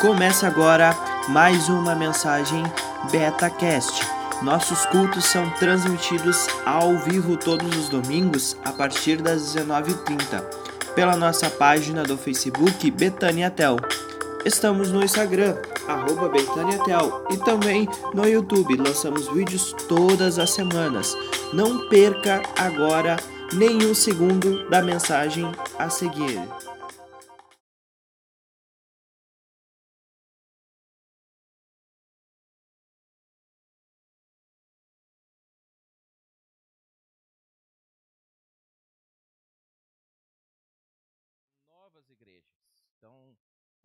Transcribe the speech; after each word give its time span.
Começa 0.00 0.46
agora 0.46 0.94
mais 1.28 1.70
uma 1.70 1.94
mensagem 1.94 2.62
BetaCast. 3.10 4.06
Nossos 4.42 4.84
cultos 4.86 5.24
são 5.24 5.48
transmitidos 5.50 6.46
ao 6.66 6.98
vivo 6.98 7.34
todos 7.34 7.74
os 7.74 7.88
domingos 7.88 8.58
a 8.62 8.72
partir 8.72 9.22
das 9.22 9.56
19h30 9.56 10.44
pela 10.94 11.16
nossa 11.16 11.48
página 11.48 12.02
do 12.02 12.18
Facebook 12.18 12.90
Betânia 12.90 13.50
Tel. 13.50 13.76
Estamos 14.44 14.92
no 14.92 15.02
Instagram, 15.02 15.56
arroba 15.88 16.28
BetâniaTel, 16.28 17.26
e 17.30 17.38
também 17.38 17.88
no 18.12 18.28
YouTube. 18.28 18.76
Lançamos 18.76 19.26
vídeos 19.28 19.74
todas 19.88 20.38
as 20.38 20.50
semanas. 20.50 21.16
Não 21.54 21.88
perca 21.88 22.42
agora 22.58 23.16
nenhum 23.54 23.94
segundo 23.94 24.68
da 24.68 24.82
mensagem 24.82 25.50
a 25.78 25.88
seguir. 25.88 26.38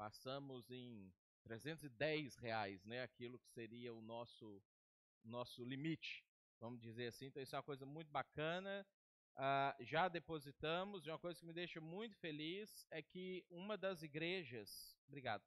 Passamos 0.01 0.71
em 0.71 1.13
310 1.43 2.35
reais, 2.37 2.83
né? 2.85 3.03
Aquilo 3.03 3.37
que 3.37 3.47
seria 3.49 3.93
o 3.93 4.01
nosso, 4.01 4.59
nosso 5.23 5.63
limite, 5.63 6.25
vamos 6.59 6.81
dizer 6.81 7.05
assim. 7.05 7.27
Então, 7.27 7.43
isso 7.43 7.55
é 7.55 7.59
uma 7.59 7.63
coisa 7.63 7.85
muito 7.85 8.09
bacana. 8.09 8.83
Uh, 9.35 9.85
já 9.85 10.07
depositamos, 10.07 11.05
e 11.05 11.11
uma 11.11 11.19
coisa 11.19 11.39
que 11.39 11.45
me 11.45 11.53
deixa 11.53 11.79
muito 11.79 12.17
feliz 12.17 12.83
é 12.89 13.03
que 13.03 13.45
uma 13.47 13.77
das 13.77 14.01
igrejas, 14.01 14.97
obrigado, 15.07 15.43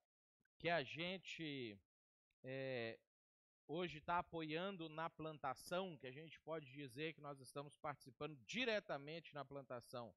que 0.60 0.68
a 0.68 0.84
gente 0.84 1.77
é, 2.44 2.96
hoje 3.66 3.98
está 3.98 4.20
apoiando 4.20 4.89
na 4.89 5.11
plantação, 5.11 5.96
que 5.96 6.06
a 6.06 6.12
gente 6.12 6.39
pode 6.42 6.70
dizer 6.70 7.12
que 7.14 7.20
nós 7.20 7.41
estamos 7.41 7.77
participando 7.77 8.39
diretamente 8.46 9.34
na 9.34 9.44
plantação, 9.44 10.14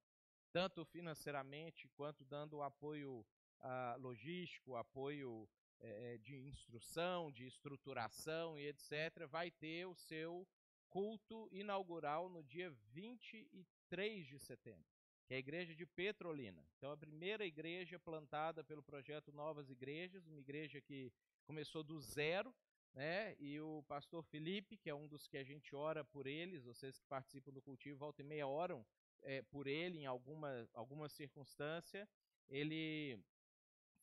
tanto 0.54 0.86
financeiramente 0.86 1.90
quanto 1.96 2.24
dando 2.24 2.62
apoio 2.62 3.26
uh, 3.62 4.00
logístico, 4.00 4.76
apoio 4.76 5.48
é, 5.80 6.18
de 6.18 6.36
instrução, 6.36 7.32
de 7.32 7.46
estruturação 7.46 8.58
e 8.58 8.68
etc., 8.68 9.28
vai 9.28 9.52
ter 9.52 9.86
o 9.86 9.96
seu 9.96 10.48
culto 10.90 11.48
inaugural 11.52 12.30
no 12.30 12.44
dia 12.44 12.72
23 12.94 14.26
de 14.26 14.40
setembro, 14.40 14.86
que 15.26 15.34
é 15.34 15.38
a 15.38 15.40
igreja 15.40 15.76
de 15.76 15.86
Petrolina. 15.86 16.66
Então, 16.78 16.92
a 16.92 16.98
primeira 16.98 17.46
igreja 17.46 18.00
plantada 18.00 18.64
pelo 18.64 18.82
projeto 18.82 19.32
Novas 19.32 19.70
Igrejas, 19.70 20.26
uma 20.26 20.40
igreja 20.40 20.82
que 20.82 21.12
começou 21.46 21.84
do 21.84 22.00
zero, 22.00 22.54
né? 22.94 23.36
E 23.38 23.60
o 23.60 23.84
pastor 23.88 24.24
Felipe, 24.24 24.78
que 24.78 24.90
é 24.90 24.96
um 24.96 25.08
dos 25.08 25.28
que 25.28 25.38
a 25.38 25.44
gente 25.44 25.76
ora 25.76 26.04
por 26.04 26.26
eles, 26.26 26.64
vocês 26.64 26.98
que 26.98 27.06
participam 27.06 27.52
do 27.52 27.62
cultivo, 27.62 28.00
volta 28.00 28.22
e 28.22 28.26
meia 28.26 28.48
oram 28.48 28.86
é, 29.22 29.42
por 29.44 29.68
ele 29.68 30.00
em 30.00 30.06
alguma, 30.06 30.68
alguma 30.74 31.08
circunstância, 31.08 32.10
ele 32.50 33.20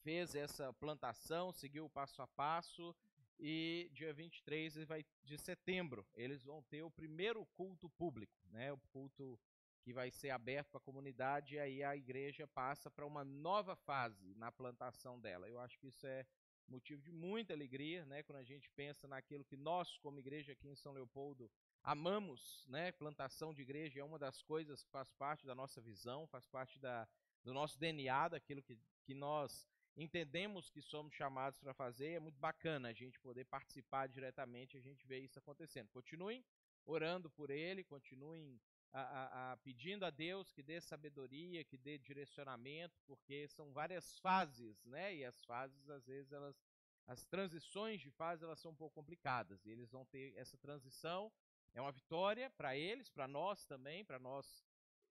fez 0.05 0.35
essa 0.35 0.71
plantação, 0.75 1.51
seguiu 1.51 1.89
passo 1.89 2.21
a 2.21 2.27
passo 2.27 2.95
e 3.41 3.91
dia 3.93 4.13
23 4.13 4.85
vai, 4.85 5.05
de 5.25 5.39
setembro 5.39 6.07
eles 6.15 6.45
vão 6.45 6.63
ter 6.63 6.83
o 6.83 6.91
primeiro 6.91 7.45
culto 7.57 7.89
público, 7.89 8.39
né? 8.51 8.71
O 8.71 8.79
culto 8.93 9.41
que 9.83 9.93
vai 9.95 10.11
ser 10.11 10.31
aberto 10.31 10.69
para 10.71 10.79
a 10.79 10.85
comunidade 10.85 11.55
e 11.55 11.59
aí 11.59 11.83
a 11.83 11.97
igreja 11.97 12.47
passa 12.47 12.91
para 12.91 13.07
uma 13.07 13.25
nova 13.25 13.75
fase 13.75 14.35
na 14.35 14.53
plantação 14.53 15.19
dela. 15.19 15.49
Eu 15.49 15.59
acho 15.59 15.79
que 15.79 15.89
isso 15.89 16.07
é 16.07 16.27
motivo 16.69 17.03
de 17.03 17.13
muita 17.13 17.55
alegria, 17.55 18.05
né? 18.05 18.23
Quando 18.23 18.39
a 18.39 18.45
gente 18.45 18.71
pensa 18.71 19.09
naquilo 19.09 19.45
que 19.45 19.57
nós, 19.57 19.97
como 19.99 20.19
igreja 20.19 20.53
aqui 20.53 20.69
em 20.69 20.77
São 20.77 20.93
Leopoldo, 20.93 21.51
amamos, 21.83 22.67
né? 22.69 22.93
Plantação 22.93 23.55
de 23.55 23.63
igreja 23.63 24.01
é 24.01 24.05
uma 24.05 24.19
das 24.19 24.43
coisas 24.43 24.83
que 24.83 24.91
faz 24.91 25.11
parte 25.13 25.47
da 25.47 25.55
nossa 25.55 25.81
visão, 25.81 26.27
faz 26.27 26.47
parte 26.47 26.79
da, 26.79 27.09
do 27.43 27.55
nosso 27.55 27.79
DNA, 27.79 28.29
daquilo 28.29 28.63
que, 28.63 28.79
que 29.03 29.15
nós 29.15 29.67
entendemos 29.97 30.71
que 30.71 30.83
somos 30.83 31.15
chamados 31.15 31.59
para 31.59 31.75
fazer. 31.75 32.13
É 32.13 32.21
muito 32.21 32.39
bacana 32.39 32.89
a 32.89 32.93
gente 32.93 33.19
poder 33.21 33.45
participar 33.45 34.09
diretamente, 34.09 34.77
a 34.77 34.81
gente 34.81 35.07
vê 35.07 35.21
isso 35.21 35.39
acontecendo. 35.39 35.89
Continuem 35.91 36.45
orando 36.87 37.31
por 37.31 37.51
ele, 37.51 37.83
continuem 37.83 38.61
a, 38.93 39.01
a, 39.01 39.53
a, 39.53 39.57
pedindo 39.59 40.05
a 40.05 40.11
Deus 40.11 40.53
que 40.53 40.63
dê 40.63 40.81
sabedoria, 40.81 41.65
que 41.65 41.77
dê 41.77 41.99
direcionamento, 41.99 43.01
porque 43.07 43.49
são 43.49 43.73
várias 43.73 44.19
fases, 44.19 44.85
né? 44.85 45.15
E 45.15 45.25
as 45.25 45.43
fases, 45.45 45.89
às 45.91 46.07
vezes, 46.07 46.33
elas, 46.33 46.63
as 47.07 47.25
transições 47.25 48.01
de 48.01 48.11
fase, 48.11 48.45
elas 48.45 48.61
são 48.61 48.71
um 48.71 48.77
pouco 48.77 48.95
complicadas. 48.95 49.65
E 49.65 49.71
eles 49.71 49.91
vão 49.91 50.05
ter 50.05 50.33
essa 50.37 50.57
transição. 50.59 51.33
É 51.73 51.81
uma 51.81 51.91
vitória 51.91 52.51
para 52.51 52.77
eles, 52.77 53.09
para 53.09 53.27
nós 53.27 53.67
também, 53.67 54.05
para 54.05 54.19
nós 54.19 54.65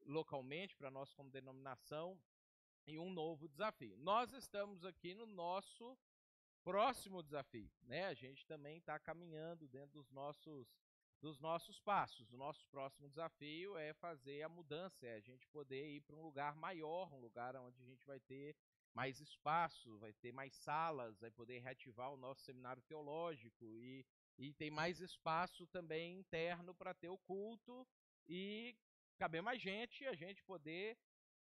localmente, 0.05 0.75
para 0.75 0.91
nós 0.91 1.13
como 1.13 1.29
denominação, 1.29 2.19
e 2.85 2.99
um 2.99 3.09
novo 3.11 3.47
desafio. 3.47 3.97
Nós 3.97 4.33
estamos 4.33 4.83
aqui 4.83 5.13
no 5.13 5.25
nosso 5.25 5.97
próximo 6.63 7.21
desafio, 7.21 7.71
né? 7.83 8.05
A 8.05 8.13
gente 8.13 8.45
também 8.45 8.77
está 8.77 8.97
caminhando 8.99 9.67
dentro 9.67 9.93
dos 9.93 10.11
nossos 10.11 10.67
dos 11.21 11.39
nossos 11.39 11.79
passos. 11.79 12.29
O 12.33 12.37
nosso 12.37 12.67
próximo 12.67 13.07
desafio 13.07 13.77
é 13.77 13.93
fazer 13.93 14.41
a 14.41 14.49
mudança, 14.49 15.07
é 15.07 15.15
a 15.15 15.21
gente 15.21 15.47
poder 15.47 15.95
ir 15.95 16.01
para 16.01 16.17
um 16.17 16.21
lugar 16.21 16.53
maior, 16.53 17.13
um 17.13 17.19
lugar 17.21 17.55
onde 17.55 17.81
a 17.81 17.85
gente 17.85 18.05
vai 18.05 18.19
ter 18.19 18.53
mais 18.93 19.21
espaço, 19.21 19.97
vai 19.99 20.11
ter 20.11 20.33
mais 20.33 20.53
salas, 20.53 21.17
vai 21.21 21.31
poder 21.31 21.59
reativar 21.59 22.11
o 22.11 22.17
nosso 22.17 22.41
seminário 22.41 22.81
teológico 22.81 23.79
e, 23.79 24.05
e 24.37 24.53
tem 24.53 24.69
mais 24.69 24.99
espaço 24.99 25.65
também 25.67 26.19
interno 26.19 26.75
para 26.75 26.93
ter 26.93 27.07
o 27.07 27.17
culto 27.19 27.87
e 28.27 28.75
caber 29.17 29.41
mais 29.41 29.61
gente 29.61 30.03
e 30.03 30.07
a 30.07 30.13
gente 30.13 30.43
poder 30.43 30.97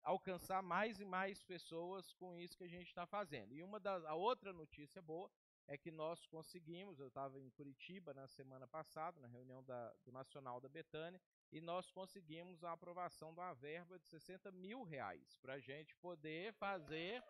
alcançar 0.03 0.62
mais 0.62 1.00
e 1.00 1.04
mais 1.04 1.42
pessoas 1.42 2.12
com 2.14 2.38
isso 2.38 2.56
que 2.56 2.64
a 2.64 2.69
gente 2.69 2.88
está 2.88 3.06
fazendo. 3.06 3.54
E 3.54 3.62
uma 3.62 3.78
das, 3.78 4.04
a 4.04 4.14
outra 4.14 4.53
notícia 4.53 5.03
boa 5.03 5.31
é 5.66 5.76
que 5.76 5.91
nós 5.91 6.25
conseguimos, 6.26 6.98
eu 6.98 7.09
estava 7.09 7.38
em 7.38 7.50
Curitiba 7.50 8.14
na 8.14 8.26
semana 8.26 8.66
passada, 8.66 9.20
na 9.20 9.28
reunião 9.28 9.62
da, 9.62 9.92
do 10.03 10.10
Nacional 10.10 10.60
da 10.60 10.69
Betânia, 10.69 11.20
e 11.53 11.60
nós 11.60 11.91
conseguimos 11.91 12.64
a 12.64 12.72
aprovação 12.72 13.34
de 13.34 13.41
uma 13.41 13.53
verba 13.53 13.98
de 13.98 14.06
60 14.06 14.50
mil 14.50 14.82
reais 14.82 15.36
para 15.42 15.54
a 15.54 15.59
gente 15.59 15.94
poder 15.97 16.54
fazer 16.54 17.22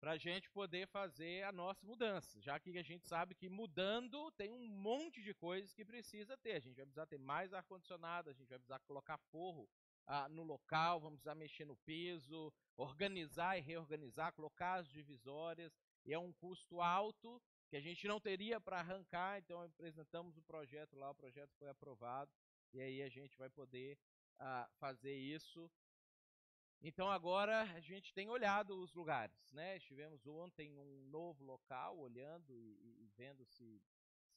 para 0.00 0.12
a 0.12 0.16
gente 0.16 0.48
poder 0.50 0.86
fazer 0.86 1.42
a 1.44 1.52
nossa 1.52 1.84
mudança, 1.84 2.40
já 2.40 2.58
que 2.58 2.78
a 2.78 2.82
gente 2.82 3.06
sabe 3.06 3.34
que 3.34 3.48
mudando 3.48 4.30
tem 4.32 4.52
um 4.52 4.68
monte 4.68 5.22
de 5.22 5.34
coisas 5.34 5.74
que 5.74 5.84
precisa 5.84 6.36
ter. 6.36 6.52
A 6.52 6.60
gente 6.60 6.76
vai 6.76 6.84
precisar 6.84 7.06
ter 7.06 7.18
mais 7.18 7.52
ar-condicionado, 7.52 8.30
a 8.30 8.32
gente 8.32 8.48
vai 8.48 8.58
precisar 8.58 8.78
colocar 8.80 9.18
forro 9.30 9.68
ah, 10.06 10.28
no 10.28 10.42
local, 10.42 11.00
vamos 11.00 11.18
precisar 11.18 11.34
mexer 11.34 11.64
no 11.64 11.76
piso, 11.78 12.52
organizar 12.76 13.58
e 13.58 13.60
reorganizar, 13.60 14.32
colocar 14.32 14.74
as 14.74 14.88
divisórias, 14.88 15.76
e 16.06 16.14
é 16.14 16.18
um 16.18 16.32
custo 16.32 16.80
alto 16.80 17.42
que 17.68 17.76
a 17.76 17.80
gente 17.80 18.08
não 18.08 18.18
teria 18.18 18.58
para 18.60 18.78
arrancar, 18.78 19.38
então 19.38 19.62
apresentamos 19.62 20.38
o 20.38 20.42
projeto 20.42 20.96
lá, 20.96 21.10
o 21.10 21.14
projeto 21.14 21.54
foi 21.58 21.68
aprovado, 21.68 22.30
e 22.72 22.80
aí 22.80 23.02
a 23.02 23.08
gente 23.08 23.36
vai 23.36 23.50
poder 23.50 23.98
ah, 24.38 24.66
fazer 24.78 25.14
isso 25.14 25.70
então 26.80 27.10
agora 27.10 27.62
a 27.62 27.80
gente 27.80 28.12
tem 28.14 28.28
olhado 28.28 28.80
os 28.80 28.94
lugares, 28.94 29.52
né? 29.52 29.76
Estivemos 29.76 30.26
ontem 30.26 30.76
um 30.78 31.08
novo 31.08 31.44
local, 31.44 31.98
olhando 31.98 32.54
e, 32.56 33.04
e, 33.04 33.10
vendo 33.16 33.44
se 33.44 33.82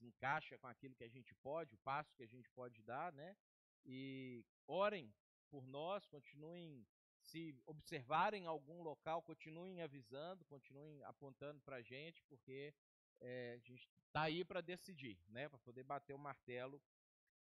se 0.02 0.06
encaixa 0.08 0.58
com 0.58 0.68
aquilo 0.68 0.96
que 0.96 1.04
a 1.04 1.10
gente 1.10 1.34
pode, 1.36 1.76
o 1.76 1.78
passo 1.80 2.16
que 2.16 2.24
a 2.24 2.28
gente 2.28 2.50
pode 2.52 2.82
dar, 2.82 3.14
né? 3.14 3.38
E 3.86 4.44
orem 4.68 5.14
por 5.50 5.68
nós, 5.68 6.08
continuem 6.08 6.88
se 7.20 7.56
observarem 7.68 8.48
algum 8.48 8.82
local, 8.82 9.22
continuem 9.22 9.82
avisando, 9.82 10.44
continuem 10.46 11.04
apontando 11.04 11.62
para 11.62 11.76
a 11.78 11.82
gente, 11.82 12.24
porque 12.24 12.74
é, 13.20 13.54
a 13.54 13.60
gente 13.60 13.88
está 14.08 14.24
aí 14.24 14.44
para 14.44 14.62
decidir, 14.62 15.20
né? 15.28 15.48
Para 15.48 15.60
poder 15.60 15.84
bater 15.84 16.14
o 16.14 16.20
martelo 16.20 16.82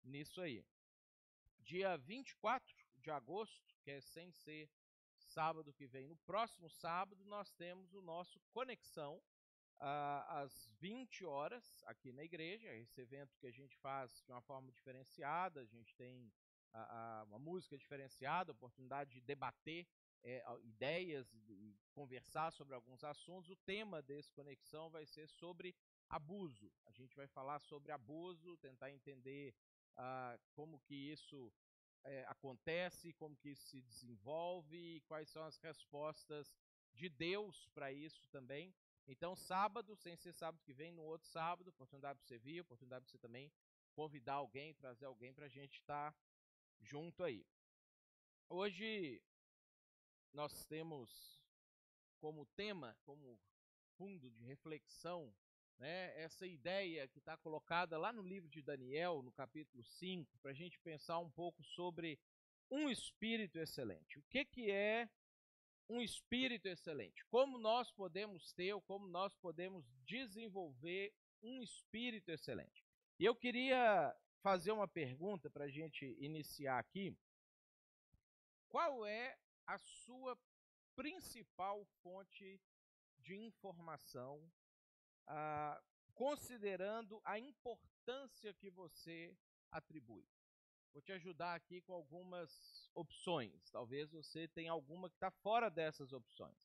nisso 0.03 0.41
aí. 0.41 0.65
Dia 1.59 1.97
24 1.97 2.75
de 2.97 3.09
agosto, 3.09 3.75
que 3.81 3.91
é 3.91 4.01
sem 4.01 4.31
ser 4.31 4.69
sábado 5.29 5.73
que 5.73 5.85
vem. 5.85 6.07
No 6.07 6.17
próximo 6.17 6.69
sábado, 6.69 7.23
nós 7.25 7.51
temos 7.53 7.93
o 7.93 8.01
nosso 8.01 8.39
Conexão, 8.51 9.21
uh, 9.77 10.23
às 10.27 10.67
20 10.79 11.23
horas, 11.25 11.83
aqui 11.85 12.11
na 12.11 12.23
igreja. 12.23 12.73
Esse 12.75 13.01
evento 13.01 13.37
que 13.37 13.47
a 13.47 13.51
gente 13.51 13.75
faz 13.77 14.23
de 14.25 14.31
uma 14.31 14.41
forma 14.41 14.71
diferenciada, 14.71 15.61
a 15.61 15.65
gente 15.65 15.95
tem 15.95 16.31
uh, 16.73 16.77
uh, 16.77 17.25
uma 17.25 17.39
música 17.39 17.77
diferenciada, 17.77 18.51
oportunidade 18.51 19.11
de 19.11 19.21
debater 19.21 19.87
é, 20.21 20.43
ideias 20.63 21.31
e 21.47 21.79
conversar 21.93 22.51
sobre 22.51 22.75
alguns 22.75 23.03
assuntos. 23.05 23.49
O 23.49 23.55
tema 23.55 24.01
desse 24.01 24.33
Conexão 24.33 24.89
vai 24.89 25.05
ser 25.05 25.29
sobre 25.29 25.73
abuso. 26.09 26.69
A 26.85 26.91
gente 26.91 27.15
vai 27.15 27.27
falar 27.27 27.59
sobre 27.59 27.93
abuso, 27.93 28.57
tentar 28.57 28.91
entender 28.91 29.55
como 30.53 30.79
que 30.79 30.95
isso 30.95 31.53
é, 32.03 32.25
acontece, 32.27 33.13
como 33.13 33.35
que 33.37 33.49
isso 33.49 33.67
se 33.67 33.81
desenvolve, 33.81 35.01
quais 35.07 35.29
são 35.29 35.43
as 35.43 35.57
respostas 35.57 36.55
de 36.93 37.09
Deus 37.09 37.67
para 37.73 37.91
isso 37.91 38.27
também. 38.29 38.73
Então, 39.07 39.35
sábado, 39.35 39.95
sem 39.95 40.15
ser 40.15 40.33
sábado 40.33 40.63
que 40.63 40.73
vem, 40.73 40.91
no 40.91 41.03
outro 41.03 41.27
sábado, 41.27 41.69
oportunidade 41.69 42.19
para 42.19 42.27
você 42.27 42.37
vir, 42.37 42.61
oportunidade 42.61 43.05
para 43.05 43.11
você 43.11 43.17
também 43.17 43.51
convidar 43.93 44.33
alguém, 44.33 44.73
trazer 44.75 45.05
alguém 45.05 45.33
para 45.33 45.45
a 45.45 45.49
gente 45.49 45.79
estar 45.79 46.11
tá 46.11 46.17
junto 46.79 47.23
aí. 47.23 47.45
Hoje 48.47 49.21
nós 50.31 50.65
temos 50.65 51.39
como 52.19 52.45
tema, 52.45 52.97
como 53.03 53.39
fundo 53.97 54.29
de 54.31 54.43
reflexão, 54.43 55.33
né, 55.79 56.21
essa 56.21 56.45
ideia 56.45 57.07
que 57.07 57.19
está 57.19 57.37
colocada 57.37 57.97
lá 57.97 58.11
no 58.11 58.21
livro 58.21 58.49
de 58.49 58.61
Daniel, 58.61 59.23
no 59.23 59.31
capítulo 59.31 59.83
5, 59.83 60.37
para 60.39 60.51
a 60.51 60.53
gente 60.53 60.77
pensar 60.79 61.17
um 61.19 61.31
pouco 61.31 61.63
sobre 61.63 62.19
um 62.69 62.89
espírito 62.89 63.57
excelente. 63.57 64.19
O 64.19 64.23
que, 64.29 64.43
que 64.43 64.69
é 64.69 65.09
um 65.89 66.01
espírito 66.01 66.67
excelente? 66.67 67.25
Como 67.27 67.57
nós 67.57 67.89
podemos 67.91 68.51
ter, 68.53 68.73
ou 68.73 68.81
como 68.81 69.07
nós 69.07 69.33
podemos 69.35 69.85
desenvolver 70.05 71.13
um 71.41 71.63
espírito 71.63 72.29
excelente? 72.29 72.85
E 73.17 73.25
eu 73.25 73.33
queria 73.33 74.13
fazer 74.41 74.71
uma 74.71 74.87
pergunta 74.87 75.49
para 75.49 75.65
a 75.65 75.69
gente 75.69 76.05
iniciar 76.19 76.77
aqui. 76.77 77.15
Qual 78.67 79.05
é 79.05 79.37
a 79.65 79.77
sua 79.77 80.37
principal 80.95 81.85
fonte 82.03 82.61
de 83.17 83.35
informação 83.35 84.49
ah, 85.29 85.81
considerando 86.13 87.21
a 87.23 87.39
importância 87.39 88.53
que 88.53 88.69
você 88.69 89.33
atribui. 89.71 90.25
Vou 90.91 91.01
te 91.01 91.11
ajudar 91.11 91.53
aqui 91.53 91.81
com 91.81 91.93
algumas 91.93 92.89
opções. 92.95 93.69
Talvez 93.71 94.09
você 94.11 94.47
tenha 94.47 94.71
alguma 94.71 95.09
que 95.09 95.15
está 95.15 95.29
fora 95.29 95.69
dessas 95.69 96.11
opções. 96.11 96.57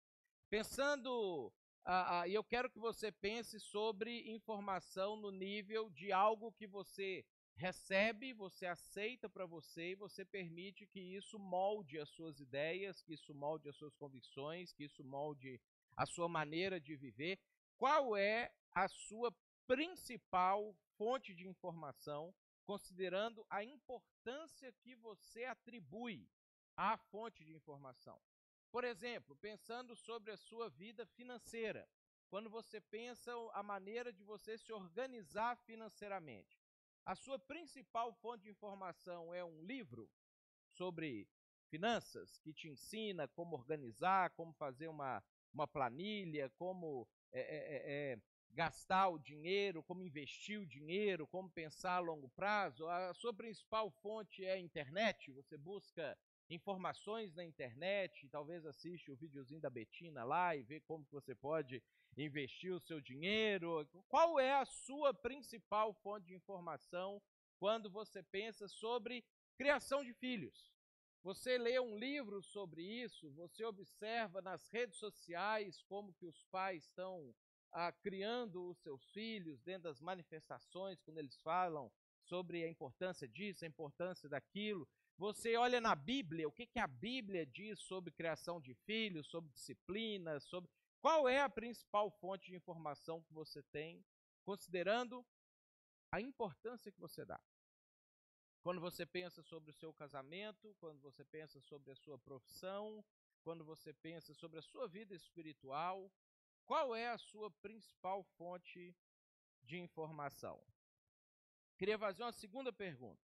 Pensando, 0.49 1.53
ah, 1.85 2.21
ah, 2.21 2.29
eu 2.29 2.43
quero 2.43 2.71
que 2.71 2.79
você 2.79 3.13
pense 3.13 3.61
sobre 3.61 4.29
informação 4.31 5.17
no 5.17 5.31
nível 5.31 5.91
de 5.91 6.11
algo 6.11 6.53
que 6.53 6.67
você 6.67 7.25
recebe, 7.57 8.33
você 8.33 8.67
aceita 8.67 9.29
para 9.29 9.47
você 9.47 9.91
e 9.91 9.95
você 9.95 10.25
permite 10.25 10.87
que 10.87 10.99
isso 11.01 11.39
molde 11.39 11.99
as 11.99 12.09
suas 12.09 12.41
ideias, 12.41 13.03
que 13.03 13.15
isso 13.15 13.33
molde 13.35 13.69
as 13.69 13.77
suas 13.77 13.95
convicções, 13.95 14.73
que 14.73 14.85
isso 14.85 15.05
molde 15.05 15.61
a 15.97 16.07
sua 16.07 16.29
maneira 16.29 16.81
de 16.81 16.97
viver 16.97 17.39
qual 17.77 18.17
é 18.17 18.53
a 18.73 18.89
sua 18.89 19.35
principal 19.67 20.77
fonte 20.97 21.35
de 21.35 21.49
informação, 21.49 22.35
considerando 22.65 23.45
a 23.51 23.63
importância 23.63 24.73
que 24.73 24.95
você 24.95 25.45
atribui 25.45 26.29
à 26.77 26.97
fonte 26.97 27.45
de 27.45 27.55
informação. 27.55 28.21
Por 28.71 28.85
exemplo, 28.85 29.37
pensando 29.37 29.95
sobre 29.95 30.33
a 30.33 30.37
sua 30.37 30.69
vida 30.69 31.07
financeira, 31.07 31.89
quando 32.29 32.51
você 32.51 32.81
pensa 32.81 33.33
a 33.53 33.63
maneira 33.63 34.13
de 34.13 34.25
você 34.25 34.59
se 34.59 34.73
organizar 34.73 35.57
financeiramente, 35.59 36.59
a 37.05 37.15
sua 37.15 37.39
principal 37.39 38.13
fonte 38.15 38.45
de 38.45 38.51
informação 38.51 39.33
é 39.33 39.45
um 39.45 39.63
livro 39.63 40.11
sobre 40.71 41.29
finanças 41.69 42.39
que 42.39 42.53
te 42.53 42.69
ensina 42.69 43.29
como 43.29 43.57
organizar, 43.57 44.31
como 44.31 44.53
fazer 44.55 44.89
uma, 44.89 45.23
uma 45.53 45.69
planilha, 45.69 46.51
como 46.57 47.07
é, 47.35 47.41
é, 47.41 47.43
é, 47.43 48.13
é, 48.13 48.19
gastar 48.53 49.09
o 49.09 49.19
dinheiro, 49.19 49.83
como 49.83 50.05
investir 50.05 50.61
o 50.61 50.67
dinheiro, 50.67 51.27
como 51.27 51.51
pensar 51.51 51.97
a 51.97 51.99
longo 51.99 52.29
prazo. 52.29 52.87
A 52.87 53.13
sua 53.13 53.35
principal 53.35 53.91
fonte 53.91 54.45
é 54.45 54.53
a 54.53 54.61
internet. 54.61 55.33
Você 55.33 55.59
busca 55.59 56.17
informações 56.49 57.35
na 57.35 57.45
internet, 57.45 58.29
talvez 58.29 58.65
assiste 58.65 59.11
o 59.11 59.17
videozinho 59.17 59.61
da 59.61 59.71
Betina 59.71 60.23
lá 60.23 60.55
e 60.55 60.63
vê 60.63 60.79
como 60.81 61.05
você 61.11 61.35
pode 61.35 61.83
investir 62.17 62.73
o 62.73 62.81
seu 62.81 63.01
dinheiro. 63.01 63.85
Qual 64.09 64.39
é 64.39 64.53
a 64.53 64.65
sua 64.65 65.13
principal 65.13 65.93
fonte 65.95 66.27
de 66.27 66.35
informação 66.35 67.21
quando 67.59 67.91
você 67.91 68.23
pensa 68.23 68.69
sobre 68.69 69.25
criação 69.57 70.05
de 70.05 70.13
filhos? 70.15 70.74
Você 71.25 71.57
lê 71.57 71.81
um 71.81 71.97
livro 71.99 72.43
sobre 72.43 72.83
isso, 72.83 73.31
você 73.31 73.65
observa 73.65 74.43
nas 74.43 74.69
redes 74.69 74.99
sociais 74.99 75.83
como 75.89 76.13
que 76.13 76.27
os 76.27 76.45
pais 76.51 76.85
estão 76.85 77.35
ah, 77.73 77.91
criando 77.91 78.69
os 78.69 78.79
seus 78.83 79.11
filhos 79.11 79.59
dentro 79.63 79.85
das 79.85 80.03
manifestações, 80.03 81.01
quando 81.01 81.17
eles 81.17 81.41
falam 81.41 81.91
sobre 82.25 82.63
a 82.63 82.69
importância 82.69 83.27
disso, 83.27 83.65
a 83.65 83.69
importância 83.69 84.29
daquilo. 84.29 84.87
Você 85.17 85.57
olha 85.57 85.81
na 85.81 85.95
Bíblia, 85.95 86.47
o 86.47 86.53
que, 86.53 86.67
que 86.67 86.79
a 86.79 86.87
Bíblia 86.87 87.47
diz 87.47 87.81
sobre 87.81 88.13
criação 88.13 88.61
de 88.61 88.75
filhos, 88.85 89.27
sobre 89.29 89.51
disciplina, 89.51 90.39
sobre. 90.41 90.71
Qual 91.01 91.27
é 91.27 91.41
a 91.41 91.49
principal 91.49 92.11
fonte 92.21 92.51
de 92.51 92.57
informação 92.57 93.23
que 93.23 93.33
você 93.33 93.63
tem, 93.73 94.05
considerando 94.45 95.25
a 96.13 96.21
importância 96.21 96.93
que 96.93 97.01
você 97.01 97.25
dá? 97.25 97.41
Quando 98.65 98.81
você 98.81 99.05
pensa 99.05 99.43
sobre 99.43 99.69
o 99.71 99.75
seu 99.75 99.93
casamento, 99.93 100.75
quando 100.81 100.99
você 100.99 101.23
pensa 101.23 101.61
sobre 101.61 101.91
a 101.91 101.95
sua 101.95 102.19
profissão, 102.19 103.05
quando 103.43 103.63
você 103.63 103.93
pensa 103.93 104.33
sobre 104.33 104.59
a 104.59 104.63
sua 104.63 104.89
vida 104.89 105.15
espiritual, 105.15 106.11
qual 106.65 106.97
é 106.97 107.09
a 107.11 107.19
sua 107.19 107.51
principal 107.51 108.25
fonte 108.39 108.97
de 109.63 109.79
informação? 109.79 110.59
Queria 111.77 111.99
fazer 111.99 112.23
uma 112.23 112.33
segunda 112.33 112.73
pergunta. 112.73 113.23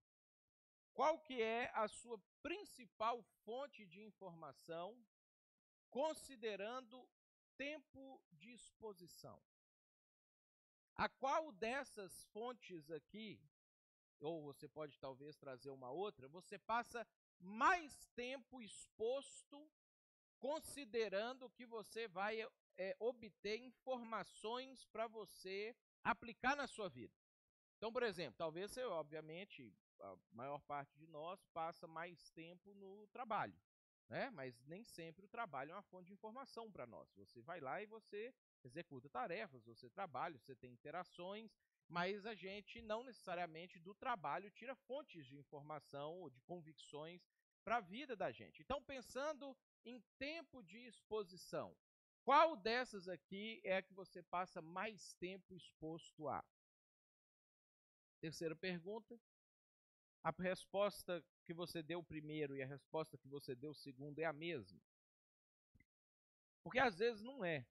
Qual 0.94 1.18
que 1.18 1.42
é 1.42 1.71
a 1.74 1.88
sua 1.88 2.19
principal 2.44 3.24
fonte 3.45 3.85
de 3.85 4.01
informação 4.01 5.01
considerando 5.89 7.07
tempo 7.56 8.21
de 8.33 8.51
exposição? 8.51 9.42
A 10.95 11.07
qual 11.07 11.53
dessas 11.53 12.25
fontes 12.33 12.92
aqui 12.92 13.42
ou 14.19 14.44
você 14.44 14.68
pode 14.68 14.98
talvez 15.00 15.36
trazer 15.38 15.69
uma 15.69 15.89
outra, 15.89 16.27
você 16.27 16.57
passa 16.57 17.07
mais 17.39 18.07
tempo 18.16 18.62
exposto, 18.62 19.69
considerando 20.39 21.50
que 21.50 21.66
você 21.66 22.07
vai 22.07 22.42
é, 22.77 22.95
obter 23.00 23.57
informações 23.60 24.86
para 24.86 25.07
você 25.07 25.75
aplicar 26.04 26.56
na 26.56 26.68
sua 26.68 26.89
vida. 26.89 27.13
Então, 27.77 27.92
por 27.92 28.04
exemplo, 28.04 28.36
talvez 28.38 28.71
você, 28.71 28.83
obviamente, 28.83 29.74
a 30.01 30.16
maior 30.31 30.62
parte 30.62 30.98
de 30.98 31.07
nós 31.07 31.45
passa 31.54 31.88
mais 31.88 32.30
tempo 32.31 32.74
no 32.74 33.07
trabalho, 33.07 33.57
né? 34.10 34.30
Mas 34.31 34.62
nem 34.66 34.83
sempre 34.83 35.25
o 35.25 35.30
trabalho 35.30 35.71
é 35.71 35.75
uma 35.75 35.81
fonte 35.83 36.07
de 36.07 36.14
informação 36.14 36.71
para 36.71 36.85
nós. 36.85 37.09
Você 37.16 37.42
vai 37.42 37.59
lá 37.59 37.81
e 37.81 37.85
você 37.85 38.33
executa 38.64 39.09
tarefas, 39.09 39.64
você 39.64 39.90
trabalha, 39.90 40.38
você 40.38 40.56
tem 40.56 40.73
interações, 40.73 41.57
mas 41.89 42.25
a 42.27 42.35
gente 42.35 42.81
não 42.81 43.03
necessariamente 43.03 43.79
do 43.79 43.95
trabalho 43.95 44.51
tira 44.51 44.75
fontes 44.75 45.25
de 45.25 45.35
informação 45.35 46.19
ou 46.19 46.29
de 46.29 46.39
convicções 46.41 47.27
para 47.63 47.77
a 47.77 47.81
vida 47.81 48.15
da 48.15 48.31
gente. 48.31 48.61
Então, 48.61 48.81
pensando 48.81 49.57
em 49.83 49.99
tempo 50.19 50.61
de 50.63 50.77
exposição, 50.85 51.75
qual 52.23 52.55
dessas 52.55 53.07
aqui 53.07 53.59
é 53.63 53.77
a 53.77 53.81
que 53.81 53.93
você 53.93 54.21
passa 54.21 54.61
mais 54.61 55.13
tempo 55.15 55.55
exposto 55.55 56.27
a? 56.27 56.45
Terceira 58.21 58.55
pergunta. 58.55 59.19
A 60.23 60.31
resposta 60.31 61.25
que 61.43 61.53
você 61.53 61.81
deu 61.81 62.03
primeiro 62.03 62.55
e 62.55 62.61
a 62.61 62.67
resposta 62.67 63.17
que 63.17 63.27
você 63.27 63.55
deu 63.55 63.73
segundo 63.73 64.19
é 64.19 64.25
a 64.25 64.33
mesma? 64.33 64.79
Porque 66.61 66.77
às 66.77 66.99
vezes 66.99 67.23
não 67.23 67.43
é. 67.43 67.65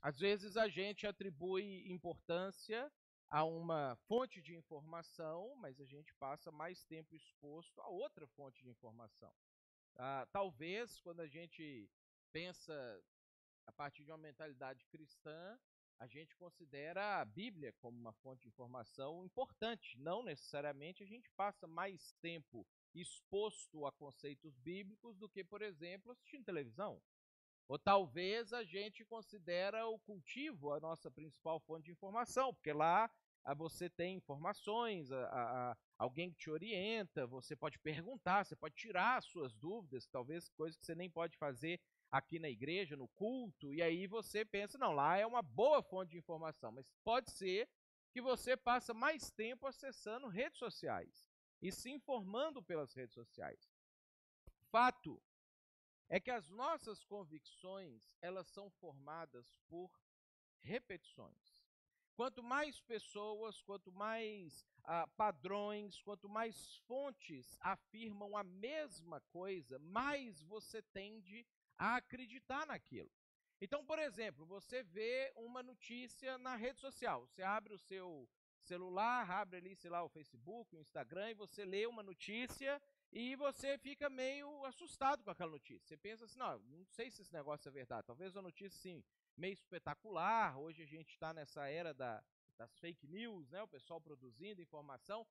Às 0.00 0.18
vezes 0.18 0.56
a 0.56 0.68
gente 0.68 1.06
atribui 1.06 1.90
importância 1.90 2.90
a 3.28 3.44
uma 3.44 3.96
fonte 4.06 4.40
de 4.40 4.54
informação, 4.54 5.54
mas 5.56 5.80
a 5.80 5.84
gente 5.84 6.14
passa 6.14 6.50
mais 6.50 6.84
tempo 6.84 7.14
exposto 7.14 7.80
a 7.80 7.88
outra 7.88 8.26
fonte 8.28 8.62
de 8.62 8.70
informação. 8.70 9.32
Ah, 9.96 10.26
talvez, 10.32 11.00
quando 11.00 11.20
a 11.20 11.26
gente 11.26 11.90
pensa 12.32 13.02
a 13.66 13.72
partir 13.72 14.04
de 14.04 14.10
uma 14.10 14.18
mentalidade 14.18 14.84
cristã, 14.86 15.58
a 15.98 16.06
gente 16.06 16.36
considera 16.36 17.20
a 17.20 17.24
Bíblia 17.24 17.72
como 17.80 17.98
uma 17.98 18.12
fonte 18.12 18.42
de 18.42 18.48
informação 18.48 19.24
importante. 19.24 19.98
Não 19.98 20.22
necessariamente 20.22 21.02
a 21.02 21.06
gente 21.06 21.30
passa 21.30 21.66
mais 21.66 22.12
tempo 22.20 22.66
exposto 22.94 23.86
a 23.86 23.92
conceitos 23.92 24.56
bíblicos 24.58 25.16
do 25.16 25.28
que, 25.28 25.42
por 25.42 25.62
exemplo, 25.62 26.12
assistindo 26.12 26.44
televisão. 26.44 27.00
Ou 27.68 27.78
talvez 27.78 28.52
a 28.52 28.62
gente 28.62 29.04
considera 29.04 29.86
o 29.86 29.98
cultivo 29.98 30.72
a 30.72 30.80
nossa 30.80 31.10
principal 31.10 31.58
fonte 31.60 31.86
de 31.86 31.92
informação, 31.92 32.54
porque 32.54 32.72
lá 32.72 33.10
ah, 33.44 33.54
você 33.54 33.88
tem 33.88 34.16
informações, 34.16 35.12
a, 35.12 35.24
a, 35.26 35.76
alguém 35.98 36.30
que 36.30 36.36
te 36.36 36.50
orienta, 36.50 37.26
você 37.26 37.54
pode 37.54 37.78
perguntar, 37.78 38.44
você 38.44 38.56
pode 38.56 38.74
tirar 38.74 39.18
as 39.18 39.26
suas 39.26 39.54
dúvidas, 39.54 40.08
talvez 40.08 40.48
coisas 40.50 40.76
que 40.76 40.84
você 40.84 40.94
nem 40.94 41.08
pode 41.08 41.36
fazer 41.36 41.80
aqui 42.10 42.38
na 42.38 42.48
igreja, 42.48 42.96
no 42.96 43.08
culto, 43.08 43.72
e 43.72 43.82
aí 43.82 44.06
você 44.06 44.44
pensa, 44.44 44.78
não, 44.78 44.92
lá 44.92 45.16
é 45.16 45.26
uma 45.26 45.42
boa 45.42 45.82
fonte 45.82 46.10
de 46.10 46.18
informação, 46.18 46.72
mas 46.72 46.90
pode 47.04 47.30
ser 47.30 47.68
que 48.12 48.20
você 48.20 48.56
passa 48.56 48.94
mais 48.94 49.30
tempo 49.30 49.66
acessando 49.66 50.28
redes 50.28 50.58
sociais. 50.58 51.26
e 51.62 51.72
se 51.72 51.90
informando 51.90 52.62
pelas 52.62 52.94
redes 52.94 53.14
sociais. 53.14 53.70
Fato 54.70 55.22
é 56.08 56.20
que 56.20 56.30
as 56.30 56.48
nossas 56.50 57.02
convicções, 57.04 58.16
elas 58.20 58.46
são 58.48 58.70
formadas 58.70 59.58
por 59.68 59.90
repetições. 60.60 61.66
Quanto 62.14 62.42
mais 62.42 62.80
pessoas, 62.80 63.60
quanto 63.60 63.92
mais 63.92 64.64
ah, 64.84 65.06
padrões, 65.16 66.00
quanto 66.00 66.28
mais 66.28 66.76
fontes 66.86 67.58
afirmam 67.60 68.36
a 68.36 68.42
mesma 68.42 69.20
coisa, 69.20 69.78
mais 69.78 70.40
você 70.42 70.80
tende 70.80 71.46
a 71.76 71.96
acreditar 71.96 72.66
naquilo. 72.66 73.10
Então, 73.60 73.84
por 73.84 73.98
exemplo, 73.98 74.46
você 74.46 74.82
vê 74.82 75.32
uma 75.36 75.62
notícia 75.62 76.38
na 76.38 76.56
rede 76.56 76.80
social, 76.80 77.26
você 77.26 77.42
abre 77.42 77.74
o 77.74 77.78
seu 77.78 78.28
celular, 78.60 79.30
abre 79.30 79.58
ali, 79.58 79.76
sei 79.76 79.90
lá, 79.90 80.02
o 80.02 80.08
Facebook, 80.08 80.74
o 80.74 80.80
Instagram, 80.80 81.30
e 81.30 81.34
você 81.34 81.64
lê 81.64 81.86
uma 81.86 82.02
notícia 82.02 82.80
e 83.18 83.34
você 83.34 83.78
fica 83.78 84.10
meio 84.10 84.62
assustado 84.66 85.24
com 85.24 85.30
aquela 85.30 85.52
notícia. 85.52 85.88
Você 85.88 85.96
pensa 85.96 86.26
assim, 86.26 86.38
não, 86.38 86.58
não 86.58 86.84
sei 86.84 87.10
se 87.10 87.22
esse 87.22 87.32
negócio 87.32 87.66
é 87.66 87.72
verdade. 87.72 88.06
Talvez 88.06 88.36
uma 88.36 88.42
notícia 88.42 88.76
assim, 88.76 89.02
meio 89.34 89.54
espetacular. 89.54 90.58
Hoje 90.58 90.82
a 90.82 90.86
gente 90.86 91.08
está 91.12 91.32
nessa 91.32 91.66
era 91.66 91.94
da, 91.94 92.22
das 92.58 92.78
fake 92.78 93.06
news, 93.08 93.48
né? 93.48 93.62
O 93.62 93.68
pessoal 93.68 94.02
produzindo 94.02 94.60
informação. 94.60 95.26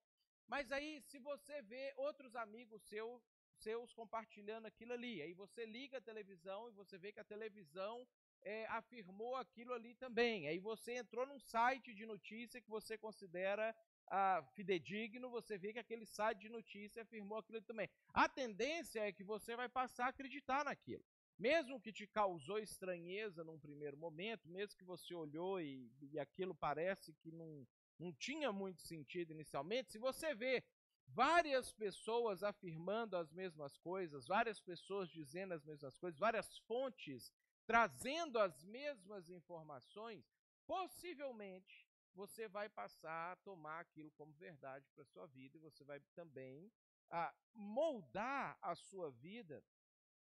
Mas 0.47 0.71
aí, 0.71 0.99
se 1.03 1.19
você 1.19 1.61
vê 1.61 1.93
outros 1.95 2.35
amigos 2.35 2.81
seu, 2.81 3.21
seus 3.53 3.93
compartilhando 3.93 4.65
aquilo 4.65 4.93
ali, 4.93 5.21
aí 5.21 5.35
você 5.35 5.63
liga 5.63 5.99
a 5.99 6.01
televisão 6.01 6.67
e 6.67 6.71
você 6.71 6.97
vê 6.97 7.11
que 7.11 7.19
a 7.19 7.23
televisão 7.23 8.07
é, 8.41 8.65
afirmou 8.65 9.35
aquilo 9.35 9.73
ali 9.73 9.93
também. 9.93 10.47
Aí 10.47 10.57
você 10.57 10.93
entrou 10.93 11.27
num 11.27 11.39
site 11.39 11.93
de 11.93 12.07
notícia 12.07 12.59
que 12.59 12.69
você 12.69 12.97
considera 12.97 13.75
ah, 14.07 14.43
fidedigno, 14.53 15.29
você 15.29 15.57
vê 15.57 15.73
que 15.73 15.79
aquele 15.79 16.05
site 16.05 16.41
de 16.41 16.49
notícia 16.49 17.03
afirmou 17.03 17.37
aquilo 17.37 17.61
também. 17.61 17.89
A 18.13 18.29
tendência 18.29 18.99
é 18.99 19.11
que 19.11 19.23
você 19.23 19.55
vai 19.55 19.67
passar 19.69 20.05
a 20.05 20.09
acreditar 20.09 20.65
naquilo. 20.65 21.03
Mesmo 21.37 21.81
que 21.81 21.91
te 21.91 22.07
causou 22.07 22.59
estranheza 22.59 23.43
num 23.43 23.59
primeiro 23.59 23.97
momento, 23.97 24.47
mesmo 24.47 24.77
que 24.77 24.85
você 24.85 25.13
olhou 25.13 25.59
e, 25.59 25.91
e 26.01 26.17
aquilo 26.17 26.55
parece 26.55 27.13
que 27.13 27.31
não, 27.31 27.67
não 27.99 28.13
tinha 28.13 28.51
muito 28.53 28.81
sentido 28.81 29.31
inicialmente, 29.31 29.91
se 29.91 29.97
você 29.97 30.33
vê 30.33 30.63
várias 31.07 31.71
pessoas 31.73 32.41
afirmando 32.41 33.17
as 33.17 33.31
mesmas 33.31 33.77
coisas, 33.77 34.27
várias 34.27 34.59
pessoas 34.61 35.09
dizendo 35.09 35.53
as 35.53 35.63
mesmas 35.63 35.97
coisas, 35.97 36.19
várias 36.19 36.57
fontes 36.59 37.33
trazendo 37.65 38.39
as 38.39 38.63
mesmas 38.63 39.29
informações, 39.29 40.23
possivelmente 40.65 41.84
você 42.15 42.47
vai 42.47 42.69
passar 42.69 43.33
a 43.33 43.35
tomar 43.37 43.81
aquilo 43.81 44.09
como 44.11 44.33
verdade 44.33 44.89
para 44.93 45.03
a 45.03 45.11
sua 45.13 45.27
vida 45.27 45.57
e 45.57 45.59
você 45.59 45.83
vai 45.83 45.99
também 46.15 46.71
a 47.09 47.33
moldar 47.53 48.57
a 48.61 48.73
sua 48.73 49.11
vida 49.11 49.63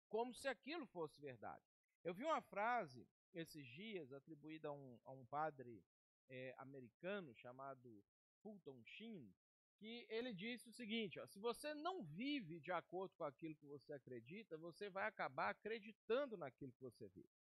como 0.09 0.33
se 0.33 0.49
aquilo 0.49 0.87
fosse 0.87 1.21
verdade. 1.21 1.65
Eu 2.05 2.15
vi 2.15 2.25
uma 2.25 2.41
frase 2.41 3.07
esses 3.35 3.67
dias 3.67 4.13
atribuída 4.13 4.69
a 4.69 4.73
um, 4.73 4.99
a 5.05 5.13
um 5.13 5.25
padre 5.27 5.85
é, 6.29 6.55
americano 6.59 7.35
chamado 7.35 8.05
Fulton 8.43 8.83
Sheen, 8.85 9.35
que 9.77 10.07
ele 10.09 10.33
disse 10.33 10.69
o 10.69 10.73
seguinte: 10.73 11.19
ó, 11.19 11.27
se 11.27 11.39
você 11.39 11.75
não 11.75 12.03
vive 12.03 12.61
de 12.61 12.71
acordo 12.71 13.15
com 13.17 13.25
aquilo 13.25 13.55
que 13.57 13.67
você 13.67 13.93
acredita, 13.93 14.57
você 14.57 14.89
vai 14.89 15.07
acabar 15.07 15.51
acreditando 15.51 16.37
naquilo 16.37 16.73
que 16.73 16.81
você 16.81 17.09
vive. 17.09 17.42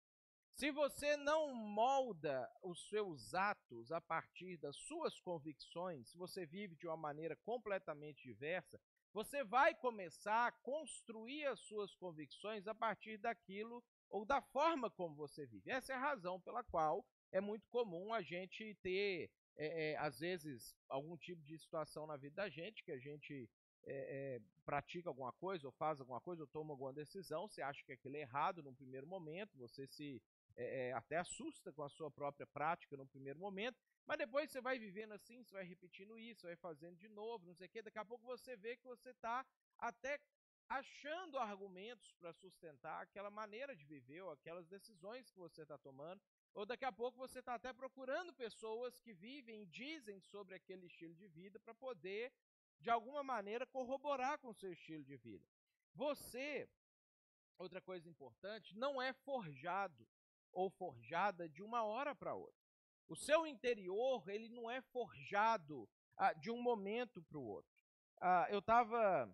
Se 0.54 0.70
você 0.70 1.16
não 1.16 1.52
molda 1.52 2.48
os 2.62 2.88
seus 2.88 3.34
atos 3.34 3.90
a 3.90 4.00
partir 4.00 4.56
das 4.56 4.76
suas 4.76 5.18
convicções, 5.18 6.10
se 6.10 6.16
você 6.16 6.46
vive 6.46 6.76
de 6.76 6.86
uma 6.86 6.96
maneira 6.96 7.34
completamente 7.44 8.22
diversa, 8.22 8.80
você 9.12 9.42
vai 9.42 9.74
começar 9.74 10.46
a 10.46 10.52
construir 10.52 11.44
as 11.46 11.58
suas 11.58 11.92
convicções 11.96 12.68
a 12.68 12.74
partir 12.74 13.18
daquilo 13.18 13.82
ou 14.08 14.24
da 14.24 14.40
forma 14.40 14.88
como 14.88 15.16
você 15.16 15.44
vive. 15.44 15.70
Essa 15.72 15.92
é 15.92 15.96
a 15.96 16.00
razão 16.00 16.40
pela 16.40 16.62
qual 16.62 17.04
é 17.32 17.40
muito 17.40 17.68
comum 17.68 18.14
a 18.14 18.22
gente 18.22 18.76
ter, 18.76 19.32
é, 19.56 19.90
é, 19.90 19.96
às 19.96 20.20
vezes, 20.20 20.72
algum 20.88 21.16
tipo 21.16 21.42
de 21.42 21.58
situação 21.58 22.06
na 22.06 22.16
vida 22.16 22.36
da 22.36 22.48
gente 22.48 22.84
que 22.84 22.92
a 22.92 22.98
gente 22.98 23.50
é, 23.86 24.36
é, 24.36 24.40
pratica 24.64 25.08
alguma 25.08 25.32
coisa, 25.32 25.66
ou 25.66 25.72
faz 25.72 26.00
alguma 26.00 26.20
coisa, 26.20 26.42
ou 26.42 26.46
toma 26.46 26.72
alguma 26.72 26.92
decisão, 26.92 27.48
você 27.48 27.60
acha 27.60 27.84
que 27.84 27.92
aquilo 27.92 28.16
é 28.16 28.20
errado 28.20 28.62
num 28.62 28.74
primeiro 28.74 29.06
momento, 29.06 29.58
você 29.58 29.86
se 29.88 30.22
é, 30.56 30.92
até 30.92 31.16
assusta 31.16 31.72
com 31.72 31.82
a 31.82 31.88
sua 31.88 32.10
própria 32.10 32.46
prática 32.46 32.96
no 32.96 33.06
primeiro 33.06 33.38
momento, 33.38 33.78
mas 34.06 34.18
depois 34.18 34.50
você 34.50 34.60
vai 34.60 34.78
vivendo 34.78 35.12
assim, 35.12 35.42
você 35.42 35.52
vai 35.52 35.64
repetindo 35.64 36.18
isso, 36.18 36.46
vai 36.46 36.56
fazendo 36.56 36.96
de 36.96 37.08
novo, 37.08 37.46
não 37.46 37.54
sei 37.54 37.66
o 37.66 37.70
quê, 37.70 37.82
daqui 37.82 37.98
a 37.98 38.04
pouco 38.04 38.24
você 38.24 38.56
vê 38.56 38.76
que 38.76 38.84
você 38.84 39.10
está 39.10 39.44
até 39.78 40.20
achando 40.68 41.38
argumentos 41.38 42.12
para 42.14 42.32
sustentar 42.32 43.02
aquela 43.02 43.30
maneira 43.30 43.76
de 43.76 43.84
viver 43.84 44.22
ou 44.22 44.30
aquelas 44.30 44.66
decisões 44.66 45.30
que 45.30 45.38
você 45.38 45.62
está 45.62 45.76
tomando, 45.78 46.20
ou 46.54 46.64
daqui 46.64 46.84
a 46.84 46.92
pouco 46.92 47.18
você 47.18 47.40
está 47.40 47.54
até 47.54 47.72
procurando 47.72 48.32
pessoas 48.32 48.98
que 49.00 49.12
vivem 49.12 49.66
dizem 49.66 50.20
sobre 50.20 50.54
aquele 50.54 50.86
estilo 50.86 51.14
de 51.14 51.28
vida 51.28 51.58
para 51.58 51.74
poder, 51.74 52.32
de 52.80 52.90
alguma 52.90 53.22
maneira, 53.22 53.66
corroborar 53.66 54.38
com 54.38 54.48
o 54.48 54.54
seu 54.54 54.72
estilo 54.72 55.04
de 55.04 55.16
vida. 55.16 55.44
Você, 55.94 56.68
outra 57.58 57.80
coisa 57.80 58.08
importante, 58.08 58.76
não 58.76 59.00
é 59.00 59.12
forjado 59.12 60.06
ou 60.54 60.70
forjada 60.70 61.48
de 61.48 61.62
uma 61.62 61.82
hora 61.84 62.14
para 62.14 62.34
outra. 62.34 62.64
O 63.08 63.16
seu 63.16 63.46
interior 63.46 64.26
ele 64.28 64.48
não 64.48 64.70
é 64.70 64.80
forjado 64.80 65.88
ah, 66.16 66.32
de 66.32 66.50
um 66.50 66.60
momento 66.62 67.22
para 67.22 67.38
o 67.38 67.44
outro. 67.44 67.70
Ah, 68.20 68.46
eu 68.50 68.60
estava 68.60 69.30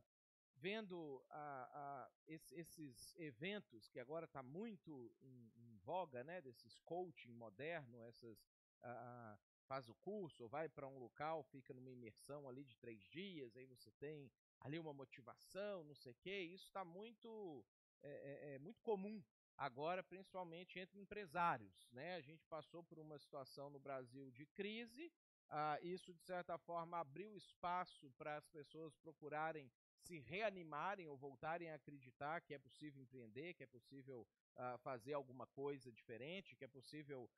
vendo 0.56 1.24
ah, 1.30 1.70
ah 1.72 2.10
esses 2.26 3.14
eventos 3.16 3.88
que 3.88 3.98
agora 3.98 4.24
está 4.24 4.42
muito 4.42 5.12
em, 5.20 5.52
em, 5.56 5.76
voga, 5.78 6.22
né, 6.22 6.40
desses 6.40 6.76
coaching 6.84 7.32
moderno, 7.32 8.02
essas 8.04 8.38
ah, 8.82 8.88
ah, 8.88 9.38
faz 9.66 9.88
o 9.88 9.94
curso, 9.96 10.48
vai 10.48 10.68
para 10.68 10.86
um 10.86 10.98
local, 10.98 11.44
fica 11.44 11.72
numa 11.72 11.90
imersão 11.90 12.48
ali 12.48 12.64
de 12.64 12.76
três 12.76 13.02
dias, 13.08 13.56
aí 13.56 13.66
você 13.66 13.90
tem 13.92 14.30
ali 14.60 14.78
uma 14.78 14.92
motivação, 14.92 15.84
não 15.84 15.94
sei 15.94 16.12
o 16.12 16.16
quê. 16.16 16.40
Isso 16.40 16.66
está 16.66 16.84
muito 16.84 17.64
é, 18.02 18.10
é, 18.10 18.54
é 18.54 18.58
muito 18.58 18.80
comum 18.82 19.22
agora 19.60 20.02
principalmente 20.02 20.78
entre 20.78 20.98
empresários. 20.98 21.86
Né? 21.92 22.16
A 22.16 22.20
gente 22.22 22.46
passou 22.46 22.82
por 22.82 22.98
uma 22.98 23.18
situação 23.18 23.68
no 23.68 23.78
Brasil 23.78 24.30
de 24.30 24.46
crise, 24.46 25.12
ah, 25.50 25.78
isso 25.82 26.14
de 26.14 26.22
certa 26.22 26.56
forma 26.56 26.98
abriu 26.98 27.36
espaço 27.36 28.10
para 28.16 28.36
as 28.36 28.46
pessoas 28.48 28.94
procurarem 28.96 29.70
se 29.98 30.18
reanimarem 30.18 31.06
ou 31.08 31.16
voltarem 31.16 31.70
a 31.70 31.74
acreditar 31.74 32.40
que 32.40 32.54
é 32.54 32.58
possível 32.58 33.02
empreender, 33.02 33.52
que 33.52 33.64
é 33.64 33.66
possível 33.66 34.26
ah, 34.56 34.78
fazer 34.78 35.12
alguma 35.12 35.46
coisa 35.48 35.92
diferente, 35.92 36.56
que 36.56 36.64
é 36.64 36.68
possível 36.68 37.28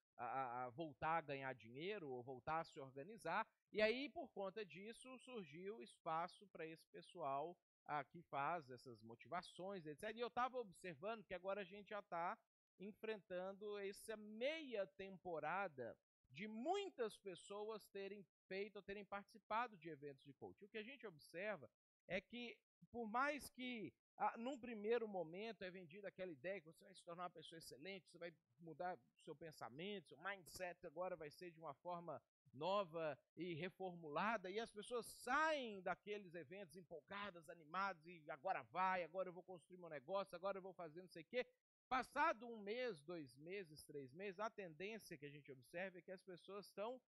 voltar 0.75 1.17
a 1.17 1.21
ganhar 1.23 1.53
dinheiro 1.55 2.09
ou 2.09 2.23
voltar 2.23 2.61
a 2.61 2.65
se 2.65 2.79
organizar. 2.79 3.45
E 3.73 3.83
aí, 3.83 4.09
por 4.11 4.29
conta 4.29 4.65
disso, 4.65 5.19
surgiu 5.19 5.83
espaço 5.83 6.47
para 6.49 6.65
esse 6.67 6.87
pessoal 6.89 7.57
ah, 7.87 8.05
que 8.05 8.23
faz 8.23 8.71
essas 8.71 9.01
motivações, 9.03 9.87
etc. 9.87 10.15
E 10.15 10.21
eu 10.21 10.29
estava 10.29 10.59
observando 10.59 11.25
que 11.25 11.35
agora 11.35 11.61
a 11.61 11.65
gente 11.65 11.91
já 11.91 12.01
está 12.01 12.39
enfrentando 12.79 13.79
essa 13.79 14.17
meia 14.17 14.87
temporada 14.87 15.97
de 16.31 16.49
muitas 16.49 17.17
pessoas 17.17 17.85
terem 17.87 18.23
feito 18.49 18.77
ou 18.77 18.83
terem 18.83 19.05
participado 19.05 19.77
de 19.77 19.89
eventos 19.89 20.25
de 20.25 20.33
coaching. 20.33 20.65
O 20.65 20.69
que 20.69 20.79
a 20.79 20.83
gente 20.83 21.07
observa 21.07 21.71
é 22.09 22.21
que, 22.21 22.57
por 22.91 23.07
mais 23.07 23.51
que 23.51 23.93
ah, 24.17 24.37
num 24.39 24.59
primeiro 24.59 25.07
momento 25.07 25.63
é 25.63 25.71
vendida 25.71 26.09
aquela 26.09 26.33
ideia 26.33 26.61
que 26.61 26.67
você 26.67 26.85
vai 26.85 26.95
se 26.95 27.03
tornar 27.03 27.25
uma 27.25 27.31
pessoa 27.31 27.59
excelente, 27.59 28.09
você 28.09 28.19
vai 28.19 28.33
mudar 28.59 28.99
seu 29.19 29.35
pensamento, 29.35 30.09
seu 30.09 30.19
mindset 30.19 30.87
agora 30.87 31.17
vai 31.17 31.31
ser 31.31 31.51
de 31.51 31.59
uma 31.59 31.75
forma 31.75 32.23
nova 32.53 33.19
e 33.37 33.55
reformulada, 33.55 34.51
e 34.51 34.61
as 34.61 34.71
pessoas 34.71 35.07
saem 35.07 35.81
daqueles 35.83 36.35
eventos 36.35 36.77
empolgadas, 36.77 37.49
animadas, 37.49 38.05
e 38.07 38.23
agora 38.31 38.63
vai, 38.65 39.03
agora 39.03 39.29
eu 39.29 39.33
vou 39.33 39.43
construir 39.43 39.79
meu 39.79 39.89
negócio, 39.89 40.37
agora 40.37 40.59
eu 40.59 40.63
vou 40.63 40.73
fazer 40.73 41.01
não 41.01 41.09
sei 41.09 41.23
o 41.23 41.27
quê. 41.27 41.47
Passado 41.89 42.47
um 42.47 42.57
mês, 42.59 43.03
dois 43.03 43.37
meses, 43.37 43.83
três 43.85 44.13
meses, 44.13 44.41
a 44.41 44.49
tendência 44.49 45.17
que 45.17 45.27
a 45.27 45.31
gente 45.31 45.51
observa 45.51 45.99
é 45.99 46.03
que 46.03 46.13
as 46.13 46.23
pessoas 46.23 46.67
estão 46.67 47.01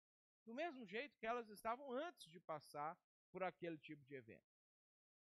do 0.45 0.53
mesmo 0.53 0.85
jeito 0.85 1.17
que 1.19 1.27
elas 1.27 1.49
estavam 1.49 1.91
antes 1.91 2.31
de 2.31 2.39
passar 2.39 2.97
por 3.31 3.43
aquele 3.43 3.79
tipo 3.79 4.05
de 4.05 4.15
evento. 4.15 4.55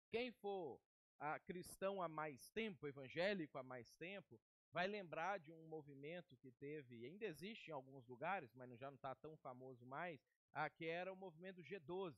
Quem 0.09 0.31
for 0.31 0.79
a 1.19 1.39
cristão 1.39 2.01
há 2.01 2.07
mais 2.07 2.50
tempo, 2.50 2.88
evangélico 2.88 3.57
há 3.57 3.63
mais 3.63 3.91
tempo, 3.95 4.39
vai 4.71 4.88
lembrar 4.88 5.39
de 5.39 5.51
um 5.51 5.67
movimento 5.67 6.36
que 6.38 6.51
teve, 6.51 7.05
ainda 7.05 7.25
existe 7.25 7.69
em 7.69 7.74
alguns 7.74 8.05
lugares, 8.07 8.53
mas 8.53 8.79
já 8.79 8.89
não 8.89 8.95
está 8.95 9.15
tão 9.15 9.36
famoso 9.38 9.86
mais, 9.86 10.19
a, 10.53 10.69
que 10.69 10.86
era 10.86 11.12
o 11.12 11.15
movimento 11.15 11.62
G12, 11.62 12.15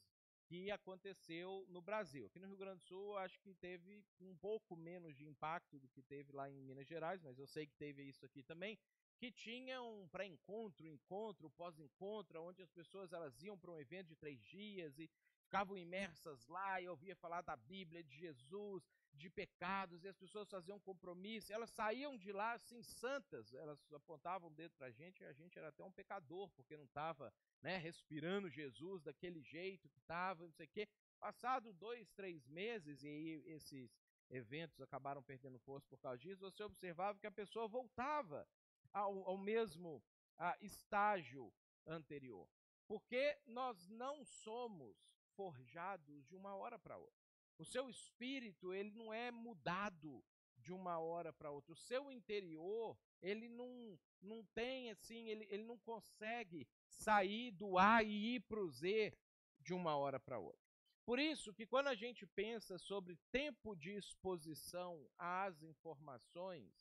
que 0.47 0.71
aconteceu 0.71 1.65
no 1.69 1.81
Brasil. 1.81 2.25
Aqui 2.25 2.39
no 2.39 2.47
Rio 2.47 2.57
Grande 2.57 2.81
do 2.81 2.87
Sul, 2.87 3.17
acho 3.17 3.39
que 3.39 3.53
teve 3.53 4.03
um 4.19 4.35
pouco 4.37 4.75
menos 4.75 5.15
de 5.15 5.25
impacto 5.25 5.79
do 5.79 5.87
que 5.89 6.01
teve 6.01 6.31
lá 6.31 6.49
em 6.49 6.61
Minas 6.61 6.87
Gerais, 6.87 7.21
mas 7.21 7.37
eu 7.37 7.45
sei 7.45 7.67
que 7.67 7.75
teve 7.75 8.01
isso 8.03 8.25
aqui 8.25 8.41
também, 8.41 8.77
que 9.19 9.31
tinha 9.31 9.81
um 9.83 10.07
pré-encontro, 10.07 10.87
encontro, 10.87 11.49
pós-encontro, 11.51 12.41
onde 12.41 12.61
as 12.61 12.71
pessoas 12.71 13.13
elas 13.13 13.41
iam 13.43 13.57
para 13.57 13.71
um 13.71 13.79
evento 13.79 14.07
de 14.07 14.15
três 14.15 14.41
dias 14.41 14.97
e 14.97 15.09
ficavam 15.43 15.77
imersas 15.77 16.47
lá 16.47 16.81
e 16.81 16.87
ouvia 16.87 17.15
falar 17.15 17.41
da 17.41 17.55
Bíblia, 17.55 18.03
de 18.03 18.15
Jesus, 18.17 18.87
de 19.19 19.29
pecados, 19.29 20.03
e 20.03 20.07
as 20.07 20.17
pessoas 20.17 20.49
faziam 20.49 20.79
compromisso, 20.79 21.51
elas 21.51 21.69
saíam 21.69 22.17
de 22.17 22.31
lá 22.31 22.53
assim 22.53 22.81
santas, 22.81 23.53
elas 23.53 23.79
apontavam 23.93 24.49
o 24.49 24.53
dedo 24.53 24.73
para 24.77 24.87
a 24.87 24.91
gente, 24.91 25.21
e 25.21 25.25
a 25.25 25.33
gente 25.33 25.57
era 25.59 25.67
até 25.67 25.83
um 25.83 25.91
pecador, 25.91 26.49
porque 26.55 26.77
não 26.77 26.85
estava 26.85 27.31
né, 27.61 27.77
respirando 27.77 28.49
Jesus 28.49 29.03
daquele 29.03 29.41
jeito 29.41 29.89
que 29.89 29.99
estava, 29.99 30.43
não 30.43 30.53
sei 30.53 30.65
o 30.65 30.69
quê. 30.69 30.87
Passado 31.19 31.73
dois, 31.73 32.09
três 32.11 32.47
meses, 32.47 33.03
e 33.03 33.07
aí 33.07 33.43
esses 33.47 33.91
eventos 34.29 34.79
acabaram 34.79 35.21
perdendo 35.21 35.59
força 35.59 35.87
por 35.89 35.99
causa 35.99 36.17
disso, 36.17 36.41
você 36.49 36.63
observava 36.63 37.19
que 37.19 37.27
a 37.27 37.31
pessoa 37.31 37.67
voltava 37.67 38.47
ao, 38.93 39.27
ao 39.27 39.37
mesmo 39.37 40.01
a, 40.37 40.57
estágio 40.61 41.51
anterior. 41.85 42.47
Porque 42.87 43.37
nós 43.45 43.87
não 43.89 44.23
somos 44.23 44.97
forjados 45.35 46.25
de 46.25 46.35
uma 46.35 46.55
hora 46.55 46.79
para 46.79 46.97
outra. 46.97 47.18
O 47.59 47.65
seu 47.65 47.89
espírito, 47.89 48.73
ele 48.73 48.91
não 48.91 49.13
é 49.13 49.29
mudado 49.31 50.23
de 50.57 50.71
uma 50.71 50.97
hora 50.97 51.31
para 51.33 51.51
outra. 51.51 51.73
O 51.73 51.75
seu 51.75 52.09
interior, 52.09 52.97
ele 53.21 53.49
não, 53.49 53.99
não 54.21 54.45
tem 54.55 54.89
assim, 54.89 55.27
ele, 55.27 55.45
ele 55.49 55.63
não 55.63 55.77
consegue 55.77 56.65
sair 56.87 57.51
do 57.51 57.77
A 57.77 58.01
e 58.01 58.35
ir 58.35 58.39
para 58.41 58.61
o 58.61 58.69
Z 58.69 59.13
de 59.59 59.73
uma 59.73 59.95
hora 59.95 60.19
para 60.19 60.39
outra. 60.39 60.69
Por 61.05 61.19
isso 61.19 61.53
que 61.53 61.65
quando 61.65 61.87
a 61.87 61.95
gente 61.95 62.25
pensa 62.25 62.77
sobre 62.77 63.17
tempo 63.31 63.75
de 63.75 63.91
exposição 63.91 65.09
às 65.17 65.61
informações, 65.61 66.71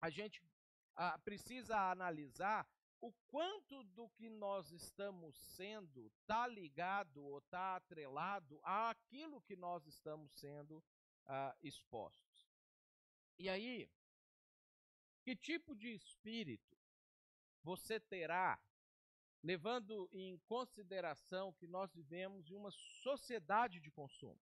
a 0.00 0.10
gente 0.10 0.42
ah, 0.94 1.18
precisa 1.18 1.90
analisar 1.90 2.68
o 3.00 3.12
quanto 3.28 3.82
do 3.84 4.08
que 4.10 4.28
nós 4.28 4.70
estamos 4.70 5.36
sendo 5.54 6.06
está 6.06 6.46
ligado 6.46 7.24
ou 7.24 7.38
está 7.38 7.76
atrelado 7.76 8.58
àquilo 8.62 9.40
que 9.42 9.56
nós 9.56 9.86
estamos 9.86 10.32
sendo 10.32 10.82
ah, 11.26 11.54
expostos. 11.62 12.48
E 13.38 13.48
aí, 13.48 13.88
que 15.22 15.36
tipo 15.36 15.74
de 15.74 15.92
espírito 15.92 16.76
você 17.62 17.98
terá, 18.00 18.58
levando 19.42 20.08
em 20.12 20.38
consideração 20.46 21.52
que 21.52 21.66
nós 21.66 21.92
vivemos 21.92 22.50
em 22.50 22.54
uma 22.54 22.70
sociedade 22.70 23.80
de 23.80 23.90
consumo? 23.90 24.40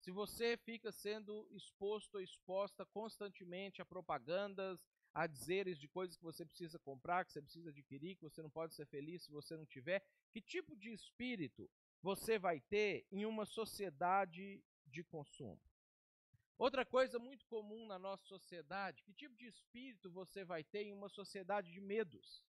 Se 0.00 0.10
você 0.10 0.56
fica 0.56 0.92
sendo 0.92 1.48
exposto 1.50 2.16
ou 2.16 2.20
exposta 2.20 2.84
constantemente 2.86 3.80
a 3.80 3.84
propagandas, 3.84 4.78
a 5.14 5.28
dizeres 5.28 5.78
de 5.78 5.86
coisas 5.86 6.16
que 6.16 6.24
você 6.24 6.44
precisa 6.44 6.78
comprar, 6.78 7.24
que 7.24 7.32
você 7.32 7.40
precisa 7.40 7.70
adquirir, 7.70 8.16
que 8.16 8.24
você 8.24 8.42
não 8.42 8.50
pode 8.50 8.74
ser 8.74 8.84
feliz 8.86 9.22
se 9.22 9.30
você 9.30 9.56
não 9.56 9.64
tiver. 9.64 10.04
Que 10.32 10.40
tipo 10.40 10.76
de 10.76 10.92
espírito 10.92 11.70
você 12.02 12.36
vai 12.36 12.60
ter 12.60 13.06
em 13.12 13.24
uma 13.24 13.46
sociedade 13.46 14.60
de 14.84 15.04
consumo? 15.04 15.60
Outra 16.58 16.84
coisa 16.84 17.18
muito 17.18 17.46
comum 17.46 17.86
na 17.86 17.98
nossa 17.98 18.24
sociedade, 18.26 19.02
que 19.04 19.12
tipo 19.12 19.36
de 19.36 19.46
espírito 19.46 20.10
você 20.10 20.44
vai 20.44 20.64
ter 20.64 20.82
em 20.82 20.92
uma 20.92 21.08
sociedade 21.08 21.72
de 21.72 21.80
medos? 21.80 22.44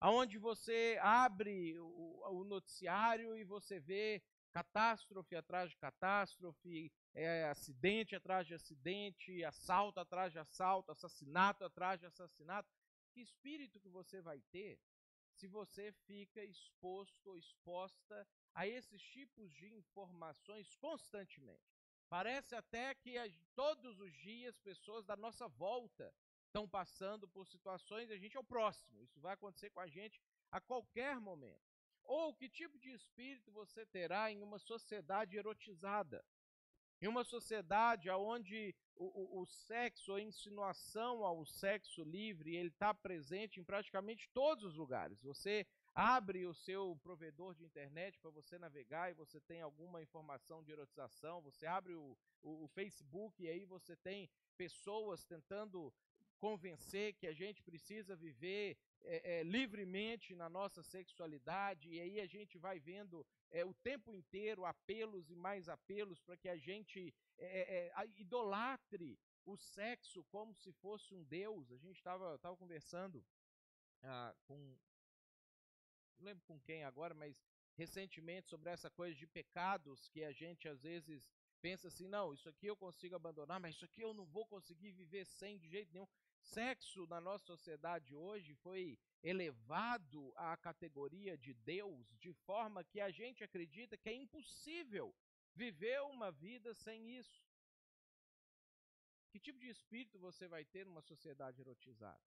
Aonde 0.00 0.38
você 0.38 0.98
abre 1.02 1.78
o, 1.78 2.22
o 2.30 2.44
noticiário 2.44 3.36
e 3.36 3.44
você 3.44 3.80
vê 3.80 4.22
catástrofe 4.58 5.36
atrás 5.36 5.70
de 5.70 5.76
catástrofe, 5.76 6.92
é, 7.14 7.44
acidente 7.44 8.16
atrás 8.16 8.44
de 8.46 8.54
acidente, 8.54 9.44
assalto 9.44 10.00
atrás 10.00 10.32
de 10.32 10.38
assalto, 10.40 10.90
assassinato 10.90 11.64
atrás 11.64 12.00
de 12.00 12.06
assassinato. 12.06 12.68
Que 13.12 13.20
espírito 13.20 13.80
que 13.80 13.88
você 13.88 14.20
vai 14.20 14.40
ter 14.50 14.80
se 15.36 15.46
você 15.46 15.92
fica 16.06 16.42
exposto 16.42 17.30
ou 17.30 17.38
exposta 17.38 18.26
a 18.52 18.66
esses 18.66 19.00
tipos 19.00 19.52
de 19.52 19.72
informações 19.72 20.74
constantemente? 20.76 21.72
Parece 22.08 22.56
até 22.56 22.94
que 22.96 23.14
todos 23.54 24.00
os 24.00 24.12
dias 24.12 24.58
pessoas 24.58 25.04
da 25.04 25.16
nossa 25.16 25.46
volta 25.46 26.12
estão 26.46 26.68
passando 26.68 27.28
por 27.28 27.46
situações, 27.46 28.10
a 28.10 28.16
gente 28.16 28.36
é 28.36 28.40
o 28.40 28.44
próximo. 28.44 29.00
Isso 29.02 29.20
vai 29.20 29.34
acontecer 29.34 29.70
com 29.70 29.80
a 29.80 29.86
gente 29.86 30.20
a 30.50 30.60
qualquer 30.60 31.20
momento. 31.20 31.67
Ou 32.08 32.32
que 32.32 32.48
tipo 32.48 32.78
de 32.78 32.90
espírito 32.90 33.52
você 33.52 33.84
terá 33.84 34.32
em 34.32 34.42
uma 34.42 34.58
sociedade 34.58 35.36
erotizada? 35.36 36.24
Em 37.02 37.06
uma 37.06 37.22
sociedade 37.22 38.08
onde 38.10 38.74
o, 38.96 39.04
o, 39.04 39.42
o 39.42 39.46
sexo, 39.46 40.14
a 40.14 40.20
insinuação 40.20 41.22
ao 41.22 41.44
sexo 41.44 42.02
livre, 42.02 42.56
ele 42.56 42.70
está 42.70 42.94
presente 42.94 43.60
em 43.60 43.62
praticamente 43.62 44.26
todos 44.30 44.64
os 44.64 44.74
lugares. 44.74 45.20
Você 45.20 45.66
abre 45.94 46.46
o 46.46 46.54
seu 46.54 46.98
provedor 47.02 47.54
de 47.54 47.62
internet 47.62 48.18
para 48.18 48.30
você 48.30 48.58
navegar 48.58 49.10
e 49.10 49.14
você 49.14 49.38
tem 49.42 49.60
alguma 49.60 50.02
informação 50.02 50.64
de 50.64 50.72
erotização, 50.72 51.42
você 51.42 51.66
abre 51.66 51.94
o, 51.94 52.16
o, 52.42 52.64
o 52.64 52.68
Facebook 52.68 53.42
e 53.42 53.48
aí 53.48 53.66
você 53.66 53.94
tem 53.94 54.30
pessoas 54.56 55.24
tentando 55.24 55.92
convencer 56.38 57.14
que 57.14 57.26
a 57.26 57.32
gente 57.32 57.62
precisa 57.62 58.16
viver 58.16 58.78
é, 59.04 59.38
é, 59.38 59.42
livremente 59.42 60.34
na 60.34 60.48
nossa 60.48 60.82
sexualidade, 60.82 61.88
e 61.90 62.00
aí 62.00 62.20
a 62.20 62.26
gente 62.26 62.58
vai 62.58 62.78
vendo 62.78 63.26
é, 63.50 63.64
o 63.64 63.74
tempo 63.74 64.12
inteiro 64.12 64.64
apelos 64.64 65.30
e 65.30 65.36
mais 65.36 65.68
apelos 65.68 66.20
para 66.20 66.36
que 66.36 66.48
a 66.48 66.56
gente 66.56 67.14
é, 67.38 67.90
é, 67.94 68.06
idolatre 68.16 69.18
o 69.44 69.56
sexo 69.56 70.22
como 70.24 70.54
se 70.54 70.72
fosse 70.72 71.14
um 71.14 71.24
deus. 71.24 71.70
A 71.72 71.76
gente 71.76 71.96
estava 71.96 72.38
tava 72.38 72.56
conversando 72.56 73.24
ah, 74.02 74.34
com. 74.46 74.76
Não 76.18 76.26
lembro 76.26 76.44
com 76.44 76.60
quem 76.60 76.84
agora, 76.84 77.14
mas 77.14 77.36
recentemente 77.74 78.48
sobre 78.48 78.70
essa 78.70 78.90
coisa 78.90 79.14
de 79.14 79.26
pecados 79.26 80.08
que 80.08 80.24
a 80.24 80.32
gente 80.32 80.68
às 80.68 80.82
vezes 80.82 81.30
pensa 81.60 81.88
assim: 81.88 82.06
não, 82.08 82.34
isso 82.34 82.48
aqui 82.48 82.66
eu 82.66 82.76
consigo 82.76 83.14
abandonar, 83.14 83.60
mas 83.60 83.74
isso 83.74 83.84
aqui 83.84 84.02
eu 84.02 84.12
não 84.12 84.26
vou 84.26 84.46
conseguir 84.46 84.92
viver 84.92 85.24
sem 85.24 85.56
de 85.56 85.68
jeito 85.68 85.92
nenhum. 85.92 86.08
Sexo 86.54 87.06
na 87.06 87.20
nossa 87.20 87.44
sociedade 87.44 88.14
hoje 88.14 88.54
foi 88.54 88.98
elevado 89.22 90.32
à 90.34 90.56
categoria 90.56 91.36
de 91.36 91.52
Deus, 91.52 92.06
de 92.18 92.32
forma 92.32 92.82
que 92.82 93.00
a 93.00 93.10
gente 93.10 93.44
acredita 93.44 93.98
que 93.98 94.08
é 94.08 94.14
impossível 94.14 95.14
viver 95.54 96.00
uma 96.02 96.30
vida 96.32 96.72
sem 96.74 97.16
isso. 97.16 97.46
Que 99.30 99.38
tipo 99.38 99.58
de 99.58 99.68
espírito 99.68 100.18
você 100.18 100.48
vai 100.48 100.64
ter 100.64 100.86
numa 100.86 101.02
sociedade 101.02 101.60
erotizada? 101.60 102.26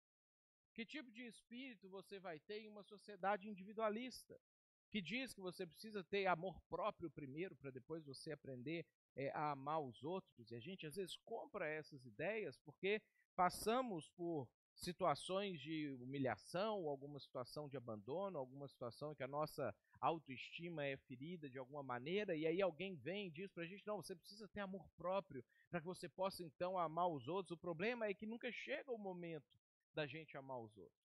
Que 0.72 0.86
tipo 0.86 1.10
de 1.10 1.26
espírito 1.26 1.88
você 1.88 2.20
vai 2.20 2.38
ter 2.38 2.60
em 2.60 2.68
uma 2.68 2.84
sociedade 2.84 3.48
individualista? 3.48 4.40
Que 4.88 5.00
diz 5.00 5.32
que 5.34 5.40
você 5.40 5.66
precisa 5.66 6.04
ter 6.04 6.26
amor 6.26 6.60
próprio 6.68 7.10
primeiro, 7.10 7.56
para 7.56 7.70
depois 7.70 8.04
você 8.04 8.30
aprender 8.30 8.86
é, 9.16 9.30
a 9.30 9.50
amar 9.50 9.80
os 9.80 10.04
outros. 10.04 10.50
E 10.50 10.54
a 10.54 10.60
gente 10.60 10.86
às 10.86 10.94
vezes 10.94 11.16
compra 11.24 11.66
essas 11.66 12.04
ideias 12.04 12.56
porque 12.58 13.02
passamos 13.32 14.08
por 14.10 14.48
situações 14.74 15.60
de 15.60 15.92
humilhação, 16.00 16.88
alguma 16.88 17.20
situação 17.20 17.68
de 17.68 17.76
abandono, 17.76 18.38
alguma 18.38 18.66
situação 18.68 19.12
em 19.12 19.14
que 19.14 19.22
a 19.22 19.28
nossa 19.28 19.74
autoestima 20.00 20.84
é 20.84 20.96
ferida 20.96 21.48
de 21.48 21.58
alguma 21.58 21.82
maneira, 21.82 22.34
e 22.34 22.46
aí 22.46 22.60
alguém 22.60 22.96
vem 22.96 23.28
e 23.28 23.30
diz 23.30 23.56
a 23.56 23.64
gente: 23.64 23.86
não, 23.86 24.02
você 24.02 24.14
precisa 24.16 24.48
ter 24.48 24.60
amor 24.60 24.88
próprio 24.96 25.44
para 25.70 25.80
que 25.80 25.86
você 25.86 26.08
possa 26.08 26.42
então 26.42 26.78
amar 26.78 27.08
os 27.08 27.28
outros. 27.28 27.52
O 27.52 27.60
problema 27.60 28.06
é 28.06 28.14
que 28.14 28.26
nunca 28.26 28.50
chega 28.50 28.90
o 28.90 28.98
momento 28.98 29.58
da 29.94 30.06
gente 30.06 30.36
amar 30.36 30.58
os 30.58 30.76
outros. 30.76 31.02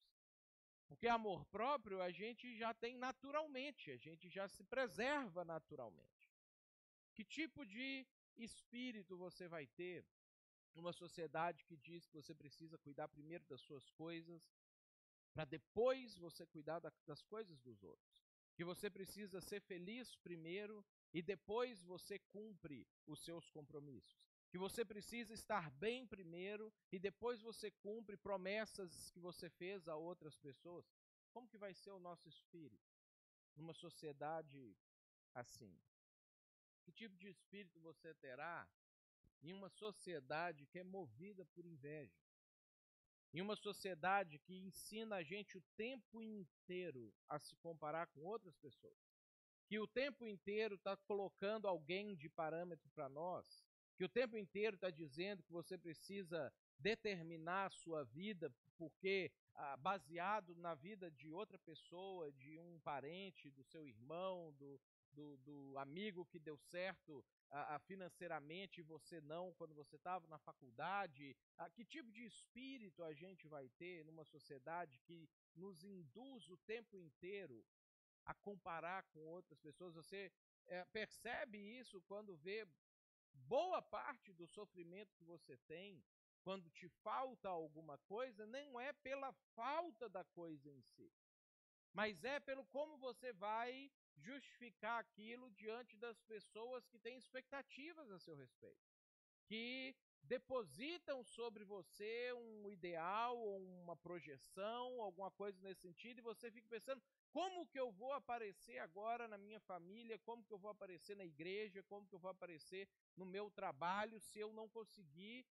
Porque 0.87 1.07
amor 1.07 1.45
próprio 1.47 2.01
a 2.01 2.11
gente 2.11 2.57
já 2.57 2.73
tem 2.73 2.97
naturalmente, 2.97 3.91
a 3.91 3.97
gente 3.97 4.29
já 4.29 4.47
se 4.47 4.63
preserva 4.63 5.43
naturalmente. 5.43 6.31
Que 7.13 7.25
tipo 7.25 7.65
de 7.65 8.07
espírito 8.37 9.17
você 9.17 9.47
vai 9.47 9.67
ter 9.67 10.05
numa 10.75 10.93
sociedade 10.93 11.63
que 11.65 11.75
diz 11.77 12.05
que 12.05 12.13
você 12.13 12.33
precisa 12.33 12.77
cuidar 12.77 13.07
primeiro 13.07 13.43
das 13.45 13.61
suas 13.61 13.89
coisas, 13.91 14.49
para 15.33 15.45
depois 15.45 16.17
você 16.17 16.45
cuidar 16.45 16.79
das 17.05 17.21
coisas 17.21 17.59
dos 17.59 17.83
outros. 17.83 18.25
Que 18.55 18.63
você 18.63 18.89
precisa 18.89 19.39
ser 19.39 19.61
feliz 19.61 20.15
primeiro 20.15 20.83
e 21.13 21.21
depois 21.21 21.83
você 21.83 22.17
cumpre 22.17 22.87
os 23.05 23.19
seus 23.23 23.49
compromissos. 23.49 24.19
Que 24.49 24.57
você 24.57 24.83
precisa 24.83 25.33
estar 25.33 25.69
bem 25.71 26.07
primeiro 26.07 26.73
e 26.91 26.97
depois 26.97 27.41
você 27.41 27.69
cumpre 27.69 28.17
promessas 28.17 29.11
que 29.11 29.19
você 29.19 29.49
fez 29.49 29.87
a 29.87 29.95
outras 29.95 30.35
pessoas. 30.37 30.85
Como 31.31 31.47
que 31.47 31.57
vai 31.57 31.73
ser 31.73 31.91
o 31.91 31.99
nosso 31.99 32.27
espírito 32.27 32.89
numa 33.55 33.73
sociedade 33.73 34.75
assim? 35.35 35.79
Que 36.83 36.91
tipo 36.91 37.15
de 37.15 37.27
espírito 37.27 37.79
você 37.79 38.13
terá 38.15 38.67
em 39.43 39.53
uma 39.53 39.69
sociedade 39.69 40.65
que 40.67 40.79
é 40.79 40.83
movida 40.83 41.45
por 41.53 41.65
inveja, 41.65 42.17
em 43.33 43.41
uma 43.41 43.55
sociedade 43.55 44.39
que 44.39 44.55
ensina 44.55 45.17
a 45.17 45.23
gente 45.23 45.57
o 45.57 45.63
tempo 45.75 46.21
inteiro 46.21 47.13
a 47.29 47.37
se 47.39 47.55
comparar 47.57 48.07
com 48.07 48.21
outras 48.21 48.55
pessoas, 48.57 48.97
que 49.67 49.79
o 49.79 49.87
tempo 49.87 50.25
inteiro 50.25 50.75
está 50.75 50.95
colocando 50.95 51.67
alguém 51.67 52.15
de 52.15 52.29
parâmetro 52.29 52.89
para 52.91 53.09
nós, 53.09 53.63
que 53.97 54.05
o 54.05 54.09
tempo 54.09 54.37
inteiro 54.37 54.75
está 54.75 54.89
dizendo 54.89 55.43
que 55.43 55.51
você 55.51 55.77
precisa 55.77 56.53
determinar 56.79 57.65
a 57.65 57.71
sua 57.71 58.03
vida 58.05 58.53
porque 58.77 59.31
ah, 59.57 59.75
baseado 59.77 60.55
na 60.55 60.75
vida 60.75 61.09
de 61.09 61.31
outra 61.31 61.57
pessoa, 61.57 62.31
de 62.31 62.59
um 62.59 62.79
parente, 62.79 63.49
do 63.49 63.63
seu 63.63 63.87
irmão, 63.87 64.53
do, 64.53 64.79
do, 65.11 65.37
do 65.37 65.77
amigo 65.77 66.25
que 66.25 66.39
deu 66.39 66.57
certo 66.57 67.25
a, 67.49 67.75
a 67.75 67.79
financeiramente 67.79 68.79
e 68.79 68.83
você 68.83 69.19
não 69.21 69.53
quando 69.53 69.73
você 69.73 69.95
estava 69.95 70.27
na 70.27 70.37
faculdade? 70.37 71.35
A, 71.57 71.69
que 71.69 71.83
tipo 71.83 72.11
de 72.11 72.23
espírito 72.23 73.03
a 73.03 73.13
gente 73.13 73.47
vai 73.47 73.67
ter 73.69 74.05
numa 74.05 74.23
sociedade 74.23 74.99
que 74.99 75.27
nos 75.55 75.83
induz 75.83 76.47
o 76.49 76.57
tempo 76.57 76.97
inteiro 76.97 77.65
a 78.25 78.33
comparar 78.35 79.03
com 79.11 79.19
outras 79.25 79.59
pessoas? 79.59 79.95
Você 79.95 80.31
é, 80.67 80.85
percebe 80.85 81.57
isso 81.57 82.01
quando 82.01 82.37
vê 82.37 82.67
boa 83.33 83.81
parte 83.81 84.31
do 84.33 84.47
sofrimento 84.47 85.15
que 85.15 85.23
você 85.23 85.57
tem 85.67 86.03
quando 86.47 86.69
te 86.69 86.87
falta 87.03 87.49
alguma 87.49 87.97
coisa, 88.13 88.45
não 88.45 88.79
é 88.79 88.93
pela 88.93 89.33
falta 89.53 90.07
da 90.07 90.23
coisa 90.23 90.71
em 90.71 90.81
si, 90.81 91.11
mas 91.93 92.23
é 92.23 92.39
pelo 92.39 92.65
como 92.67 92.97
você 92.97 93.33
vai 93.33 93.91
justificar 94.15 94.97
aquilo 95.01 95.51
diante 95.51 95.97
das 95.97 96.21
pessoas 96.21 96.87
que 96.87 96.99
têm 96.99 97.17
expectativas 97.17 98.09
a 98.09 98.17
seu 98.17 98.33
respeito, 98.33 98.87
que 99.45 99.93
depositam 100.23 101.21
sobre 101.21 101.65
você 101.65 102.31
um 102.31 102.69
ideal, 102.69 103.37
uma 103.83 103.97
projeção, 103.97 105.01
alguma 105.01 105.31
coisa 105.31 105.61
nesse 105.61 105.81
sentido, 105.81 106.19
e 106.19 106.29
você 106.31 106.49
fica 106.49 106.69
pensando: 106.69 107.03
como 107.29 107.67
que 107.67 107.79
eu 107.79 107.91
vou 107.91 108.13
aparecer 108.13 108.77
agora 108.79 109.27
na 109.27 109.37
minha 109.37 109.59
família? 109.59 110.17
Como 110.19 110.45
que 110.45 110.53
eu 110.53 110.57
vou 110.57 110.71
aparecer 110.71 111.15
na 111.17 111.25
igreja? 111.25 111.83
Como 111.83 112.07
que 112.07 112.15
eu 112.15 112.19
vou 112.19 112.31
aparecer 112.31 112.87
no 113.17 113.25
meu 113.25 113.49
trabalho 113.51 114.19
se 114.19 114.39
eu 114.39 114.53
não 114.53 114.69
conseguir 114.69 115.45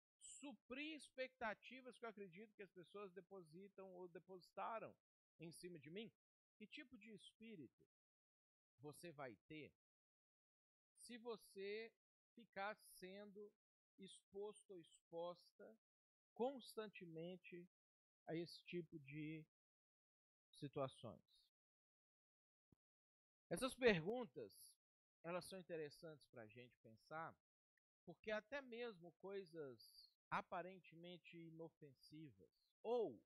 suprir 0.44 0.94
expectativas 0.94 1.96
que 1.98 2.04
eu 2.04 2.10
acredito 2.10 2.54
que 2.56 2.66
as 2.68 2.74
pessoas 2.80 3.16
depositam 3.20 3.86
ou 3.98 4.06
depositaram 4.08 4.94
em 5.46 5.50
cima 5.60 5.78
de 5.78 5.90
mim? 5.96 6.08
Que 6.56 6.66
tipo 6.66 6.98
de 7.02 7.10
espírito 7.18 7.84
você 8.86 9.10
vai 9.20 9.34
ter 9.50 9.72
se 11.04 11.16
você 11.16 11.92
ficar 12.36 12.74
sendo 13.00 13.42
exposto 13.98 14.72
ou 14.72 14.78
exposta 14.78 15.66
constantemente 16.34 17.56
a 18.26 18.34
esse 18.34 18.60
tipo 18.64 18.98
de 18.98 19.44
situações? 20.50 21.26
Essas 23.48 23.74
perguntas, 23.74 24.52
elas 25.22 25.44
são 25.44 25.58
interessantes 25.58 26.26
para 26.26 26.42
a 26.42 26.46
gente 26.46 26.76
pensar, 26.78 27.34
porque 28.04 28.30
até 28.30 28.60
mesmo 28.60 29.12
coisas 29.12 30.03
aparentemente 30.30 31.36
inofensivas 31.36 32.50
ou 32.82 33.20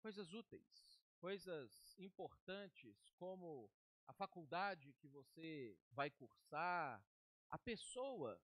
coisas 0.00 0.32
úteis, 0.32 1.00
coisas 1.18 1.94
importantes 1.98 3.10
como 3.18 3.70
a 4.06 4.12
faculdade 4.12 4.92
que 4.94 5.08
você 5.08 5.76
vai 5.92 6.10
cursar, 6.10 7.04
a 7.48 7.58
pessoa 7.58 8.40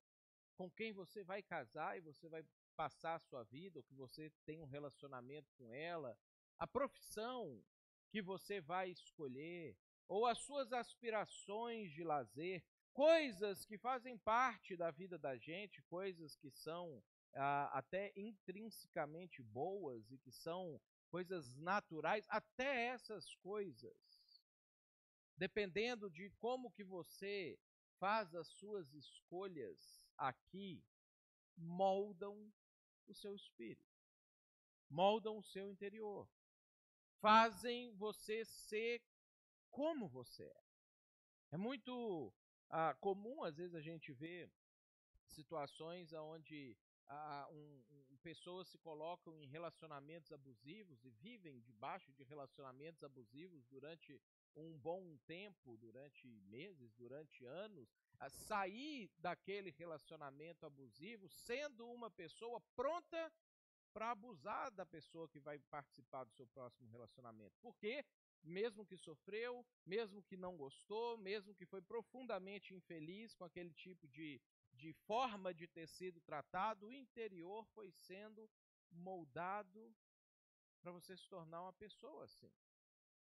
com 0.56 0.70
quem 0.70 0.92
você 0.92 1.24
vai 1.24 1.42
casar 1.42 1.96
e 1.96 2.00
você 2.00 2.28
vai 2.28 2.44
passar 2.76 3.14
a 3.14 3.20
sua 3.20 3.42
vida, 3.44 3.78
ou 3.78 3.82
que 3.82 3.94
você 3.94 4.30
tem 4.44 4.60
um 4.60 4.66
relacionamento 4.66 5.50
com 5.54 5.72
ela, 5.72 6.16
a 6.58 6.66
profissão 6.66 7.62
que 8.10 8.22
você 8.22 8.60
vai 8.60 8.90
escolher, 8.90 9.76
ou 10.08 10.26
as 10.26 10.38
suas 10.38 10.72
aspirações 10.72 11.90
de 11.90 12.04
lazer, 12.04 12.62
coisas 12.92 13.64
que 13.64 13.76
fazem 13.76 14.16
parte 14.18 14.76
da 14.76 14.90
vida 14.90 15.18
da 15.18 15.36
gente, 15.36 15.82
coisas 15.82 16.36
que 16.36 16.50
são 16.50 17.02
até 17.72 18.12
intrinsecamente 18.16 19.42
boas 19.42 20.10
e 20.10 20.18
que 20.18 20.32
são 20.32 20.80
coisas 21.10 21.54
naturais, 21.56 22.26
até 22.28 22.86
essas 22.86 23.34
coisas, 23.36 23.96
dependendo 25.36 26.10
de 26.10 26.30
como 26.38 26.70
que 26.70 26.84
você 26.84 27.58
faz 27.98 28.34
as 28.34 28.48
suas 28.48 28.92
escolhas 28.94 30.10
aqui, 30.16 30.82
moldam 31.56 32.52
o 33.06 33.14
seu 33.14 33.34
espírito, 33.34 33.94
moldam 34.90 35.38
o 35.38 35.42
seu 35.42 35.70
interior, 35.70 36.28
fazem 37.20 37.94
você 37.94 38.44
ser 38.44 39.02
como 39.70 40.08
você 40.08 40.44
é. 40.44 40.66
É 41.52 41.56
muito 41.56 42.32
ah, 42.68 42.94
comum, 42.94 43.44
às 43.44 43.56
vezes, 43.56 43.74
a 43.74 43.80
gente 43.80 44.12
ver 44.12 44.50
situações 45.28 46.12
onde 46.12 46.76
ah, 47.08 47.48
um, 47.50 47.82
um, 47.90 48.16
pessoas 48.22 48.66
se 48.68 48.78
colocam 48.78 49.40
em 49.40 49.46
relacionamentos 49.46 50.32
abusivos 50.32 51.04
e 51.04 51.10
vivem 51.10 51.60
debaixo 51.60 52.12
de 52.12 52.24
relacionamentos 52.24 53.04
abusivos 53.04 53.64
durante 53.66 54.20
um 54.56 54.76
bom 54.78 55.16
tempo, 55.26 55.76
durante 55.76 56.26
meses, 56.48 56.92
durante 56.94 57.44
anos, 57.44 57.88
sair 58.28 59.10
daquele 59.18 59.70
relacionamento 59.70 60.66
abusivo 60.66 61.28
sendo 61.28 61.86
uma 61.86 62.10
pessoa 62.10 62.60
pronta 62.74 63.32
para 63.92 64.10
abusar 64.10 64.70
da 64.72 64.84
pessoa 64.84 65.28
que 65.28 65.38
vai 65.38 65.58
participar 65.58 66.24
do 66.24 66.32
seu 66.32 66.46
próximo 66.48 66.90
relacionamento. 66.90 67.56
Porque 67.62 68.04
mesmo 68.42 68.84
que 68.84 68.96
sofreu, 68.96 69.64
mesmo 69.84 70.22
que 70.22 70.36
não 70.36 70.56
gostou, 70.56 71.16
mesmo 71.16 71.54
que 71.54 71.66
foi 71.66 71.82
profundamente 71.82 72.74
infeliz 72.74 73.34
com 73.34 73.44
aquele 73.44 73.72
tipo 73.72 74.06
de, 74.08 74.40
de 74.76 74.92
forma 74.92 75.52
de 75.52 75.66
ter 75.66 75.86
sido 75.88 76.20
tratado, 76.20 76.86
o 76.86 76.92
interior 76.92 77.64
foi 77.74 77.90
sendo 77.90 78.48
moldado 78.90 79.94
para 80.80 80.92
você 80.92 81.16
se 81.16 81.28
tornar 81.28 81.62
uma 81.62 81.72
pessoa 81.72 82.24
assim. 82.24 82.52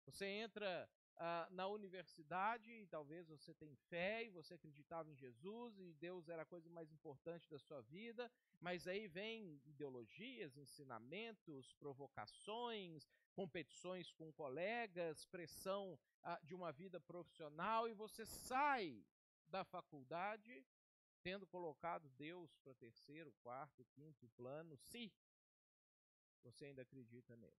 Você 0.06 0.26
entra 0.26 0.90
ah, 1.18 1.48
na 1.52 1.68
universidade 1.68 2.72
e 2.72 2.86
talvez 2.88 3.28
você 3.28 3.54
tenha 3.54 3.76
fé 3.90 4.24
e 4.24 4.30
você 4.30 4.54
acreditava 4.54 5.10
em 5.10 5.16
Jesus 5.16 5.80
e 5.80 5.94
Deus 5.94 6.30
era 6.30 6.44
a 6.44 6.46
coisa 6.46 6.70
mais 6.70 6.92
importante 6.92 7.50
da 7.50 7.58
sua 7.58 7.82
vida, 7.82 8.32
mas 8.60 8.88
aí 8.88 9.08
vem 9.08 9.60
ideologias, 9.66 10.56
ensinamentos, 10.56 11.74
provocações, 11.74 13.10
competições 13.34 14.12
com 14.12 14.32
colegas, 14.32 15.26
pressão 15.26 16.00
ah, 16.24 16.40
de 16.44 16.54
uma 16.54 16.72
vida 16.72 17.00
profissional 17.00 17.90
e 17.90 17.94
você 17.94 18.26
sai 18.26 19.04
da 19.48 19.64
faculdade 19.64 20.64
tendo 21.22 21.46
colocado 21.48 22.10
Deus 22.10 22.56
para 22.58 22.74
terceiro, 22.76 23.34
quarto, 23.44 23.86
quinto 23.94 24.28
plano, 24.30 24.78
se 24.78 25.12
você 26.44 26.66
ainda 26.66 26.82
acredita 26.82 27.36
nele. 27.36 27.58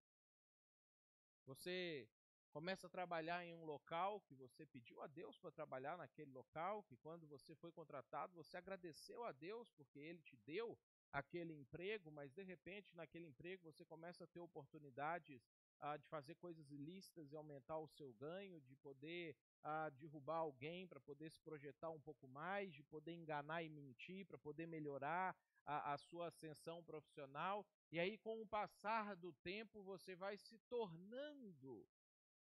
Você 1.44 2.08
começa 2.50 2.86
a 2.86 2.90
trabalhar 2.90 3.44
em 3.44 3.54
um 3.54 3.64
local 3.64 4.20
que 4.22 4.34
você 4.34 4.66
pediu 4.66 5.00
a 5.00 5.06
Deus 5.06 5.38
para 5.38 5.50
trabalhar 5.50 5.96
naquele 5.96 6.30
local, 6.30 6.82
que 6.82 6.96
quando 6.96 7.26
você 7.26 7.54
foi 7.54 7.70
contratado, 7.70 8.34
você 8.34 8.56
agradeceu 8.56 9.24
a 9.24 9.32
Deus 9.32 9.70
porque 9.72 9.98
ele 9.98 10.20
te 10.20 10.36
deu 10.38 10.78
aquele 11.12 11.54
emprego, 11.54 12.10
mas 12.10 12.32
de 12.32 12.42
repente 12.42 12.94
naquele 12.94 13.26
emprego 13.26 13.64
você 13.64 13.84
começa 13.84 14.24
a 14.24 14.26
ter 14.26 14.40
oportunidades 14.40 15.46
ah, 15.80 15.96
de 15.96 16.06
fazer 16.08 16.34
coisas 16.34 16.70
ilícitas 16.70 17.30
e 17.30 17.36
aumentar 17.36 17.78
o 17.78 17.88
seu 17.88 18.12
ganho, 18.14 18.60
de 18.62 18.76
poder 18.76 19.36
ah, 19.62 19.90
derrubar 19.90 20.36
alguém 20.38 20.86
para 20.86 21.00
poder 21.00 21.30
se 21.30 21.40
projetar 21.40 21.90
um 21.90 22.00
pouco 22.00 22.26
mais, 22.28 22.72
de 22.72 22.82
poder 22.82 23.12
enganar 23.12 23.62
e 23.62 23.68
mentir 23.68 24.26
para 24.26 24.38
poder 24.38 24.66
melhorar 24.66 25.36
a, 25.64 25.92
a 25.92 25.98
sua 25.98 26.28
ascensão 26.28 26.82
profissional. 26.82 27.66
E 27.90 27.98
aí, 27.98 28.16
com 28.18 28.40
o 28.40 28.46
passar 28.46 29.16
do 29.16 29.32
tempo, 29.32 29.82
você 29.82 30.14
vai 30.14 30.36
se 30.36 30.58
tornando 30.68 31.86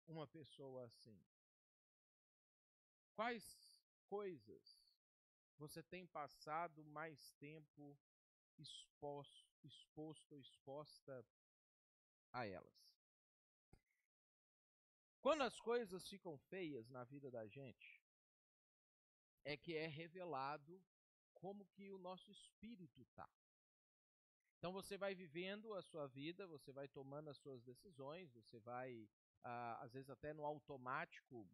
uma 0.08 0.28
pessoa 0.28 0.86
assim. 0.86 1.20
Quais 3.16 3.44
coisas 4.06 4.82
você 5.58 5.84
tem 5.84 6.08
passado 6.08 6.84
mais 6.86 7.32
tempo 7.34 7.98
exposto, 8.58 9.48
exposto 9.64 10.38
exposta 10.38 11.26
a 12.34 12.48
elas? 12.48 12.91
Quando 15.22 15.44
as 15.44 15.60
coisas 15.60 16.08
ficam 16.08 16.36
feias 16.50 16.90
na 16.90 17.04
vida 17.04 17.30
da 17.30 17.46
gente, 17.48 18.02
é 19.44 19.56
que 19.56 19.76
é 19.76 19.86
revelado 19.86 20.84
como 21.34 21.66
que 21.68 21.92
o 21.92 22.00
nosso 22.00 22.32
espírito 22.32 23.06
tá. 23.16 23.30
Então 24.58 24.72
você 24.72 24.98
vai 24.98 25.14
vivendo 25.16 25.74
a 25.74 25.82
sua 25.82 26.08
vida, 26.08 26.48
você 26.48 26.72
vai 26.72 26.88
tomando 26.88 27.30
as 27.30 27.38
suas 27.38 27.64
decisões, 27.64 28.32
você 28.32 28.60
vai 28.60 29.08
ah, 29.44 29.80
às 29.82 29.94
vezes 29.94 30.10
até 30.10 30.34
no 30.34 30.46
automático 30.46 31.48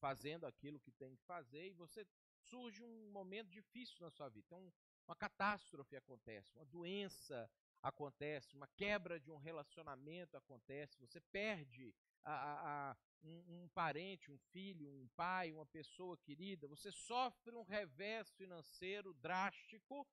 fazendo 0.00 0.44
aquilo 0.44 0.80
que 0.80 0.90
tem 0.92 1.14
que 1.14 1.24
fazer 1.24 1.68
e 1.68 1.74
você 1.74 2.04
surge 2.40 2.82
um 2.82 3.10
momento 3.12 3.48
difícil 3.48 3.96
na 4.00 4.10
sua 4.10 4.28
vida. 4.28 4.44
Então 4.46 4.72
uma 5.06 5.16
catástrofe 5.16 5.96
acontece, 5.96 6.54
uma 6.56 6.64
doença 6.64 7.50
acontece, 7.80 8.54
uma 8.54 8.68
quebra 8.68 9.18
de 9.18 9.30
um 9.30 9.36
relacionamento 9.36 10.36
acontece, 10.36 10.98
você 10.98 11.20
perde 11.20 11.94
a, 12.24 12.90
a, 12.90 12.96
um, 13.22 13.62
um, 13.62 13.68
parente, 13.68 14.30
um 14.30 14.38
filho, 14.38 14.88
um 14.88 15.08
pai, 15.16 15.52
uma 15.52 15.66
pessoa 15.66 16.16
querida, 16.18 16.66
você 16.68 16.90
sofre 16.90 17.54
um 17.54 17.62
revés 17.62 18.30
financeiro 18.32 19.14
drástico, 19.14 20.06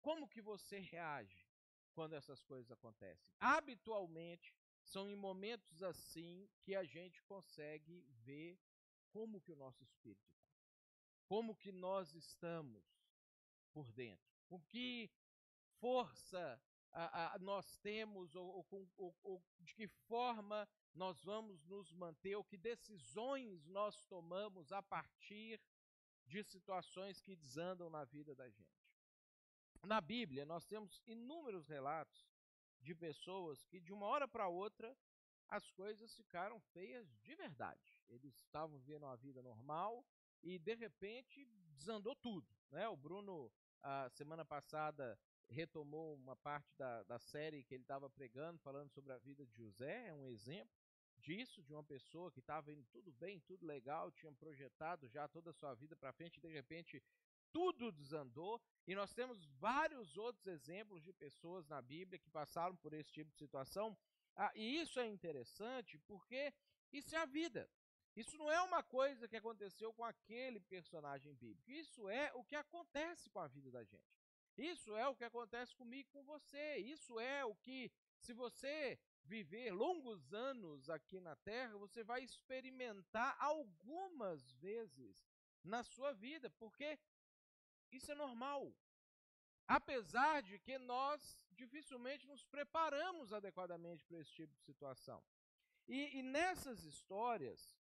como 0.00 0.28
que 0.28 0.40
você 0.40 0.78
reage 0.78 1.46
quando 1.92 2.14
essas 2.14 2.42
coisas 2.42 2.70
acontecem? 2.70 3.32
Habitualmente, 3.38 4.54
são 4.82 5.10
em 5.10 5.16
momentos 5.16 5.82
assim 5.82 6.48
que 6.62 6.74
a 6.74 6.84
gente 6.84 7.22
consegue 7.24 8.06
ver 8.24 8.58
como 9.10 9.40
que 9.40 9.52
o 9.52 9.56
nosso 9.56 9.82
espírito 9.82 10.32
está. 10.32 10.50
como 11.26 11.54
que 11.54 11.70
nós 11.70 12.14
estamos 12.14 12.84
por 13.72 13.92
dentro, 13.92 14.34
com 14.48 14.60
que 14.62 15.10
força 15.78 16.60
nós 17.40 17.78
temos, 17.78 18.34
ou, 18.34 18.66
ou, 18.96 19.16
ou, 19.22 19.42
de 19.60 19.74
que 19.74 19.86
forma 19.86 20.68
nós 20.94 21.22
vamos 21.22 21.64
nos 21.64 21.92
manter, 21.92 22.34
ou 22.34 22.44
que 22.44 22.56
decisões 22.56 23.66
nós 23.66 24.04
tomamos 24.06 24.72
a 24.72 24.82
partir 24.82 25.60
de 26.26 26.42
situações 26.42 27.20
que 27.20 27.36
desandam 27.36 27.88
na 27.90 28.04
vida 28.04 28.34
da 28.34 28.48
gente. 28.48 28.80
Na 29.84 30.00
Bíblia, 30.00 30.44
nós 30.44 30.66
temos 30.66 31.02
inúmeros 31.06 31.68
relatos 31.68 32.28
de 32.80 32.94
pessoas 32.94 33.64
que, 33.64 33.80
de 33.80 33.92
uma 33.92 34.06
hora 34.06 34.28
para 34.28 34.48
outra, 34.48 34.96
as 35.48 35.70
coisas 35.70 36.14
ficaram 36.14 36.60
feias 36.72 37.12
de 37.20 37.34
verdade. 37.34 37.96
Eles 38.08 38.34
estavam 38.36 38.78
vivendo 38.78 39.04
uma 39.04 39.16
vida 39.16 39.42
normal 39.42 40.04
e, 40.42 40.58
de 40.58 40.74
repente, 40.74 41.44
desandou 41.74 42.14
tudo. 42.14 42.46
Né? 42.70 42.88
O 42.88 42.96
Bruno, 42.96 43.50
a 43.82 44.08
semana 44.10 44.44
passada, 44.44 45.18
retomou 45.50 46.14
uma 46.14 46.36
parte 46.36 46.72
da, 46.76 47.02
da 47.02 47.18
série 47.18 47.64
que 47.64 47.74
ele 47.74 47.82
estava 47.82 48.08
pregando, 48.08 48.58
falando 48.60 48.90
sobre 48.90 49.12
a 49.12 49.18
vida 49.18 49.44
de 49.44 49.56
José, 49.56 50.08
é 50.08 50.14
um 50.14 50.28
exemplo 50.28 50.72
disso, 51.18 51.62
de 51.62 51.72
uma 51.72 51.84
pessoa 51.84 52.30
que 52.30 52.40
estava 52.40 52.72
indo 52.72 52.84
tudo 52.86 53.12
bem, 53.12 53.40
tudo 53.40 53.66
legal, 53.66 54.10
tinha 54.10 54.32
projetado 54.32 55.06
já 55.08 55.28
toda 55.28 55.50
a 55.50 55.54
sua 55.54 55.74
vida 55.74 55.94
para 55.96 56.12
frente, 56.12 56.38
e 56.38 56.40
de 56.40 56.48
repente 56.48 57.02
tudo 57.52 57.92
desandou. 57.92 58.60
E 58.86 58.94
nós 58.94 59.12
temos 59.12 59.44
vários 59.58 60.16
outros 60.16 60.46
exemplos 60.46 61.02
de 61.02 61.12
pessoas 61.12 61.66
na 61.68 61.82
Bíblia 61.82 62.18
que 62.18 62.30
passaram 62.30 62.76
por 62.76 62.92
esse 62.92 63.12
tipo 63.12 63.30
de 63.30 63.36
situação. 63.36 63.96
Ah, 64.34 64.52
e 64.54 64.80
isso 64.80 64.98
é 64.98 65.06
interessante 65.06 65.98
porque 66.06 66.52
isso 66.92 67.14
é 67.14 67.18
a 67.18 67.26
vida. 67.26 67.68
Isso 68.16 68.36
não 68.36 68.50
é 68.50 68.60
uma 68.62 68.82
coisa 68.82 69.28
que 69.28 69.36
aconteceu 69.36 69.92
com 69.92 70.04
aquele 70.04 70.60
personagem 70.60 71.34
bíblico. 71.34 71.70
Isso 71.70 72.08
é 72.08 72.32
o 72.34 72.44
que 72.44 72.56
acontece 72.56 73.30
com 73.30 73.38
a 73.38 73.46
vida 73.46 73.70
da 73.70 73.84
gente. 73.84 74.19
Isso 74.56 74.96
é 74.96 75.06
o 75.08 75.14
que 75.14 75.24
acontece 75.24 75.74
comigo 75.74 76.08
com 76.10 76.22
você. 76.24 76.76
Isso 76.76 77.18
é 77.18 77.44
o 77.44 77.54
que, 77.54 77.90
se 78.18 78.32
você 78.32 78.98
viver 79.24 79.72
longos 79.72 80.32
anos 80.32 80.90
aqui 80.90 81.20
na 81.20 81.36
Terra, 81.36 81.76
você 81.78 82.02
vai 82.02 82.22
experimentar 82.22 83.36
algumas 83.38 84.52
vezes 84.52 85.28
na 85.62 85.82
sua 85.82 86.12
vida, 86.12 86.50
porque 86.50 86.98
isso 87.92 88.10
é 88.12 88.14
normal. 88.14 88.74
Apesar 89.66 90.42
de 90.42 90.58
que 90.58 90.78
nós 90.78 91.46
dificilmente 91.52 92.26
nos 92.26 92.44
preparamos 92.44 93.32
adequadamente 93.32 94.04
para 94.04 94.18
esse 94.18 94.32
tipo 94.32 94.52
de 94.54 94.62
situação. 94.62 95.22
E, 95.86 96.18
e 96.18 96.22
nessas 96.22 96.84
histórias 96.84 97.78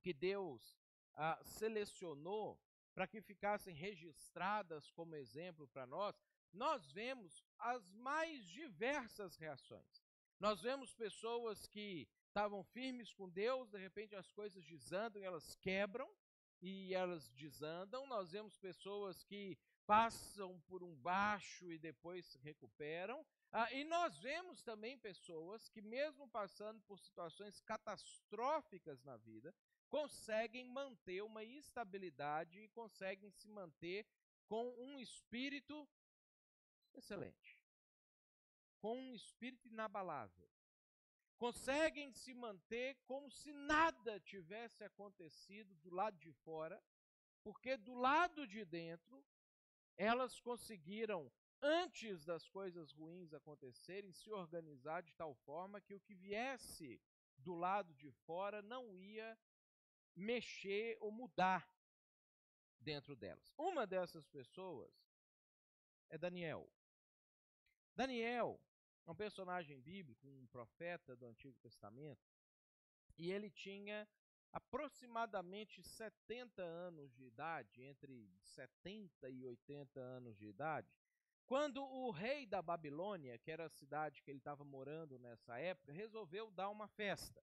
que 0.00 0.12
Deus 0.12 0.78
ah, 1.14 1.40
selecionou 1.44 2.60
para 2.94 3.06
que 3.06 3.20
ficassem 3.20 3.74
registradas 3.74 4.90
como 4.90 5.16
exemplo 5.16 5.66
para 5.68 5.86
nós, 5.86 6.16
nós 6.52 6.90
vemos 6.92 7.42
as 7.58 7.90
mais 7.90 8.46
diversas 8.46 9.36
reações. 9.36 10.02
Nós 10.38 10.60
vemos 10.60 10.94
pessoas 10.94 11.66
que 11.66 12.08
estavam 12.28 12.62
firmes 12.64 13.12
com 13.12 13.28
Deus, 13.28 13.70
de 13.70 13.78
repente 13.78 14.14
as 14.14 14.30
coisas 14.30 14.64
desandam 14.64 15.22
elas 15.22 15.54
quebram 15.56 16.08
e 16.60 16.94
elas 16.94 17.28
desandam. 17.30 18.06
Nós 18.06 18.32
vemos 18.32 18.56
pessoas 18.56 19.22
que 19.24 19.58
passam 19.86 20.60
por 20.62 20.82
um 20.82 20.94
baixo 20.96 21.70
e 21.70 21.78
depois 21.78 22.26
se 22.26 22.38
recuperam. 22.38 23.24
Ah, 23.52 23.72
e 23.72 23.84
nós 23.84 24.18
vemos 24.18 24.62
também 24.62 24.98
pessoas 24.98 25.68
que, 25.68 25.80
mesmo 25.80 26.28
passando 26.28 26.80
por 26.82 26.98
situações 26.98 27.60
catastróficas 27.60 29.02
na 29.04 29.16
vida, 29.16 29.54
conseguem 29.94 30.64
manter 30.64 31.22
uma 31.22 31.44
estabilidade 31.44 32.58
e 32.58 32.68
conseguem 32.70 33.30
se 33.30 33.48
manter 33.48 34.04
com 34.48 34.68
um 34.76 34.98
espírito 34.98 35.88
excelente, 36.92 37.62
com 38.80 38.98
um 38.98 39.14
espírito 39.14 39.68
inabalável. 39.68 40.50
Conseguem 41.38 42.12
se 42.12 42.34
manter 42.34 42.96
como 43.06 43.30
se 43.30 43.52
nada 43.52 44.18
tivesse 44.18 44.82
acontecido 44.82 45.76
do 45.76 45.94
lado 45.94 46.18
de 46.18 46.32
fora, 46.32 46.82
porque 47.44 47.76
do 47.76 47.94
lado 47.94 48.48
de 48.48 48.64
dentro 48.64 49.24
elas 49.96 50.40
conseguiram, 50.40 51.30
antes 51.62 52.24
das 52.24 52.48
coisas 52.48 52.90
ruins 52.90 53.32
acontecerem, 53.32 54.10
se 54.12 54.28
organizar 54.28 55.04
de 55.04 55.14
tal 55.14 55.36
forma 55.36 55.80
que 55.80 55.94
o 55.94 56.00
que 56.00 56.16
viesse 56.16 57.00
do 57.38 57.54
lado 57.54 57.94
de 57.94 58.10
fora 58.10 58.60
não 58.60 58.92
ia 58.96 59.38
mexer 60.14 60.96
ou 61.00 61.10
mudar 61.10 61.68
dentro 62.80 63.16
delas. 63.16 63.52
Uma 63.56 63.86
dessas 63.86 64.26
pessoas 64.26 64.92
é 66.10 66.18
Daniel. 66.18 66.70
Daniel 67.96 68.60
é 69.06 69.10
um 69.10 69.14
personagem 69.14 69.80
bíblico, 69.80 70.26
um 70.26 70.46
profeta 70.46 71.16
do 71.16 71.26
Antigo 71.26 71.58
Testamento, 71.60 72.22
e 73.16 73.30
ele 73.30 73.50
tinha 73.50 74.08
aproximadamente 74.52 75.82
70 75.82 76.62
anos 76.62 77.12
de 77.12 77.24
idade, 77.24 77.82
entre 77.82 78.30
70 78.40 79.28
e 79.28 79.44
80 79.44 80.00
anos 80.00 80.36
de 80.36 80.46
idade, 80.46 80.88
quando 81.46 81.82
o 81.84 82.10
rei 82.10 82.46
da 82.46 82.62
Babilônia, 82.62 83.38
que 83.38 83.50
era 83.50 83.66
a 83.66 83.70
cidade 83.70 84.22
que 84.22 84.30
ele 84.30 84.38
estava 84.38 84.64
morando 84.64 85.18
nessa 85.18 85.58
época, 85.58 85.92
resolveu 85.92 86.50
dar 86.50 86.70
uma 86.70 86.88
festa. 86.88 87.42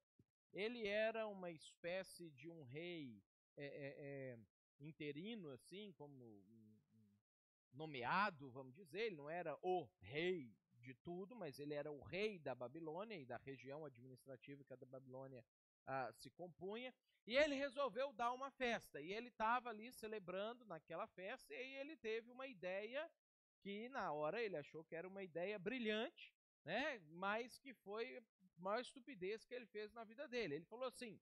Ele 0.54 0.88
era 0.88 1.28
uma 1.28 1.50
espécie 1.50 2.30
de 2.32 2.50
um 2.50 2.64
rei 2.64 3.24
é, 3.58 3.66
é, 3.66 3.96
é, 3.98 4.40
interino, 4.80 5.50
assim, 5.52 5.92
como 5.94 6.44
nomeado, 7.74 8.50
vamos 8.52 8.76
dizer. 8.76 9.08
Ele 9.08 9.16
não 9.16 9.30
era 9.30 9.58
o 9.62 9.88
rei 10.02 10.54
de 10.76 10.94
tudo, 10.96 11.36
mas 11.36 11.60
ele 11.60 11.74
era 11.74 11.92
o 11.92 12.02
rei 12.02 12.40
da 12.40 12.54
Babilônia 12.56 13.16
e 13.16 13.26
da 13.26 13.38
região 13.38 13.86
administrativa 13.86 14.64
que 14.64 14.74
a 14.74 14.76
da 14.76 14.86
Babilônia 14.86 15.46
ah, 15.86 16.12
se 16.14 16.30
compunha. 16.32 16.94
E 17.26 17.38
ele 17.38 17.56
resolveu 17.56 18.12
dar 18.14 18.34
uma 18.34 18.50
festa. 18.52 19.00
E 19.00 19.14
ele 19.14 19.30
estava 19.30 19.70
ali 19.70 19.92
celebrando 19.92 20.66
naquela 20.66 21.08
festa 21.08 21.54
e 21.54 21.76
ele 21.76 21.96
teve 21.96 22.30
uma 22.32 22.48
ideia 22.48 23.10
que 23.60 23.88
na 23.90 24.12
hora 24.12 24.42
ele 24.42 24.58
achou 24.58 24.84
que 24.84 24.96
era 24.96 25.08
uma 25.08 25.24
ideia 25.24 25.58
brilhante, 25.60 26.34
né? 26.63 27.00
Mas 27.10 27.58
que 27.60 27.74
foi 27.74 28.17
a 28.17 28.21
maior 28.58 28.82
estupidez 28.82 29.45
que 29.45 29.54
ele 29.54 29.65
fez 29.65 29.91
na 29.93 30.04
vida 30.04 30.28
dele. 30.28 30.56
Ele 30.56 30.65
falou 30.65 30.88
assim: 30.88 31.19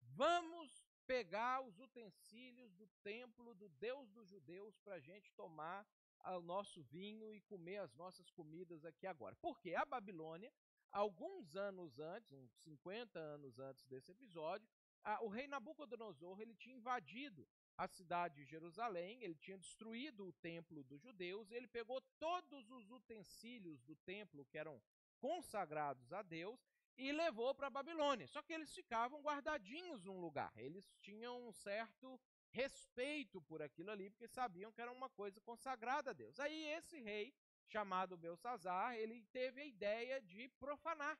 vamos 0.00 0.84
pegar 1.06 1.60
os 1.62 1.78
utensílios 1.78 2.72
do 2.74 2.86
templo 3.02 3.54
do 3.54 3.68
Deus 3.68 4.10
dos 4.10 4.28
judeus 4.28 4.78
para 4.78 4.94
a 4.94 5.00
gente 5.00 5.32
tomar 5.32 5.86
o 6.24 6.40
nosso 6.40 6.82
vinho 6.82 7.34
e 7.34 7.40
comer 7.42 7.78
as 7.78 7.94
nossas 7.94 8.30
comidas 8.30 8.84
aqui 8.84 9.06
agora. 9.06 9.34
Porque 9.36 9.74
a 9.74 9.84
Babilônia, 9.84 10.52
alguns 10.92 11.56
anos 11.56 11.98
antes, 11.98 12.30
uns 12.32 12.52
50 12.62 13.18
anos 13.18 13.58
antes 13.58 13.84
desse 13.86 14.12
episódio, 14.12 14.68
a, 15.02 15.22
o 15.24 15.28
rei 15.28 15.48
Nabucodonosor 15.48 16.40
ele 16.40 16.54
tinha 16.54 16.76
invadido 16.76 17.48
a 17.80 17.88
cidade 17.88 18.34
de 18.34 18.44
Jerusalém, 18.44 19.22
ele 19.22 19.34
tinha 19.34 19.56
destruído 19.56 20.26
o 20.26 20.32
templo 20.34 20.84
dos 20.84 21.00
judeus, 21.00 21.50
ele 21.50 21.66
pegou 21.66 21.98
todos 22.18 22.70
os 22.70 22.90
utensílios 22.90 23.80
do 23.84 23.96
templo 23.96 24.44
que 24.44 24.58
eram 24.58 24.78
consagrados 25.18 26.12
a 26.12 26.20
Deus 26.20 26.60
e 26.98 27.10
levou 27.10 27.54
para 27.54 27.68
a 27.68 27.70
Babilônia. 27.70 28.26
Só 28.26 28.42
que 28.42 28.52
eles 28.52 28.74
ficavam 28.74 29.22
guardadinhos 29.22 30.04
num 30.04 30.20
lugar, 30.20 30.52
eles 30.58 30.94
tinham 31.00 31.48
um 31.48 31.54
certo 31.54 32.20
respeito 32.50 33.40
por 33.40 33.62
aquilo 33.62 33.90
ali, 33.90 34.10
porque 34.10 34.28
sabiam 34.28 34.70
que 34.70 34.82
era 34.82 34.92
uma 34.92 35.08
coisa 35.08 35.40
consagrada 35.40 36.10
a 36.10 36.12
Deus. 36.12 36.38
Aí 36.38 36.66
esse 36.72 37.00
rei, 37.00 37.32
chamado 37.66 38.14
Belsazar, 38.14 38.94
ele 38.96 39.24
teve 39.32 39.58
a 39.62 39.64
ideia 39.64 40.20
de 40.20 40.50
profanar 40.58 41.18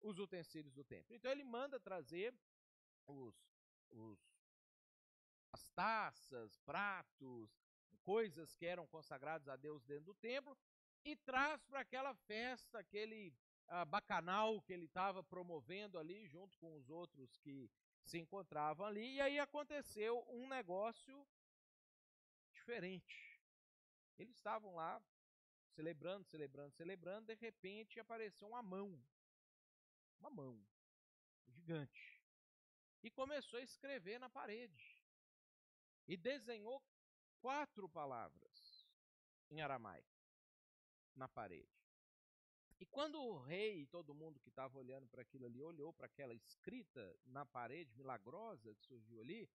os 0.00 0.18
utensílios 0.18 0.72
do 0.72 0.84
templo. 0.84 1.14
Então 1.14 1.30
ele 1.30 1.44
manda 1.44 1.78
trazer 1.78 2.34
os, 3.06 3.34
os 3.90 4.37
as 5.52 5.68
taças, 5.70 6.56
pratos, 6.58 7.50
coisas 8.02 8.54
que 8.54 8.66
eram 8.66 8.86
consagradas 8.86 9.48
a 9.48 9.56
Deus 9.56 9.84
dentro 9.84 10.06
do 10.06 10.14
templo, 10.14 10.56
e 11.04 11.16
traz 11.16 11.64
para 11.64 11.80
aquela 11.80 12.14
festa, 12.14 12.78
aquele 12.78 13.34
uh, 13.68 13.86
bacanal 13.86 14.60
que 14.62 14.72
ele 14.72 14.86
estava 14.86 15.22
promovendo 15.22 15.98
ali, 15.98 16.26
junto 16.26 16.58
com 16.58 16.74
os 16.74 16.90
outros 16.90 17.36
que 17.38 17.70
se 18.04 18.18
encontravam 18.18 18.86
ali, 18.86 19.14
e 19.14 19.20
aí 19.20 19.38
aconteceu 19.38 20.24
um 20.28 20.48
negócio 20.48 21.26
diferente. 22.52 23.38
Eles 24.18 24.36
estavam 24.36 24.74
lá 24.74 25.02
celebrando, 25.74 26.24
celebrando, 26.26 26.72
celebrando, 26.72 27.26
de 27.26 27.34
repente 27.34 28.00
apareceu 28.00 28.48
uma 28.48 28.62
mão. 28.62 29.00
Uma 30.18 30.30
mão 30.30 30.66
gigante. 31.46 32.20
E 33.02 33.10
começou 33.10 33.60
a 33.60 33.62
escrever 33.62 34.18
na 34.18 34.28
parede 34.28 34.97
e 36.08 36.16
desenhou 36.16 36.82
quatro 37.40 37.88
palavras 37.88 38.88
em 39.50 39.60
aramaico 39.60 40.18
na 41.14 41.28
parede. 41.28 41.78
E 42.80 42.86
quando 42.86 43.20
o 43.20 43.38
rei 43.40 43.82
e 43.82 43.86
todo 43.86 44.14
mundo 44.14 44.38
que 44.40 44.48
estava 44.48 44.78
olhando 44.78 45.08
para 45.08 45.22
aquilo 45.22 45.46
ali 45.46 45.60
olhou 45.60 45.92
para 45.92 46.06
aquela 46.06 46.34
escrita 46.34 47.14
na 47.26 47.44
parede 47.44 47.92
milagrosa 47.96 48.74
que 48.74 48.86
surgiu 48.86 49.20
ali, 49.20 49.50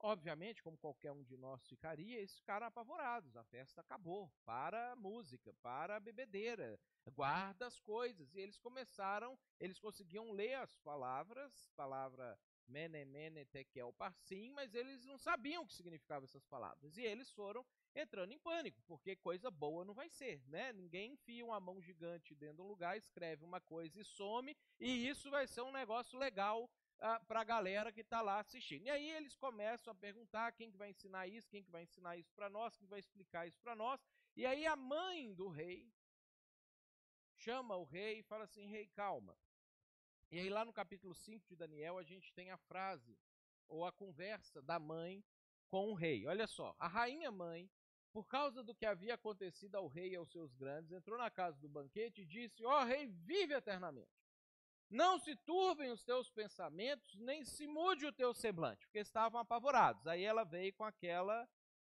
obviamente, 0.00 0.62
como 0.62 0.78
qualquer 0.78 1.12
um 1.12 1.22
de 1.22 1.36
nós 1.36 1.66
ficaria, 1.68 2.16
eles 2.16 2.34
ficaram 2.34 2.66
apavorados. 2.66 3.36
A 3.36 3.44
festa 3.44 3.82
acabou. 3.82 4.32
Para 4.44 4.92
a 4.92 4.96
música, 4.96 5.52
para 5.62 5.96
a 5.96 6.00
bebedeira, 6.00 6.80
guarda 7.14 7.66
as 7.66 7.78
coisas. 7.78 8.34
E 8.34 8.40
eles 8.40 8.58
começaram, 8.58 9.38
eles 9.60 9.78
conseguiam 9.78 10.32
ler 10.32 10.54
as 10.54 10.78
palavras, 10.78 11.70
palavra 11.76 12.38
mene, 12.68 13.04
mene, 13.04 13.44
tekel, 13.46 13.92
parsim, 13.92 14.50
mas 14.50 14.74
eles 14.74 15.04
não 15.04 15.18
sabiam 15.18 15.62
o 15.62 15.66
que 15.66 15.74
significavam 15.74 16.24
essas 16.24 16.44
palavras. 16.44 16.96
E 16.96 17.02
eles 17.02 17.30
foram 17.30 17.64
entrando 17.94 18.32
em 18.32 18.38
pânico, 18.38 18.82
porque 18.86 19.16
coisa 19.16 19.50
boa 19.50 19.84
não 19.84 19.94
vai 19.94 20.08
ser, 20.08 20.42
né? 20.48 20.72
Ninguém 20.72 21.12
enfia 21.12 21.44
uma 21.44 21.60
mão 21.60 21.80
gigante 21.80 22.34
dentro 22.34 22.56
de 22.56 22.62
um 22.62 22.68
lugar, 22.68 22.96
escreve 22.96 23.44
uma 23.44 23.60
coisa 23.60 24.00
e 24.00 24.04
some, 24.04 24.56
e 24.80 25.08
isso 25.08 25.30
vai 25.30 25.46
ser 25.46 25.62
um 25.62 25.72
negócio 25.72 26.18
legal 26.18 26.64
uh, 26.64 27.24
para 27.26 27.40
a 27.40 27.44
galera 27.44 27.92
que 27.92 28.00
está 28.00 28.20
lá 28.20 28.38
assistindo. 28.40 28.86
E 28.86 28.90
aí 28.90 29.10
eles 29.10 29.36
começam 29.36 29.92
a 29.92 29.94
perguntar 29.94 30.52
quem 30.52 30.70
que 30.70 30.76
vai 30.76 30.90
ensinar 30.90 31.26
isso, 31.26 31.50
quem 31.50 31.62
que 31.62 31.70
vai 31.70 31.82
ensinar 31.82 32.16
isso 32.16 32.32
para 32.34 32.48
nós, 32.48 32.76
quem 32.76 32.88
vai 32.88 33.00
explicar 33.00 33.46
isso 33.46 33.60
para 33.60 33.74
nós. 33.74 34.00
E 34.36 34.46
aí 34.46 34.66
a 34.66 34.76
mãe 34.76 35.34
do 35.34 35.48
rei 35.48 35.92
chama 37.36 37.76
o 37.76 37.84
rei 37.84 38.20
e 38.20 38.22
fala 38.22 38.44
assim: 38.44 38.66
"Rei, 38.66 38.86
calma". 38.86 39.36
E 40.32 40.38
aí 40.38 40.48
lá 40.48 40.64
no 40.64 40.72
capítulo 40.72 41.14
5 41.14 41.46
de 41.46 41.54
Daniel 41.54 41.98
a 41.98 42.02
gente 42.02 42.32
tem 42.32 42.50
a 42.50 42.56
frase 42.56 43.16
ou 43.68 43.84
a 43.84 43.92
conversa 43.92 44.60
da 44.62 44.78
mãe 44.78 45.22
com 45.68 45.90
o 45.90 45.94
rei. 45.94 46.26
Olha 46.26 46.46
só, 46.46 46.74
a 46.78 46.88
rainha 46.88 47.30
mãe 47.30 47.70
por 48.12 48.26
causa 48.26 48.62
do 48.62 48.74
que 48.74 48.84
havia 48.84 49.14
acontecido 49.14 49.74
ao 49.76 49.86
rei 49.86 50.12
e 50.12 50.16
aos 50.16 50.30
seus 50.30 50.54
grandes, 50.54 50.92
entrou 50.92 51.18
na 51.18 51.30
casa 51.30 51.58
do 51.58 51.68
banquete 51.68 52.22
e 52.22 52.26
disse: 52.26 52.62
Ó 52.64 52.80
oh, 52.80 52.84
rei, 52.84 53.06
vive 53.06 53.54
eternamente. 53.54 54.10
Não 54.90 55.18
se 55.18 55.34
turvem 55.36 55.90
os 55.90 56.04
teus 56.04 56.28
pensamentos, 56.28 57.14
nem 57.14 57.44
se 57.44 57.66
mude 57.66 58.04
o 58.04 58.12
teu 58.12 58.34
semblante, 58.34 58.86
porque 58.86 58.98
estavam 58.98 59.40
apavorados. 59.40 60.06
Aí 60.06 60.22
ela 60.22 60.44
veio 60.44 60.74
com 60.74 60.84
aquela, 60.84 61.48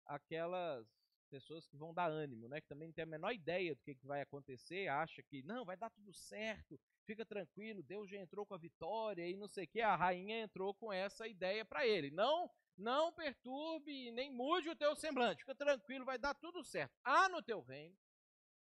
aquelas 0.06 0.88
pessoas 1.36 1.68
que 1.68 1.76
vão 1.76 1.94
dar 1.94 2.10
ânimo, 2.10 2.48
né? 2.48 2.62
Que 2.62 2.68
também 2.68 2.88
não 2.88 2.94
tem 2.94 3.04
a 3.04 3.08
menor 3.08 3.34
ideia 3.34 3.76
do 3.76 3.82
que, 3.82 3.94
que 3.94 4.08
vai 4.08 4.22
acontecer, 4.22 4.88
acha 4.88 5.22
que 5.22 5.44
não, 5.44 5.66
vai 5.66 5.76
dar 5.76 5.90
tudo 5.90 6.14
certo, 6.14 6.80
fica 7.06 7.26
tranquilo, 7.26 7.84
Deus 7.84 8.10
já 8.10 8.18
entrou 8.18 8.46
com 8.46 8.54
a 8.54 8.58
vitória 8.58 9.28
e 9.28 9.36
não 9.36 9.50
sei 9.50 9.66
o 9.66 9.68
que. 9.68 9.82
A 9.82 9.98
rainha 9.98 10.44
entrou 10.44 10.74
com 10.74 10.94
essa 10.94 11.28
ideia 11.28 11.66
para 11.66 11.86
ele. 11.86 12.10
Não 12.10 12.50
não 12.78 13.12
perturbe 13.14 14.12
nem 14.12 14.32
mude 14.32 14.70
o 14.70 14.76
teu 14.76 14.96
semblante. 14.96 15.42
Fica 15.42 15.56
tranquilo, 15.56 16.06
vai 16.06 16.18
dar 16.18 16.34
tudo 16.34 16.64
certo. 16.64 16.94
Há 17.04 17.30
no 17.30 17.42
teu 17.42 17.62
reino 17.62 17.98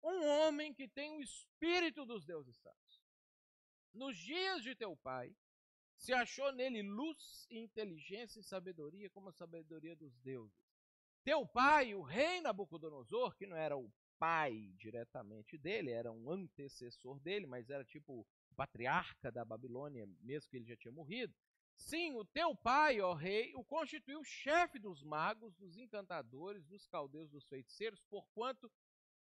um 0.03 0.25
homem 0.25 0.73
que 0.73 0.87
tem 0.87 1.17
o 1.17 1.21
espírito 1.21 2.05
dos 2.05 2.25
deuses 2.25 2.57
santos. 2.57 3.03
Nos 3.93 4.17
dias 4.17 4.61
de 4.61 4.75
teu 4.75 4.95
pai, 4.97 5.35
se 5.97 6.13
achou 6.13 6.51
nele 6.51 6.81
luz, 6.81 7.47
inteligência 7.49 8.39
e 8.39 8.43
sabedoria, 8.43 9.09
como 9.09 9.29
a 9.29 9.33
sabedoria 9.33 9.95
dos 9.95 10.17
deuses. 10.19 10.64
Teu 11.25 11.45
pai, 11.45 11.93
o 11.93 12.01
rei 12.01 12.39
Nabucodonosor, 12.39 13.35
que 13.35 13.45
não 13.45 13.57
era 13.57 13.75
o 13.75 13.91
pai 14.17 14.71
diretamente 14.77 15.57
dele, 15.57 15.91
era 15.91 16.11
um 16.11 16.31
antecessor 16.31 17.19
dele, 17.19 17.45
mas 17.45 17.69
era 17.69 17.83
tipo 17.83 18.21
o 18.21 18.55
patriarca 18.55 19.29
da 19.31 19.43
Babilônia, 19.43 20.07
mesmo 20.21 20.49
que 20.49 20.55
ele 20.55 20.65
já 20.65 20.77
tinha 20.77 20.93
morrido, 20.93 21.33
Sim, 21.77 22.15
o 22.15 22.25
teu 22.25 22.55
pai, 22.55 23.01
ó 23.01 23.13
rei, 23.13 23.53
o 23.55 23.63
constituiu 23.63 24.23
chefe 24.23 24.79
dos 24.79 25.03
magos, 25.03 25.53
dos 25.55 25.77
encantadores, 25.77 26.65
dos 26.65 26.87
caldeus, 26.87 27.29
dos 27.29 27.45
feiticeiros, 27.47 28.01
porquanto 28.09 28.71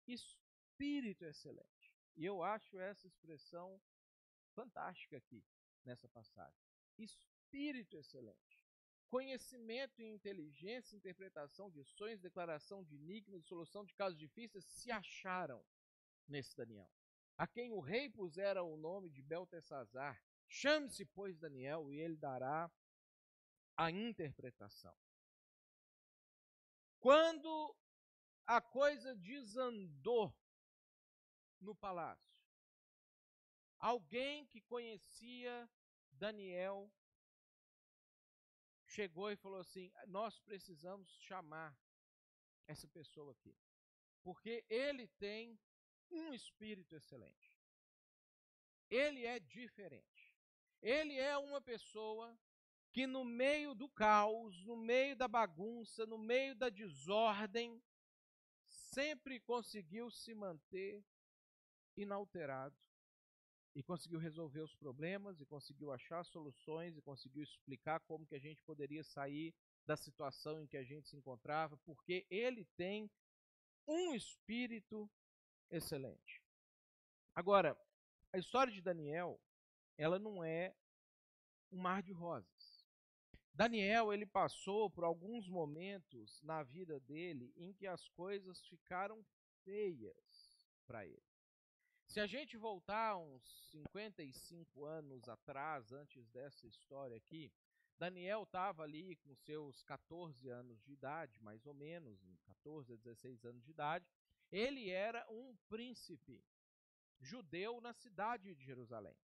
espírito 0.06 1.24
excelente. 1.24 1.92
E 2.16 2.24
eu 2.24 2.42
acho 2.42 2.78
essa 2.78 3.06
expressão 3.06 3.80
fantástica 4.54 5.16
aqui 5.16 5.44
nessa 5.84 6.08
passagem. 6.08 6.58
Espírito 6.98 7.96
excelente. 7.96 8.65
Conhecimento 9.08 10.02
e 10.02 10.06
inteligência, 10.06 10.96
interpretação 10.96 11.70
de 11.70 11.84
sonhos, 11.84 12.20
declaração 12.20 12.82
de 12.82 12.96
enigmas, 12.96 13.44
solução 13.44 13.84
de 13.84 13.94
casos 13.94 14.18
difíceis 14.18 14.64
se 14.64 14.90
acharam 14.90 15.64
nesse 16.26 16.56
Daniel. 16.56 16.90
A 17.36 17.46
quem 17.46 17.70
o 17.72 17.80
rei 17.80 18.08
pusera 18.08 18.62
o 18.62 18.76
nome 18.76 19.10
de 19.10 19.22
Beltesazar, 19.22 20.20
Chame-se, 20.48 21.04
pois, 21.04 21.38
Daniel, 21.38 21.90
e 21.90 21.98
ele 21.98 22.16
dará 22.16 22.70
a 23.76 23.90
interpretação. 23.90 24.96
Quando 26.98 27.76
a 28.46 28.60
coisa 28.60 29.14
desandou 29.14 30.34
no 31.60 31.74
palácio, 31.74 32.42
alguém 33.78 34.46
que 34.46 34.60
conhecia 34.62 35.68
Daniel 36.12 36.90
chegou 38.96 39.30
e 39.30 39.36
falou 39.36 39.60
assim: 39.60 39.92
Nós 40.06 40.40
precisamos 40.40 41.08
chamar 41.20 41.76
essa 42.66 42.88
pessoa 42.88 43.32
aqui, 43.32 43.54
porque 44.22 44.64
ele 44.68 45.06
tem 45.24 45.58
um 46.10 46.32
espírito 46.32 46.96
excelente. 46.96 47.54
Ele 48.88 49.24
é 49.26 49.38
diferente. 49.38 50.34
Ele 50.80 51.14
é 51.18 51.36
uma 51.36 51.60
pessoa 51.60 52.38
que, 52.92 53.06
no 53.06 53.24
meio 53.24 53.74
do 53.74 53.88
caos, 53.88 54.64
no 54.64 54.76
meio 54.76 55.14
da 55.16 55.28
bagunça, 55.28 56.06
no 56.06 56.16
meio 56.16 56.54
da 56.54 56.68
desordem, 56.68 57.82
sempre 58.64 59.40
conseguiu 59.40 60.10
se 60.10 60.32
manter 60.34 61.04
inalterado 61.96 62.76
e 63.76 63.82
conseguiu 63.82 64.18
resolver 64.18 64.62
os 64.62 64.74
problemas 64.74 65.38
e 65.38 65.44
conseguiu 65.44 65.92
achar 65.92 66.24
soluções 66.24 66.96
e 66.96 67.02
conseguiu 67.02 67.42
explicar 67.42 68.00
como 68.00 68.26
que 68.26 68.34
a 68.34 68.38
gente 68.38 68.62
poderia 68.62 69.04
sair 69.04 69.54
da 69.84 69.94
situação 69.98 70.58
em 70.58 70.66
que 70.66 70.78
a 70.78 70.82
gente 70.82 71.06
se 71.06 71.14
encontrava, 71.14 71.76
porque 71.84 72.26
ele 72.30 72.64
tem 72.74 73.10
um 73.86 74.14
espírito 74.14 75.10
excelente. 75.70 76.42
Agora, 77.34 77.78
a 78.32 78.38
história 78.38 78.72
de 78.72 78.80
Daniel 78.80 79.38
ela 79.98 80.18
não 80.18 80.42
é 80.42 80.74
um 81.70 81.76
mar 81.76 82.02
de 82.02 82.12
rosas. 82.12 82.86
Daniel, 83.52 84.10
ele 84.10 84.24
passou 84.24 84.90
por 84.90 85.04
alguns 85.04 85.46
momentos 85.50 86.40
na 86.42 86.62
vida 86.62 86.98
dele 87.00 87.52
em 87.58 87.74
que 87.74 87.86
as 87.86 88.08
coisas 88.08 88.66
ficaram 88.68 89.22
feias 89.64 90.66
para 90.86 91.06
ele. 91.06 91.35
Se 92.06 92.20
a 92.20 92.26
gente 92.26 92.56
voltar 92.56 93.16
uns 93.16 93.42
55 93.70 94.84
anos 94.84 95.28
atrás, 95.28 95.92
antes 95.92 96.28
dessa 96.30 96.66
história 96.66 97.16
aqui, 97.16 97.52
Daniel 97.98 98.44
estava 98.44 98.84
ali 98.84 99.16
com 99.16 99.34
seus 99.34 99.82
14 99.82 100.48
anos 100.48 100.82
de 100.82 100.92
idade, 100.92 101.42
mais 101.42 101.66
ou 101.66 101.74
menos, 101.74 102.18
14 102.44 102.92
a 102.92 102.96
16 102.96 103.44
anos 103.44 103.64
de 103.64 103.70
idade. 103.70 104.06
Ele 104.50 104.88
era 104.90 105.26
um 105.30 105.56
príncipe 105.68 106.42
judeu 107.18 107.80
na 107.80 107.92
cidade 107.92 108.54
de 108.54 108.64
Jerusalém. 108.64 109.16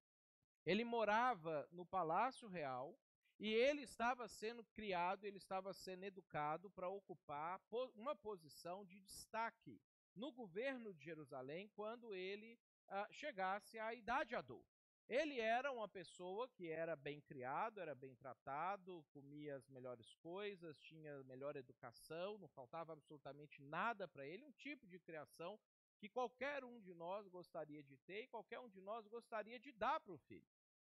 Ele 0.66 0.84
morava 0.84 1.66
no 1.70 1.86
Palácio 1.86 2.48
Real 2.48 2.98
e 3.38 3.48
ele 3.48 3.82
estava 3.82 4.28
sendo 4.28 4.64
criado, 4.64 5.24
ele 5.24 5.38
estava 5.38 5.72
sendo 5.72 6.04
educado 6.04 6.70
para 6.70 6.88
ocupar 6.88 7.60
uma 7.94 8.14
posição 8.14 8.84
de 8.84 9.00
destaque 9.00 9.80
no 10.14 10.30
governo 10.30 10.92
de 10.92 11.04
Jerusalém 11.04 11.68
quando 11.74 12.14
ele 12.14 12.58
ah, 12.88 13.08
chegasse 13.10 13.78
à 13.78 13.94
idade 13.94 14.34
adulta. 14.34 14.70
Ele 15.08 15.40
era 15.40 15.70
uma 15.70 15.88
pessoa 15.88 16.48
que 16.48 16.70
era 16.70 16.96
bem 16.96 17.20
criado, 17.20 17.80
era 17.80 17.94
bem 17.94 18.14
tratado, 18.14 19.04
comia 19.10 19.56
as 19.56 19.68
melhores 19.68 20.14
coisas, 20.14 20.78
tinha 20.78 21.22
melhor 21.24 21.56
educação, 21.56 22.38
não 22.38 22.48
faltava 22.48 22.92
absolutamente 22.92 23.60
nada 23.60 24.08
para 24.08 24.26
ele, 24.26 24.44
um 24.44 24.52
tipo 24.52 24.86
de 24.86 24.98
criação 24.98 25.58
que 25.98 26.08
qualquer 26.08 26.64
um 26.64 26.80
de 26.80 26.94
nós 26.94 27.28
gostaria 27.28 27.82
de 27.82 27.96
ter 27.98 28.22
e 28.22 28.28
qualquer 28.28 28.58
um 28.58 28.68
de 28.68 28.80
nós 28.80 29.06
gostaria 29.06 29.58
de 29.58 29.70
dar 29.72 30.00
para 30.00 30.14
o 30.14 30.18
filho. 30.18 30.48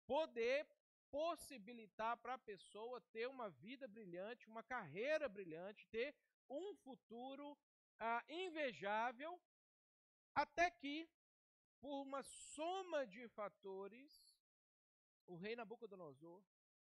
Poder 0.07 0.67
possibilitar 1.11 2.17
para 2.17 2.35
a 2.35 2.39
pessoa 2.39 3.01
ter 3.13 3.29
uma 3.29 3.49
vida 3.51 3.87
brilhante, 3.87 4.49
uma 4.49 4.63
carreira 4.63 5.29
brilhante, 5.29 5.87
ter 5.89 6.15
um 6.49 6.75
futuro 6.77 7.57
ah, 7.99 8.25
invejável, 8.29 9.41
até 10.35 10.71
que, 10.71 11.09
por 11.81 12.03
uma 12.03 12.23
soma 12.23 13.07
de 13.07 13.29
fatores, 13.29 14.37
o 15.27 15.37
rei 15.37 15.57
Nabucodonosor 15.57 16.43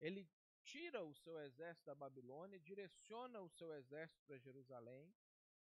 ele 0.00 0.28
tira 0.64 1.02
o 1.04 1.14
seu 1.14 1.38
exército 1.40 1.86
da 1.86 1.94
Babilônia, 1.94 2.58
direciona 2.60 3.40
o 3.40 3.48
seu 3.48 3.72
exército 3.74 4.22
para 4.24 4.38
Jerusalém, 4.38 5.12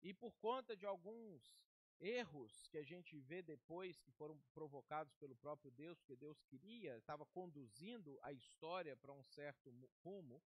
e 0.02 0.14
por 0.14 0.34
conta 0.38 0.76
de 0.76 0.86
alguns 0.86 1.56
erros 2.00 2.68
que 2.68 2.78
a 2.78 2.84
gente 2.84 3.20
vê 3.20 3.42
depois 3.42 4.00
que 4.02 4.12
foram 4.12 4.38
provocados 4.54 5.16
pelo 5.16 5.36
próprio 5.36 5.72
Deus, 5.72 5.98
porque 6.00 6.16
Deus 6.16 6.42
queria, 6.44 6.98
estava 6.98 7.26
conduzindo 7.26 8.20
a 8.22 8.32
história 8.32 8.96
para 8.96 9.14
um 9.14 9.24
certo 9.24 9.74
rumo, 10.04 10.44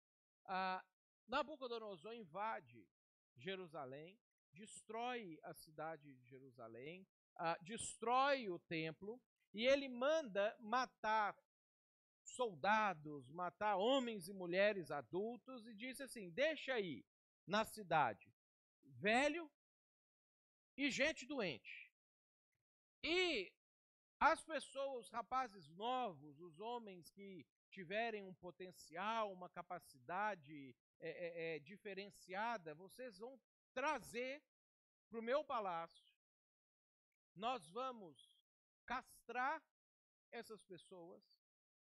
ah, 0.44 0.84
Nabucodonosor 1.28 2.14
invade 2.14 2.88
Jerusalém, 3.36 4.18
destrói 4.52 5.38
a 5.42 5.52
cidade 5.52 6.14
de 6.14 6.24
Jerusalém, 6.26 7.06
ah, 7.36 7.58
destrói 7.60 8.48
o 8.48 8.58
templo 8.58 9.20
e 9.52 9.66
ele 9.66 9.88
manda 9.88 10.56
matar 10.60 11.36
soldados, 12.22 13.30
matar 13.30 13.76
homens 13.76 14.28
e 14.28 14.32
mulheres 14.32 14.90
adultos, 14.90 15.66
e 15.66 15.74
disse 15.74 16.02
assim: 16.02 16.30
deixa 16.30 16.74
aí 16.74 17.04
na 17.46 17.64
cidade 17.64 18.36
velho 18.98 19.50
e 20.76 20.90
gente 20.90 21.26
doente. 21.26 21.92
E 23.02 23.52
as 24.18 24.42
pessoas, 24.42 25.06
os 25.06 25.10
rapazes 25.10 25.68
novos, 25.70 26.40
os 26.40 26.58
homens 26.58 27.10
que 27.10 27.46
tiverem 27.70 28.22
um 28.22 28.34
potencial, 28.34 29.32
uma 29.32 29.48
capacidade 29.48 30.74
é, 30.98 31.10
é, 31.10 31.56
é, 31.56 31.58
diferenciada, 31.58 32.74
vocês 32.74 33.18
vão 33.18 33.38
trazer 33.74 34.42
para 35.08 35.18
o 35.18 35.22
meu 35.22 35.44
palácio. 35.44 36.15
Nós 37.36 37.68
vamos 37.68 38.32
castrar 38.86 39.62
essas 40.32 40.64
pessoas 40.64 41.22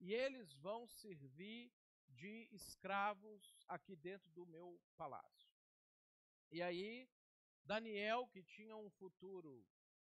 e 0.00 0.12
eles 0.12 0.52
vão 0.54 0.86
servir 0.88 1.72
de 2.08 2.48
escravos 2.50 3.64
aqui 3.68 3.94
dentro 3.94 4.28
do 4.32 4.44
meu 4.46 4.80
palácio. 4.96 5.48
E 6.50 6.60
aí, 6.60 7.08
Daniel, 7.64 8.26
que 8.26 8.42
tinha 8.42 8.76
um 8.76 8.90
futuro 8.90 9.64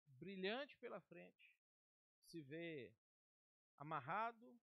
brilhante 0.06 0.76
pela 0.76 1.00
frente, 1.00 1.56
se 2.22 2.42
vê 2.42 2.92
amarrado, 3.78 4.60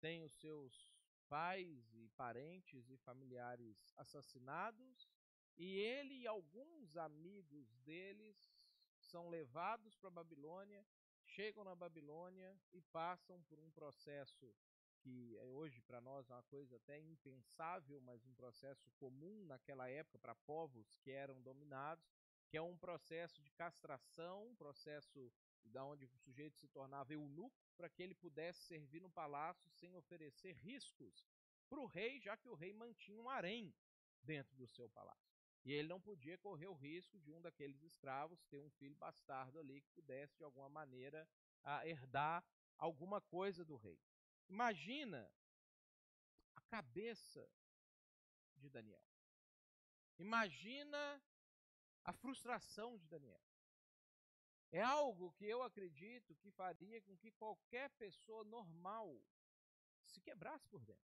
tem 0.00 0.22
os 0.22 0.32
seus 0.34 0.94
pais 1.28 1.92
e 1.94 2.08
parentes 2.10 2.88
e 2.88 2.96
familiares 2.98 3.92
assassinados, 3.96 5.10
e 5.56 5.78
ele 5.78 6.14
e 6.14 6.26
alguns 6.26 6.96
amigos 6.96 7.74
deles 7.78 8.55
são 9.16 9.30
levados 9.30 9.96
para 9.96 10.08
a 10.08 10.18
Babilônia, 10.20 10.86
chegam 11.24 11.64
na 11.64 11.74
Babilônia 11.74 12.54
e 12.70 12.82
passam 12.82 13.42
por 13.44 13.58
um 13.58 13.70
processo 13.70 14.54
que 15.00 15.34
é 15.38 15.44
hoje 15.46 15.80
para 15.80 16.02
nós 16.02 16.28
é 16.28 16.34
uma 16.34 16.42
coisa 16.42 16.76
até 16.76 17.00
impensável, 17.00 17.98
mas 18.02 18.26
um 18.26 18.34
processo 18.34 18.90
comum 18.98 19.46
naquela 19.46 19.88
época 19.88 20.18
para 20.18 20.34
povos 20.34 20.94
que 20.96 21.10
eram 21.10 21.40
dominados, 21.40 22.06
que 22.46 22.58
é 22.58 22.60
um 22.60 22.76
processo 22.76 23.40
de 23.40 23.50
castração, 23.52 24.48
um 24.48 24.54
processo 24.54 25.32
da 25.64 25.82
onde 25.82 26.04
o 26.04 26.08
sujeito 26.08 26.58
se 26.58 26.68
tornava 26.68 27.14
eunuco 27.14 27.56
para 27.74 27.88
que 27.88 28.02
ele 28.02 28.14
pudesse 28.14 28.64
servir 28.64 29.00
no 29.00 29.08
palácio 29.08 29.70
sem 29.70 29.96
oferecer 29.96 30.52
riscos 30.56 31.24
para 31.70 31.80
o 31.80 31.86
rei, 31.86 32.20
já 32.20 32.36
que 32.36 32.50
o 32.50 32.54
rei 32.54 32.74
mantinha 32.74 33.22
um 33.22 33.30
harém 33.30 33.74
dentro 34.22 34.54
do 34.56 34.66
seu 34.66 34.90
palácio. 34.90 35.25
E 35.64 35.72
ele 35.72 35.88
não 35.88 36.00
podia 36.00 36.38
correr 36.38 36.68
o 36.68 36.74
risco 36.74 37.18
de 37.18 37.32
um 37.32 37.40
daqueles 37.40 37.82
escravos 37.82 38.44
ter 38.44 38.60
um 38.60 38.70
filho 38.70 38.94
bastardo 38.94 39.58
ali 39.58 39.80
que 39.80 39.90
pudesse, 39.90 40.36
de 40.36 40.44
alguma 40.44 40.68
maneira, 40.68 41.28
herdar 41.84 42.44
alguma 42.78 43.20
coisa 43.20 43.64
do 43.64 43.76
rei. 43.76 43.98
Imagina 44.48 45.28
a 46.54 46.60
cabeça 46.62 47.48
de 48.56 48.68
Daniel. 48.68 49.04
Imagina 50.18 51.22
a 52.04 52.12
frustração 52.12 52.96
de 52.96 53.06
Daniel. 53.08 53.42
É 54.70 54.82
algo 54.82 55.32
que 55.32 55.44
eu 55.44 55.62
acredito 55.62 56.34
que 56.36 56.50
faria 56.50 57.00
com 57.02 57.16
que 57.16 57.30
qualquer 57.32 57.90
pessoa 57.90 58.44
normal 58.44 59.20
se 60.04 60.20
quebrasse 60.20 60.68
por 60.68 60.84
dentro, 60.84 61.18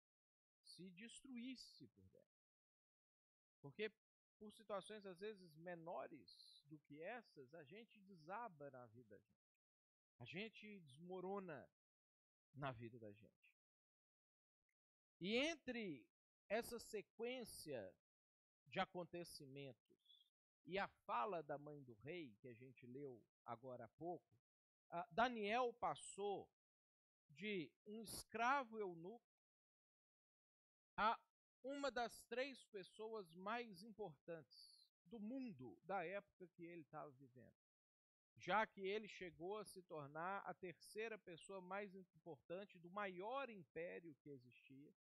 se 0.62 0.88
destruísse 0.90 1.88
por 1.88 2.06
dentro. 2.08 2.36
Porque 3.60 3.90
por 4.38 4.52
situações 4.52 5.04
às 5.06 5.18
vezes 5.18 5.56
menores 5.56 6.62
do 6.66 6.78
que 6.78 7.00
essas, 7.00 7.54
a 7.54 7.62
gente 7.64 8.00
desaba 8.00 8.70
na 8.70 8.86
vida 8.86 9.18
da 9.18 9.18
gente. 9.18 9.46
A 10.18 10.24
gente 10.24 10.80
desmorona 10.80 11.68
na 12.54 12.72
vida 12.72 12.98
da 12.98 13.12
gente. 13.12 13.56
E 15.20 15.36
entre 15.36 16.06
essa 16.48 16.78
sequência 16.78 17.94
de 18.66 18.80
acontecimentos 18.80 20.28
e 20.64 20.78
a 20.78 20.88
fala 20.88 21.42
da 21.42 21.58
mãe 21.58 21.82
do 21.82 21.94
rei, 21.94 22.34
que 22.40 22.48
a 22.48 22.52
gente 22.52 22.86
leu 22.86 23.22
agora 23.44 23.84
há 23.84 23.88
pouco, 23.88 24.36
Daniel 25.10 25.72
passou 25.74 26.50
de 27.30 27.70
um 27.86 28.02
escravo 28.02 28.78
eunuco 28.78 29.35
uma 31.74 31.90
das 31.90 32.22
três 32.24 32.64
pessoas 32.64 33.32
mais 33.34 33.82
importantes 33.82 34.58
do 35.04 35.18
mundo 35.18 35.78
da 35.84 36.04
época 36.04 36.46
que 36.48 36.64
ele 36.64 36.82
estava 36.82 37.10
vivendo 37.12 37.66
já 38.36 38.66
que 38.66 38.82
ele 38.82 39.08
chegou 39.08 39.58
a 39.58 39.64
se 39.64 39.82
tornar 39.82 40.42
a 40.44 40.52
terceira 40.52 41.18
pessoa 41.18 41.60
mais 41.60 41.94
importante 41.94 42.78
do 42.78 42.90
maior 42.90 43.48
império 43.48 44.14
que 44.16 44.30
existia. 44.30 44.92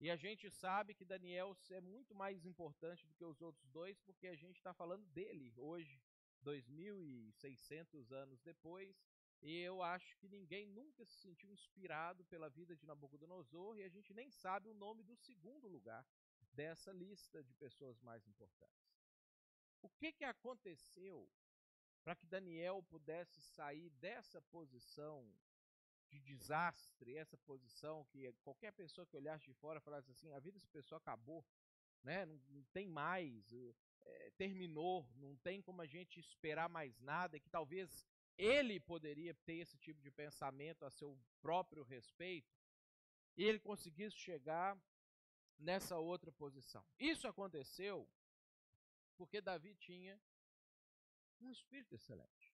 E 0.00 0.10
a 0.10 0.16
gente 0.16 0.50
sabe 0.50 0.94
que 0.94 1.04
Daniel 1.04 1.56
é 1.70 1.80
muito 1.80 2.14
mais 2.14 2.44
importante 2.46 3.06
do 3.06 3.14
que 3.14 3.24
os 3.24 3.40
outros 3.40 3.68
dois, 3.70 3.98
porque 4.00 4.28
a 4.28 4.36
gente 4.36 4.56
está 4.56 4.72
falando 4.72 5.04
dele 5.08 5.52
hoje, 5.56 6.00
2.600 6.44 8.10
anos 8.12 8.40
depois. 8.40 8.96
E 9.40 9.60
eu 9.60 9.82
acho 9.82 10.16
que 10.16 10.28
ninguém 10.28 10.66
nunca 10.66 11.04
se 11.04 11.16
sentiu 11.20 11.50
inspirado 11.52 12.24
pela 12.24 12.48
vida 12.48 12.74
de 12.74 12.84
Nabucodonosor, 12.84 13.78
e 13.78 13.84
a 13.84 13.88
gente 13.88 14.12
nem 14.12 14.30
sabe 14.30 14.68
o 14.68 14.74
nome 14.74 15.02
do 15.02 15.16
segundo 15.16 15.68
lugar 15.68 16.04
dessa 16.52 16.92
lista 16.92 17.42
de 17.42 17.54
pessoas 17.54 18.00
mais 18.00 18.26
importantes. 18.26 18.88
O 19.80 19.88
que, 19.88 20.12
que 20.12 20.24
aconteceu 20.24 21.28
para 22.02 22.16
que 22.16 22.26
Daniel 22.26 22.82
pudesse 22.82 23.40
sair 23.42 23.90
dessa 23.90 24.40
posição 24.42 25.30
de 26.08 26.18
desastre, 26.20 27.16
essa 27.16 27.36
posição 27.36 28.04
que 28.06 28.32
qualquer 28.42 28.72
pessoa 28.72 29.06
que 29.06 29.16
olhasse 29.16 29.44
de 29.44 29.54
fora 29.54 29.80
falasse 29.80 30.10
assim, 30.10 30.32
a 30.32 30.40
vida 30.40 30.54
dessa 30.58 30.68
pessoa 30.68 30.98
acabou, 30.98 31.44
né? 32.02 32.24
não, 32.24 32.40
não 32.48 32.64
tem 32.72 32.86
mais, 32.88 33.52
é, 33.52 34.30
terminou, 34.36 35.06
não 35.16 35.36
tem 35.36 35.60
como 35.60 35.82
a 35.82 35.86
gente 35.86 36.18
esperar 36.18 36.68
mais 36.68 36.98
nada, 36.98 37.38
que 37.38 37.50
talvez 37.50 38.06
ele 38.38 38.78
poderia 38.78 39.34
ter 39.34 39.56
esse 39.56 39.76
tipo 39.76 40.00
de 40.00 40.10
pensamento 40.10 40.84
a 40.84 40.90
seu 40.90 41.18
próprio 41.42 41.82
respeito, 41.82 42.56
e 43.36 43.42
ele 43.44 43.58
conseguisse 43.58 44.16
chegar 44.16 44.80
nessa 45.58 45.98
outra 45.98 46.30
posição. 46.32 46.84
Isso 46.98 47.26
aconteceu 47.26 48.08
porque 49.16 49.40
Davi 49.40 49.74
tinha 49.74 50.20
um 51.40 51.50
espírito 51.50 51.96
excelente. 51.96 52.54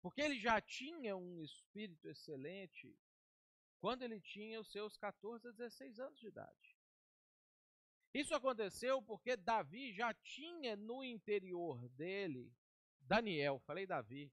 Porque 0.00 0.22
ele 0.22 0.38
já 0.38 0.60
tinha 0.60 1.16
um 1.16 1.42
espírito 1.42 2.08
excelente 2.08 2.98
quando 3.78 4.02
ele 4.02 4.20
tinha 4.20 4.60
os 4.60 4.70
seus 4.70 4.96
14 4.96 5.48
a 5.48 5.52
16 5.52 5.98
anos 6.00 6.18
de 6.18 6.28
idade. 6.28 6.76
Isso 8.14 8.34
aconteceu 8.34 9.02
porque 9.02 9.36
Davi 9.36 9.92
já 9.92 10.14
tinha 10.14 10.76
no 10.76 11.04
interior 11.04 11.86
dele 11.90 12.50
Daniel, 13.00 13.58
falei 13.60 13.86
Davi, 13.86 14.32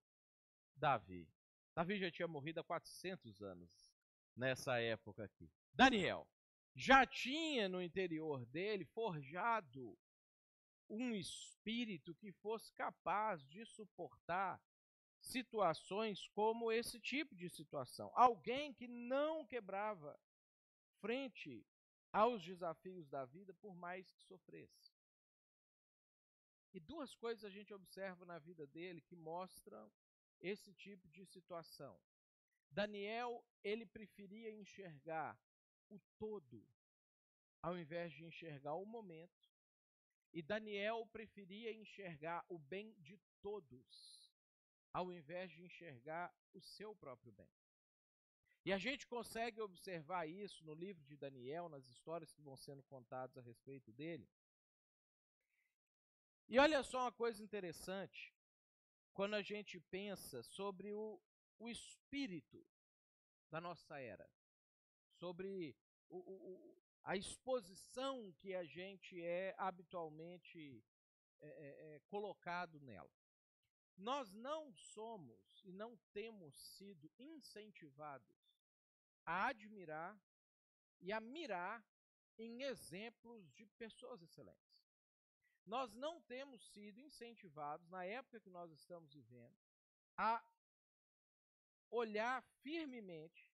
Davi. 0.76 1.28
Davi 1.76 1.97
já 1.97 2.11
tinha 2.11 2.28
morrido 2.28 2.59
há 2.59 2.63
400 2.63 3.41
anos 3.41 3.91
nessa 4.36 4.80
época 4.80 5.24
aqui. 5.24 5.51
Daniel 5.74 6.28
já 6.76 7.05
tinha 7.05 7.69
no 7.69 7.82
interior 7.82 8.45
dele 8.47 8.86
forjado 8.86 9.97
um 10.89 11.15
espírito 11.15 12.13
que 12.15 12.32
fosse 12.32 12.71
capaz 12.74 13.43
de 13.47 13.65
suportar 13.65 14.61
situações 15.19 16.28
como 16.30 16.71
esse 16.71 16.99
tipo 16.99 17.36
de 17.36 17.49
situação. 17.49 18.11
Alguém 18.13 18.74
que 18.74 18.88
não 18.88 19.45
quebrava 19.45 20.19
frente 20.99 21.65
aos 22.11 22.43
desafios 22.43 23.07
da 23.07 23.26
vida, 23.26 23.53
por 23.55 23.76
mais 23.76 24.11
que 24.11 24.21
sofresse. 24.24 24.93
E 26.74 26.80
duas 26.80 27.15
coisas 27.15 27.43
a 27.43 27.49
gente 27.49 27.74
observa 27.74 28.26
na 28.26 28.39
vida 28.39 28.67
dele 28.67 29.01
que 29.01 29.15
mostram 29.15 29.91
esse 30.43 30.71
tipo 30.73 31.07
de 31.07 31.25
situação. 31.25 31.99
Daniel, 32.69 33.43
ele 33.63 33.85
preferia 33.85 34.51
enxergar 34.51 35.39
o 35.89 35.99
todo 36.19 36.63
ao 37.63 37.77
invés 37.77 38.11
de 38.11 38.25
enxergar 38.25 38.75
o 38.75 38.85
momento 38.85 39.49
e 40.33 40.41
Daniel 40.41 41.07
preferia 41.11 41.71
enxergar 41.71 42.43
o 42.49 42.57
bem 42.57 42.93
de 42.99 43.17
todos, 43.41 44.29
ao 44.91 45.13
invés 45.13 45.51
de 45.51 45.63
enxergar 45.63 46.33
o 46.53 46.59
seu 46.59 46.93
próprio 46.95 47.31
bem. 47.31 47.49
E 48.65 48.73
a 48.73 48.77
gente 48.77 49.05
consegue 49.05 49.61
observar 49.61 50.27
isso 50.27 50.65
no 50.65 50.73
livro 50.73 51.03
de 51.03 51.15
Daniel, 51.15 51.69
nas 51.69 51.85
histórias 51.85 52.33
que 52.33 52.41
vão 52.41 52.57
sendo 52.57 52.81
contadas 52.83 53.37
a 53.37 53.41
respeito 53.41 53.91
dele. 53.91 54.27
E 56.49 56.57
olha 56.57 56.81
só 56.81 57.01
uma 57.01 57.11
coisa 57.11 57.43
interessante, 57.43 58.33
quando 59.14 59.36
a 59.36 59.41
gente 59.41 59.80
pensa 59.80 60.41
sobre 60.43 60.91
o, 60.91 61.22
o 61.59 61.70
espírito 61.70 62.66
da 63.49 63.61
nossa 63.61 63.99
era, 63.99 64.30
sobre 65.20 65.76
o, 66.09 66.18
o, 66.18 66.78
a 67.03 67.16
exposição 67.16 68.34
que 68.39 68.55
a 68.55 68.64
gente 68.64 69.22
é 69.22 69.53
habitualmente 69.57 70.84
é, 71.41 71.47
é, 71.47 71.95
é, 71.95 71.99
colocado 72.07 72.80
nela. 72.80 73.11
Nós 73.95 74.32
não 74.32 74.74
somos 74.74 75.61
e 75.64 75.72
não 75.72 75.95
temos 76.11 76.55
sido 76.78 77.11
incentivados 77.20 78.36
a 79.26 79.47
admirar 79.47 80.20
e 80.99 81.11
a 81.11 81.20
mirar 81.20 81.86
em 82.38 82.64
exemplos 82.64 83.51
de 83.53 83.66
pessoas 83.68 84.22
excelentes. 84.22 84.82
Nós 85.66 85.93
não 85.93 86.22
temos 86.22 86.61
sido 86.72 86.99
incentivados, 86.99 87.88
na 87.89 88.03
época 88.05 88.39
que 88.39 88.49
nós 88.49 88.72
estamos 88.72 89.14
vivendo, 89.14 89.55
a 90.18 90.43
olhar 91.89 92.41
firmemente 92.61 93.51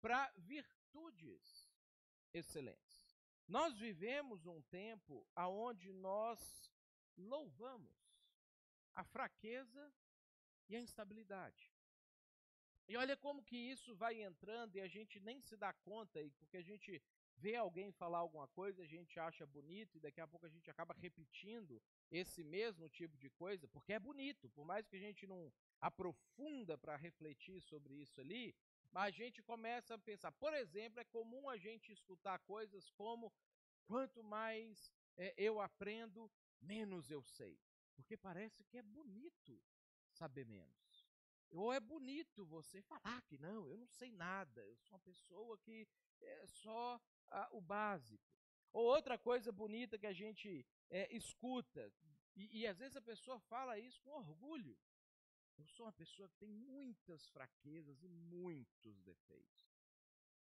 para 0.00 0.32
virtudes 0.36 1.70
excelentes. 2.32 3.16
Nós 3.46 3.78
vivemos 3.78 4.46
um 4.46 4.60
tempo 4.62 5.26
aonde 5.34 5.92
nós 5.92 6.70
louvamos 7.16 7.94
a 8.94 9.04
fraqueza 9.04 9.92
e 10.68 10.76
a 10.76 10.80
instabilidade. 10.80 11.72
E 12.88 12.96
olha 12.96 13.16
como 13.16 13.44
que 13.44 13.56
isso 13.56 13.94
vai 13.94 14.22
entrando 14.22 14.76
e 14.76 14.80
a 14.80 14.88
gente 14.88 15.20
nem 15.20 15.40
se 15.40 15.56
dá 15.56 15.72
conta, 15.72 16.20
porque 16.38 16.56
a 16.56 16.62
gente 16.62 17.02
vê 17.42 17.56
alguém 17.56 17.90
falar 17.90 18.18
alguma 18.18 18.46
coisa, 18.46 18.82
a 18.82 18.86
gente 18.86 19.18
acha 19.18 19.44
bonito 19.44 19.96
e 19.96 20.00
daqui 20.00 20.20
a 20.20 20.28
pouco 20.28 20.46
a 20.46 20.48
gente 20.48 20.70
acaba 20.70 20.94
repetindo 20.94 21.82
esse 22.10 22.44
mesmo 22.44 22.88
tipo 22.88 23.16
de 23.18 23.28
coisa, 23.30 23.66
porque 23.66 23.92
é 23.92 23.98
bonito, 23.98 24.48
por 24.50 24.64
mais 24.64 24.86
que 24.86 24.96
a 24.96 25.04
gente 25.06 25.26
não 25.26 25.52
aprofunda 25.80 26.78
para 26.78 26.94
refletir 26.94 27.60
sobre 27.60 27.94
isso 27.94 28.20
ali, 28.20 28.54
mas 28.92 29.06
a 29.06 29.10
gente 29.10 29.42
começa 29.42 29.94
a 29.94 29.98
pensar. 29.98 30.30
Por 30.30 30.54
exemplo, 30.54 31.00
é 31.00 31.04
comum 31.04 31.48
a 31.48 31.56
gente 31.56 31.90
escutar 31.90 32.38
coisas 32.54 32.90
como 32.90 33.32
quanto 33.86 34.22
mais 34.22 34.92
é, 35.16 35.34
eu 35.36 35.60
aprendo, 35.60 36.30
menos 36.60 37.10
eu 37.10 37.22
sei, 37.24 37.58
porque 37.96 38.16
parece 38.16 38.62
que 38.64 38.78
é 38.78 38.82
bonito 38.82 39.60
saber 40.12 40.46
menos. 40.46 41.10
Ou 41.50 41.72
é 41.72 41.80
bonito 41.80 42.46
você 42.46 42.80
falar 42.82 43.20
que 43.22 43.36
não, 43.36 43.68
eu 43.68 43.76
não 43.76 43.88
sei 43.88 44.10
nada, 44.12 44.64
eu 44.64 44.76
sou 44.76 44.94
uma 44.94 45.00
pessoa 45.00 45.58
que 45.58 45.86
é 46.20 46.46
só 46.46 47.00
ah, 47.30 47.48
o 47.52 47.60
básico. 47.60 48.22
Ou 48.72 48.84
outra 48.84 49.18
coisa 49.18 49.52
bonita 49.52 49.98
que 49.98 50.06
a 50.06 50.12
gente 50.12 50.66
é, 50.90 51.14
escuta, 51.14 51.92
e, 52.34 52.60
e 52.60 52.66
às 52.66 52.78
vezes 52.78 52.96
a 52.96 53.02
pessoa 53.02 53.38
fala 53.40 53.78
isso 53.78 54.00
com 54.02 54.10
orgulho. 54.10 54.78
Eu 55.58 55.66
sou 55.66 55.86
uma 55.86 55.92
pessoa 55.92 56.28
que 56.28 56.36
tem 56.38 56.48
muitas 56.48 57.28
fraquezas 57.28 58.02
e 58.02 58.08
muitos 58.08 59.00
defeitos. 59.02 59.70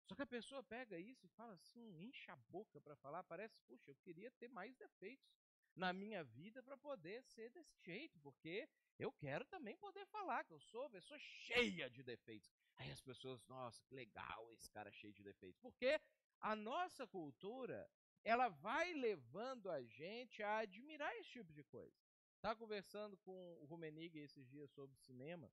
Só 0.07 0.15
que 0.15 0.23
a 0.23 0.27
pessoa 0.27 0.63
pega 0.63 0.99
isso 0.99 1.27
e 1.27 1.31
fala 1.31 1.53
assim, 1.55 2.01
enche 2.01 2.31
a 2.31 2.37
boca 2.37 2.81
para 2.81 2.97
falar, 2.97 3.25
parece, 3.25 3.59
puxa, 3.67 3.91
eu 3.91 3.97
queria 3.97 4.31
ter 4.33 4.49
mais 4.49 4.77
defeitos 4.77 5.29
na 5.75 5.93
minha 5.93 6.25
vida 6.25 6.63
para 6.63 6.77
poder 6.77 7.23
ser 7.25 7.51
desse 7.51 7.77
jeito, 7.81 8.19
porque 8.21 8.69
eu 8.99 9.13
quero 9.13 9.45
também 9.45 9.77
poder 9.77 10.07
falar 10.07 10.45
que 10.45 10.55
eu 10.55 10.61
sou 10.61 10.83
uma 10.83 10.91
pessoa 10.91 11.19
cheia 11.19 11.91
de 11.91 12.03
defeitos. 12.03 12.51
Aí 12.77 12.91
as 12.91 13.01
pessoas, 13.01 13.45
nossa, 13.47 13.83
que 13.85 13.95
legal 13.95 14.53
esse 14.53 14.71
cara 14.71 14.91
cheio 14.91 15.13
de 15.13 15.23
defeitos. 15.23 15.61
Porque 15.61 16.01
a 16.41 16.55
nossa 16.55 17.07
cultura, 17.07 17.89
ela 18.25 18.49
vai 18.49 18.93
levando 18.95 19.71
a 19.71 19.83
gente 19.83 20.43
a 20.43 20.59
admirar 20.59 21.15
esse 21.17 21.31
tipo 21.31 21.53
de 21.53 21.63
coisa. 21.65 21.97
Estava 22.37 22.57
conversando 22.59 23.17
com 23.19 23.59
o 23.61 23.65
Rumenig 23.67 24.19
esses 24.19 24.47
dias 24.49 24.71
sobre 24.71 24.97
cinema, 24.97 25.51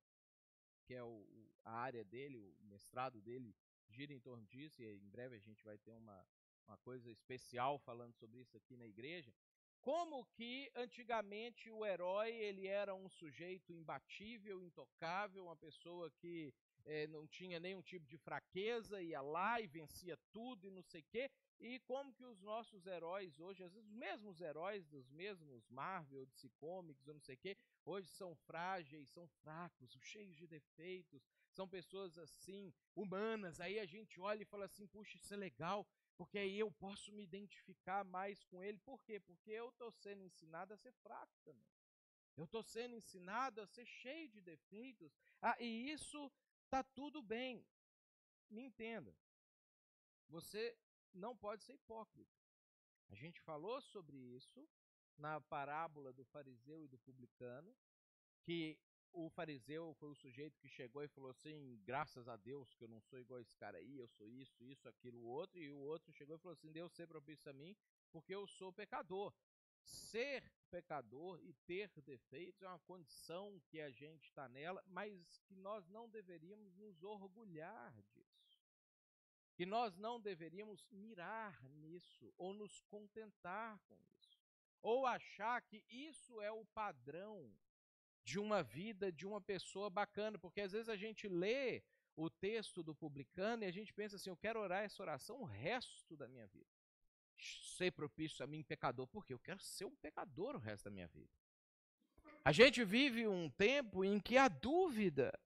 que 0.86 0.94
é 0.94 1.04
o, 1.04 1.26
a 1.64 1.72
área 1.72 2.04
dele, 2.04 2.38
o 2.38 2.66
mestrado 2.66 3.22
dele 3.22 3.56
gira 3.90 4.14
em 4.14 4.20
torno 4.20 4.46
disso, 4.48 4.82
e 4.82 4.86
em 4.86 5.10
breve 5.10 5.36
a 5.36 5.40
gente 5.40 5.64
vai 5.64 5.78
ter 5.78 5.92
uma, 5.92 6.28
uma 6.68 6.78
coisa 6.78 7.12
especial 7.12 7.78
falando 7.80 8.14
sobre 8.16 8.40
isso 8.40 8.58
aqui 8.58 8.76
na 8.76 8.86
igreja. 8.86 9.34
Como 9.82 10.26
que 10.26 10.72
antigamente 10.76 11.70
o 11.70 11.86
herói 11.86 12.32
ele 12.32 12.68
era 12.68 12.96
um 12.96 13.10
sujeito 13.10 13.74
imbatível, 13.74 14.62
intocável, 14.62 15.44
uma 15.44 15.58
pessoa 15.58 16.10
que 16.12 16.54
é, 16.86 17.08
não 17.08 17.26
tinha 17.28 17.60
nenhum 17.60 17.82
tipo 17.82 18.06
de 18.06 18.18
fraqueza, 18.18 19.02
ia 19.02 19.22
lá 19.22 19.62
e 19.62 19.68
vencia 19.68 20.18
tudo 20.32 20.68
e 20.68 20.72
não 20.72 20.84
sei 20.84 21.02
o 21.02 21.06
quê. 21.10 21.32
E 21.60 21.80
como 21.82 22.14
que 22.14 22.26
os 22.26 22.42
nossos 22.42 22.86
heróis 22.86 23.40
hoje, 23.40 23.64
às 23.64 23.74
vezes 23.74 23.88
os 23.88 23.96
mesmos 23.96 24.42
heróis 24.42 24.86
dos 24.88 25.10
mesmos 25.10 25.68
Marvel, 25.70 26.26
DC 26.26 26.50
Comics, 26.58 27.08
ou 27.08 27.14
não 27.14 27.22
sei 27.22 27.36
o 27.36 27.38
quê, 27.38 27.58
hoje 27.86 28.10
são 28.10 28.36
frágeis, 28.36 29.10
são 29.10 29.28
fracos, 29.42 29.98
cheios 30.02 30.36
de 30.36 30.46
defeitos, 30.46 31.26
são 31.52 31.68
pessoas 31.68 32.18
assim, 32.18 32.74
humanas. 32.96 33.62
Aí 33.62 33.80
a 33.80 33.86
gente 33.86 34.20
olha 34.20 34.42
e 34.42 34.46
fala 34.46 34.66
assim: 34.66 34.88
puxa, 34.88 35.18
isso 35.18 35.34
é 35.34 35.38
legal, 35.38 35.88
porque 36.18 36.38
aí 36.38 36.60
eu 36.60 36.72
posso 36.72 37.14
me 37.14 37.24
identificar 37.24 38.04
mais 38.04 38.44
com 38.44 38.62
ele. 38.62 38.78
Por 38.80 39.02
quê? 39.04 39.20
Porque 39.20 39.52
eu 39.52 39.70
estou 39.70 39.92
sendo 39.92 40.24
ensinado 40.24 40.74
a 40.74 40.78
ser 40.78 40.92
fraco 40.92 41.40
também. 41.44 41.72
Eu 42.36 42.46
estou 42.46 42.64
sendo 42.64 42.96
ensinado 42.96 43.62
a 43.62 43.68
ser 43.68 43.86
cheio 43.86 44.28
de 44.28 44.42
defeitos. 44.42 45.14
Ah, 45.42 45.56
e 45.60 45.92
isso 45.92 46.32
está 46.66 46.84
tudo 46.84 47.22
bem. 47.22 47.66
Me 48.50 48.64
entenda. 48.64 49.16
Você 50.30 50.78
não 51.14 51.36
pode 51.36 51.64
ser 51.64 51.74
hipócrita. 51.74 52.36
A 53.10 53.16
gente 53.16 53.40
falou 53.42 53.80
sobre 53.82 54.18
isso 54.18 54.68
na 55.18 55.40
parábola 55.40 56.12
do 56.12 56.26
fariseu 56.26 56.84
e 56.84 56.88
do 56.88 56.98
publicano, 56.98 57.76
que 58.42 58.80
o 59.12 59.30
fariseu 59.30 59.94
foi 60.00 60.10
o 60.10 60.16
sujeito 60.16 60.60
que 60.60 60.68
chegou 60.68 61.04
e 61.04 61.08
falou 61.08 61.30
assim: 61.30 61.80
graças 61.84 62.28
a 62.28 62.36
Deus 62.36 62.74
que 62.74 62.84
eu 62.84 62.88
não 62.88 63.00
sou 63.02 63.20
igual 63.20 63.40
esse 63.40 63.56
cara 63.56 63.78
aí, 63.78 63.98
eu 63.98 64.08
sou 64.08 64.28
isso, 64.28 64.64
isso, 64.64 64.90
aquilo, 64.90 65.22
outro. 65.22 65.62
E 65.62 65.70
o 65.70 65.78
outro 65.78 66.12
chegou 66.12 66.36
e 66.36 66.40
falou 66.40 66.54
assim: 66.54 66.72
Deus 66.72 66.92
ser 66.94 67.08
propício 67.08 67.50
a 67.50 67.54
mim, 67.54 67.76
porque 68.12 68.34
eu 68.34 68.48
sou 68.48 68.74
pecador. 68.74 69.32
Ser 69.84 70.44
pecador 70.70 71.40
e 71.44 71.54
ter 71.68 71.92
defeitos 72.02 72.62
é 72.64 72.68
uma 72.68 72.80
condição 72.80 73.62
que 73.68 73.80
a 73.80 73.92
gente 73.92 74.26
está 74.26 74.50
nela, 74.50 74.84
mas 74.88 75.40
que 75.46 75.56
nós 75.56 75.88
não 75.88 76.10
deveríamos 76.10 76.76
nos 76.76 77.04
orgulhar 77.04 77.94
disso. 78.12 78.60
Que 79.56 79.66
nós 79.66 79.96
não 79.98 80.20
deveríamos 80.20 80.88
mirar 80.90 81.62
nisso 81.70 82.34
ou 82.38 82.54
nos 82.54 82.82
contentar 82.82 83.80
com 83.88 83.96
isso. 84.18 84.42
Ou 84.82 85.06
achar 85.06 85.62
que 85.62 85.84
isso 85.88 86.42
é 86.42 86.52
o 86.52 86.66
padrão 86.66 87.56
de 88.24 88.40
uma 88.40 88.64
vida 88.64 89.12
de 89.12 89.28
uma 89.28 89.42
pessoa 89.42 89.90
bacana, 89.90 90.40
porque 90.40 90.62
às 90.62 90.72
vezes 90.72 90.90
a 90.90 90.96
gente 90.96 91.28
lê 91.28 91.84
o 92.16 92.30
texto 92.30 92.82
do 92.82 92.96
publicano 92.96 93.64
e 93.64 93.68
a 93.68 93.72
gente 93.72 93.94
pensa 93.94 94.16
assim: 94.16 94.30
eu 94.30 94.38
quero 94.38 94.60
orar 94.60 94.84
essa 94.84 95.02
oração 95.04 95.42
o 95.42 95.46
resto 95.46 96.16
da 96.16 96.28
minha 96.28 96.48
vida. 96.48 96.83
Ser 97.84 97.92
propício 97.92 98.46
a 98.46 98.48
mim, 98.48 98.64
pecador, 98.64 99.06
porque 99.08 99.34
eu 99.34 99.40
quero 99.40 99.60
ser 99.60 99.84
um 99.84 99.96
pecador 99.98 100.56
o 100.56 100.58
resto 100.58 100.86
da 100.86 100.90
minha 100.90 101.06
vida. 101.10 101.30
A 102.46 102.54
gente 102.54 102.82
vive 102.82 103.28
um 103.28 103.50
tempo 103.50 104.06
em 104.06 104.22
que 104.22 104.38
a 104.38 104.48
dúvida 104.48 105.38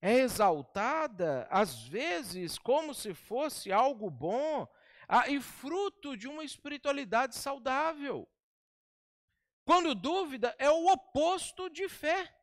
é 0.00 0.20
exaltada, 0.20 1.46
às 1.50 1.86
vezes, 1.86 2.56
como 2.56 2.94
se 2.94 3.12
fosse 3.12 3.70
algo 3.70 4.08
bom 4.08 4.66
ah, 5.06 5.28
e 5.28 5.42
fruto 5.42 6.16
de 6.16 6.26
uma 6.26 6.42
espiritualidade 6.42 7.36
saudável. 7.36 8.26
Quando 9.66 9.94
dúvida 9.94 10.56
é 10.58 10.70
o 10.70 10.86
oposto 10.86 11.68
de 11.68 11.86
fé. 11.86 12.34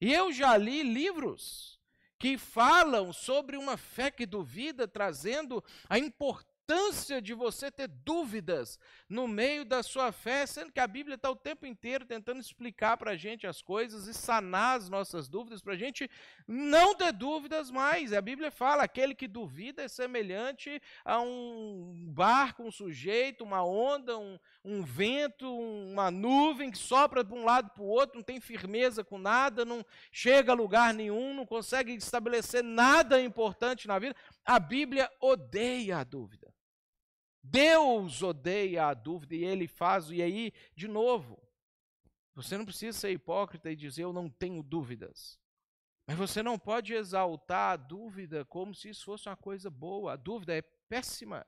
E 0.00 0.14
eu 0.14 0.32
já 0.32 0.56
li 0.56 0.84
livros 0.84 1.80
que 2.16 2.38
falam 2.38 3.12
sobre 3.12 3.56
uma 3.56 3.76
fé 3.76 4.08
que 4.08 4.24
duvida, 4.24 4.86
trazendo 4.86 5.64
a 5.88 5.98
importância 5.98 6.49
importância 6.70 7.20
de 7.20 7.34
você 7.34 7.68
ter 7.68 7.88
dúvidas 7.88 8.78
no 9.08 9.26
meio 9.26 9.64
da 9.64 9.82
sua 9.82 10.12
fé, 10.12 10.46
sendo 10.46 10.70
que 10.70 10.78
a 10.78 10.86
Bíblia 10.86 11.16
está 11.16 11.28
o 11.28 11.34
tempo 11.34 11.66
inteiro 11.66 12.06
tentando 12.06 12.40
explicar 12.40 12.96
para 12.96 13.10
a 13.10 13.16
gente 13.16 13.44
as 13.44 13.60
coisas 13.60 14.06
e 14.06 14.14
sanar 14.14 14.78
as 14.78 14.88
nossas 14.88 15.28
dúvidas, 15.28 15.60
para 15.60 15.72
a 15.72 15.76
gente 15.76 16.08
não 16.46 16.94
ter 16.94 17.12
dúvidas 17.12 17.72
mais. 17.72 18.12
A 18.12 18.20
Bíblia 18.20 18.52
fala: 18.52 18.84
aquele 18.84 19.16
que 19.16 19.26
duvida 19.26 19.82
é 19.82 19.88
semelhante 19.88 20.80
a 21.04 21.20
um 21.20 22.06
barco, 22.08 22.62
um 22.62 22.70
sujeito, 22.70 23.42
uma 23.42 23.64
onda, 23.64 24.16
um, 24.16 24.38
um 24.64 24.82
vento, 24.82 25.52
uma 25.52 26.08
nuvem 26.08 26.70
que 26.70 26.78
sopra 26.78 27.24
de 27.24 27.34
um 27.34 27.44
lado 27.44 27.70
para 27.70 27.82
o 27.82 27.88
outro, 27.88 28.18
não 28.18 28.24
tem 28.24 28.40
firmeza 28.40 29.02
com 29.02 29.18
nada, 29.18 29.64
não 29.64 29.84
chega 30.12 30.52
a 30.52 30.54
lugar 30.54 30.94
nenhum, 30.94 31.34
não 31.34 31.44
consegue 31.44 31.94
estabelecer 31.94 32.62
nada 32.62 33.20
importante 33.20 33.88
na 33.88 33.98
vida. 33.98 34.14
A 34.44 34.60
Bíblia 34.60 35.10
odeia 35.20 35.98
a 35.98 36.04
dúvida. 36.04 36.59
Deus 37.42 38.22
odeia 38.22 38.86
a 38.86 38.94
dúvida 38.94 39.34
e 39.34 39.44
ele 39.44 39.66
faz, 39.66 40.10
e 40.10 40.20
aí, 40.20 40.52
de 40.74 40.86
novo, 40.86 41.40
você 42.34 42.56
não 42.56 42.64
precisa 42.64 42.98
ser 42.98 43.10
hipócrita 43.10 43.70
e 43.70 43.76
dizer 43.76 44.04
eu 44.04 44.12
não 44.12 44.28
tenho 44.28 44.62
dúvidas. 44.62 45.38
Mas 46.06 46.16
você 46.16 46.42
não 46.42 46.58
pode 46.58 46.92
exaltar 46.92 47.72
a 47.72 47.76
dúvida 47.76 48.44
como 48.44 48.74
se 48.74 48.88
isso 48.88 49.04
fosse 49.04 49.28
uma 49.28 49.36
coisa 49.36 49.70
boa. 49.70 50.14
A 50.14 50.16
dúvida 50.16 50.56
é 50.56 50.62
péssima. 50.62 51.46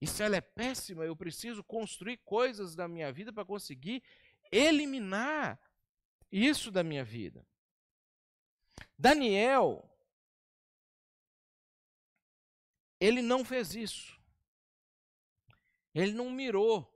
E 0.00 0.06
se 0.06 0.22
ela 0.22 0.36
é 0.36 0.40
péssima, 0.40 1.04
eu 1.04 1.14
preciso 1.14 1.62
construir 1.62 2.18
coisas 2.18 2.74
da 2.74 2.88
minha 2.88 3.12
vida 3.12 3.32
para 3.32 3.44
conseguir 3.44 4.02
eliminar 4.50 5.60
isso 6.30 6.70
da 6.70 6.82
minha 6.82 7.04
vida. 7.04 7.46
Daniel, 8.98 9.88
ele 13.00 13.22
não 13.22 13.44
fez 13.44 13.74
isso. 13.74 14.13
Ele 15.94 16.12
não 16.12 16.30
mirou 16.30 16.90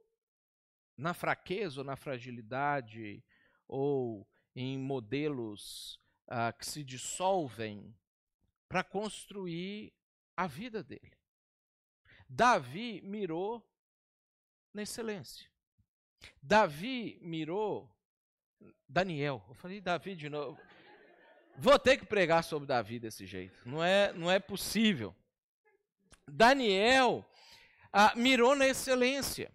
na 0.96 1.14
fraqueza 1.14 1.80
ou 1.80 1.84
na 1.84 1.96
fragilidade 1.96 3.24
ou 3.66 4.28
em 4.54 4.76
modelos 4.76 6.00
ah, 6.26 6.52
que 6.52 6.66
se 6.66 6.82
dissolvem 6.82 7.96
para 8.68 8.82
construir 8.82 9.94
a 10.36 10.46
vida 10.46 10.82
dele. 10.82 11.16
Davi 12.28 13.00
mirou 13.02 13.64
na 14.74 14.82
excelência. 14.82 15.48
Davi 16.42 17.18
mirou 17.22 17.90
Daniel. 18.88 19.44
Eu 19.48 19.54
falei 19.54 19.80
Davi 19.80 20.16
de 20.16 20.28
novo. 20.28 20.60
Vou 21.56 21.78
ter 21.78 21.96
que 21.96 22.06
pregar 22.06 22.44
sobre 22.44 22.66
Davi 22.66 22.98
desse 22.98 23.26
jeito. 23.26 23.56
Não 23.68 23.82
é, 23.82 24.12
não 24.12 24.30
é 24.30 24.38
possível. 24.38 25.14
Daniel 26.26 27.28
ah, 27.92 28.12
mirou 28.16 28.54
na 28.54 28.66
excelência. 28.66 29.52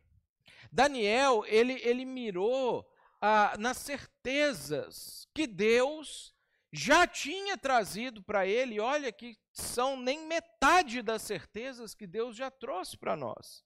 Daniel, 0.71 1.43
ele, 1.47 1.73
ele 1.83 2.05
mirou 2.05 2.89
ah, 3.21 3.55
nas 3.59 3.77
certezas 3.77 5.27
que 5.33 5.45
Deus 5.45 6.33
já 6.71 7.05
tinha 7.05 7.57
trazido 7.57 8.23
para 8.23 8.47
ele. 8.47 8.79
Olha 8.79 9.11
que 9.11 9.37
são 9.51 9.95
nem 9.95 10.25
metade 10.25 11.01
das 11.01 11.21
certezas 11.21 11.93
que 11.93 12.07
Deus 12.07 12.35
já 12.35 12.49
trouxe 12.49 12.97
para 12.97 13.15
nós. 13.15 13.63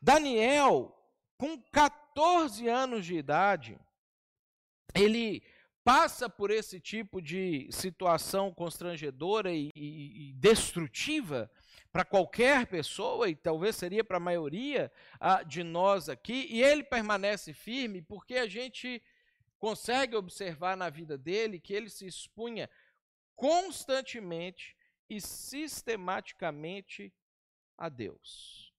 Daniel, 0.00 0.96
com 1.36 1.60
14 1.70 2.66
anos 2.66 3.04
de 3.04 3.16
idade, 3.16 3.78
ele 4.94 5.42
passa 5.84 6.28
por 6.28 6.50
esse 6.50 6.80
tipo 6.80 7.20
de 7.20 7.68
situação 7.70 8.52
constrangedora 8.52 9.52
e, 9.52 9.70
e, 9.76 10.30
e 10.30 10.32
destrutiva 10.32 11.50
para 11.96 12.04
qualquer 12.04 12.66
pessoa, 12.66 13.26
e 13.26 13.34
talvez 13.34 13.74
seria 13.74 14.04
para 14.04 14.18
a 14.18 14.20
maioria 14.20 14.92
de 15.46 15.64
nós 15.64 16.10
aqui, 16.10 16.46
e 16.50 16.62
ele 16.62 16.84
permanece 16.84 17.54
firme 17.54 18.02
porque 18.02 18.34
a 18.34 18.46
gente 18.46 19.02
consegue 19.58 20.14
observar 20.14 20.76
na 20.76 20.90
vida 20.90 21.16
dele 21.16 21.58
que 21.58 21.72
ele 21.72 21.88
se 21.88 22.06
expunha 22.06 22.68
constantemente 23.34 24.76
e 25.08 25.22
sistematicamente 25.22 27.14
a 27.78 27.88
Deus. 27.88 28.74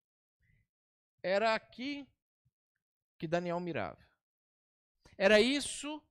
Era 1.24 1.56
aqui 1.56 2.08
que 3.18 3.28
Daniel 3.28 3.60
mirava. 3.60 4.08
Era 5.18 5.42
isso 5.42 6.04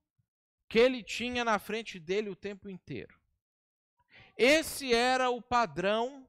que 0.67 0.77
ele 0.77 1.01
tinha 1.01 1.45
na 1.45 1.57
frente 1.57 2.01
dele 2.01 2.27
o 2.29 2.35
tempo 2.35 2.67
inteiro. 2.67 3.17
Esse 4.35 4.93
era 4.93 5.29
o 5.29 5.41
padrão 5.41 6.26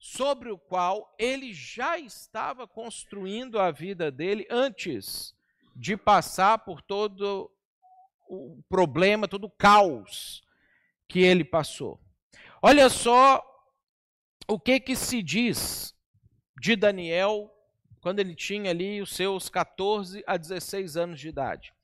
sobre 0.00 0.50
o 0.50 0.56
qual 0.56 1.14
ele 1.18 1.52
já 1.52 1.98
estava 1.98 2.66
construindo 2.66 3.60
a 3.60 3.70
vida 3.70 4.10
dele 4.10 4.46
antes 4.50 5.34
de 5.76 5.94
passar 5.94 6.60
por 6.60 6.80
todo 6.80 7.50
o 8.26 8.62
problema, 8.66 9.28
todo 9.28 9.44
o 9.44 9.50
caos 9.50 10.42
que 11.06 11.20
ele 11.20 11.44
passou. 11.44 12.00
Olha 12.62 12.88
só 12.88 13.44
o 14.48 14.58
que 14.58 14.80
que 14.80 14.96
se 14.96 15.22
diz 15.22 15.94
de 16.58 16.74
Daniel 16.76 17.54
quando 18.00 18.20
ele 18.20 18.34
tinha 18.34 18.70
ali 18.70 19.02
os 19.02 19.14
seus 19.14 19.50
14 19.50 20.24
a 20.26 20.38
16 20.38 20.96
anos 20.96 21.20
de 21.20 21.28
idade. 21.28 21.74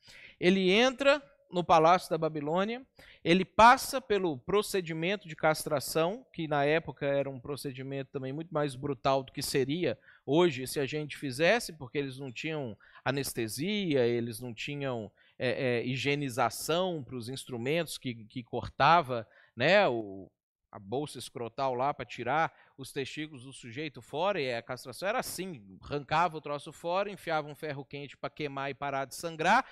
Ele 0.40 0.70
entra 0.70 1.22
no 1.50 1.62
palácio 1.62 2.08
da 2.08 2.16
Babilônia, 2.16 2.84
ele 3.26 3.44
passa 3.44 4.00
pelo 4.00 4.38
procedimento 4.38 5.26
de 5.26 5.34
castração, 5.34 6.24
que 6.32 6.46
na 6.46 6.64
época 6.64 7.04
era 7.04 7.28
um 7.28 7.40
procedimento 7.40 8.12
também 8.12 8.32
muito 8.32 8.54
mais 8.54 8.76
brutal 8.76 9.24
do 9.24 9.32
que 9.32 9.42
seria 9.42 9.98
hoje 10.24 10.64
se 10.64 10.78
a 10.78 10.86
gente 10.86 11.16
fizesse, 11.16 11.72
porque 11.72 11.98
eles 11.98 12.20
não 12.20 12.30
tinham 12.30 12.78
anestesia, 13.04 14.06
eles 14.06 14.38
não 14.38 14.54
tinham 14.54 15.10
é, 15.36 15.80
é, 15.80 15.84
higienização 15.84 17.02
para 17.02 17.16
os 17.16 17.28
instrumentos 17.28 17.98
que, 17.98 18.14
que 18.26 18.44
cortava 18.44 19.26
né, 19.56 19.88
o, 19.88 20.30
a 20.70 20.78
bolsa 20.78 21.18
escrotal 21.18 21.74
lá 21.74 21.92
para 21.92 22.06
tirar 22.06 22.52
os 22.78 22.92
testículos 22.92 23.42
do 23.42 23.52
sujeito 23.52 24.00
fora, 24.00 24.40
e 24.40 24.54
a 24.54 24.62
castração 24.62 25.08
era 25.08 25.18
assim: 25.18 25.76
arrancava 25.82 26.36
o 26.36 26.40
troço 26.40 26.72
fora, 26.72 27.10
enfiava 27.10 27.48
um 27.48 27.56
ferro 27.56 27.84
quente 27.84 28.16
para 28.16 28.30
queimar 28.30 28.70
e 28.70 28.74
parar 28.74 29.04
de 29.04 29.16
sangrar, 29.16 29.66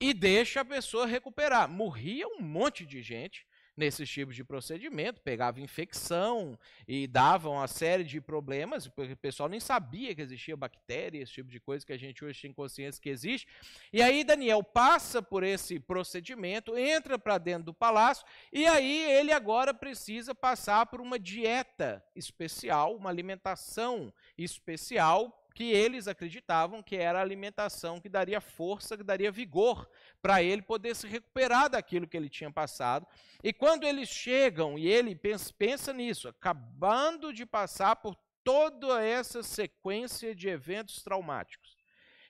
e 0.00 0.14
deixa 0.14 0.60
a 0.60 0.64
pessoa 0.64 1.06
recuperar. 1.06 1.68
Morria 1.68 2.26
um 2.28 2.40
monte 2.40 2.86
de 2.86 3.02
gente 3.02 3.46
nesses 3.78 4.10
tipos 4.10 4.34
de 4.34 4.42
procedimento, 4.42 5.20
pegava 5.20 5.60
infecção 5.60 6.58
e 6.86 7.06
dava 7.06 7.48
uma 7.48 7.68
série 7.68 8.02
de 8.02 8.20
problemas, 8.20 8.88
porque 8.88 9.12
o 9.12 9.16
pessoal 9.16 9.48
nem 9.48 9.60
sabia 9.60 10.14
que 10.16 10.20
existia 10.20 10.56
bactéria, 10.56 11.22
esse 11.22 11.32
tipo 11.32 11.48
de 11.48 11.60
coisa 11.60 11.86
que 11.86 11.92
a 11.92 11.96
gente 11.96 12.24
hoje 12.24 12.42
tem 12.42 12.52
consciência 12.52 13.00
que 13.00 13.08
existe. 13.08 13.46
E 13.92 14.02
aí 14.02 14.24
Daniel 14.24 14.64
passa 14.64 15.22
por 15.22 15.44
esse 15.44 15.78
procedimento, 15.78 16.76
entra 16.76 17.16
para 17.16 17.38
dentro 17.38 17.66
do 17.66 17.74
palácio, 17.74 18.26
e 18.52 18.66
aí 18.66 19.12
ele 19.12 19.30
agora 19.30 19.72
precisa 19.72 20.34
passar 20.34 20.86
por 20.86 21.00
uma 21.00 21.18
dieta 21.18 22.04
especial, 22.16 22.96
uma 22.96 23.10
alimentação 23.10 24.12
especial 24.36 25.47
que 25.58 25.72
eles 25.72 26.06
acreditavam 26.06 26.80
que 26.80 26.94
era 26.94 27.18
a 27.18 27.20
alimentação 27.20 28.00
que 28.00 28.08
daria 28.08 28.40
força, 28.40 28.96
que 28.96 29.02
daria 29.02 29.28
vigor 29.32 29.90
para 30.22 30.40
ele 30.40 30.62
poder 30.62 30.94
se 30.94 31.08
recuperar 31.08 31.68
daquilo 31.68 32.06
que 32.06 32.16
ele 32.16 32.28
tinha 32.28 32.48
passado. 32.48 33.04
E 33.42 33.52
quando 33.52 33.82
eles 33.82 34.08
chegam, 34.08 34.78
e 34.78 34.86
ele 34.86 35.16
pensa, 35.16 35.52
pensa 35.52 35.92
nisso, 35.92 36.28
acabando 36.28 37.32
de 37.32 37.44
passar 37.44 37.96
por 37.96 38.14
toda 38.44 39.02
essa 39.02 39.42
sequência 39.42 40.32
de 40.32 40.48
eventos 40.48 41.02
traumáticos, 41.02 41.76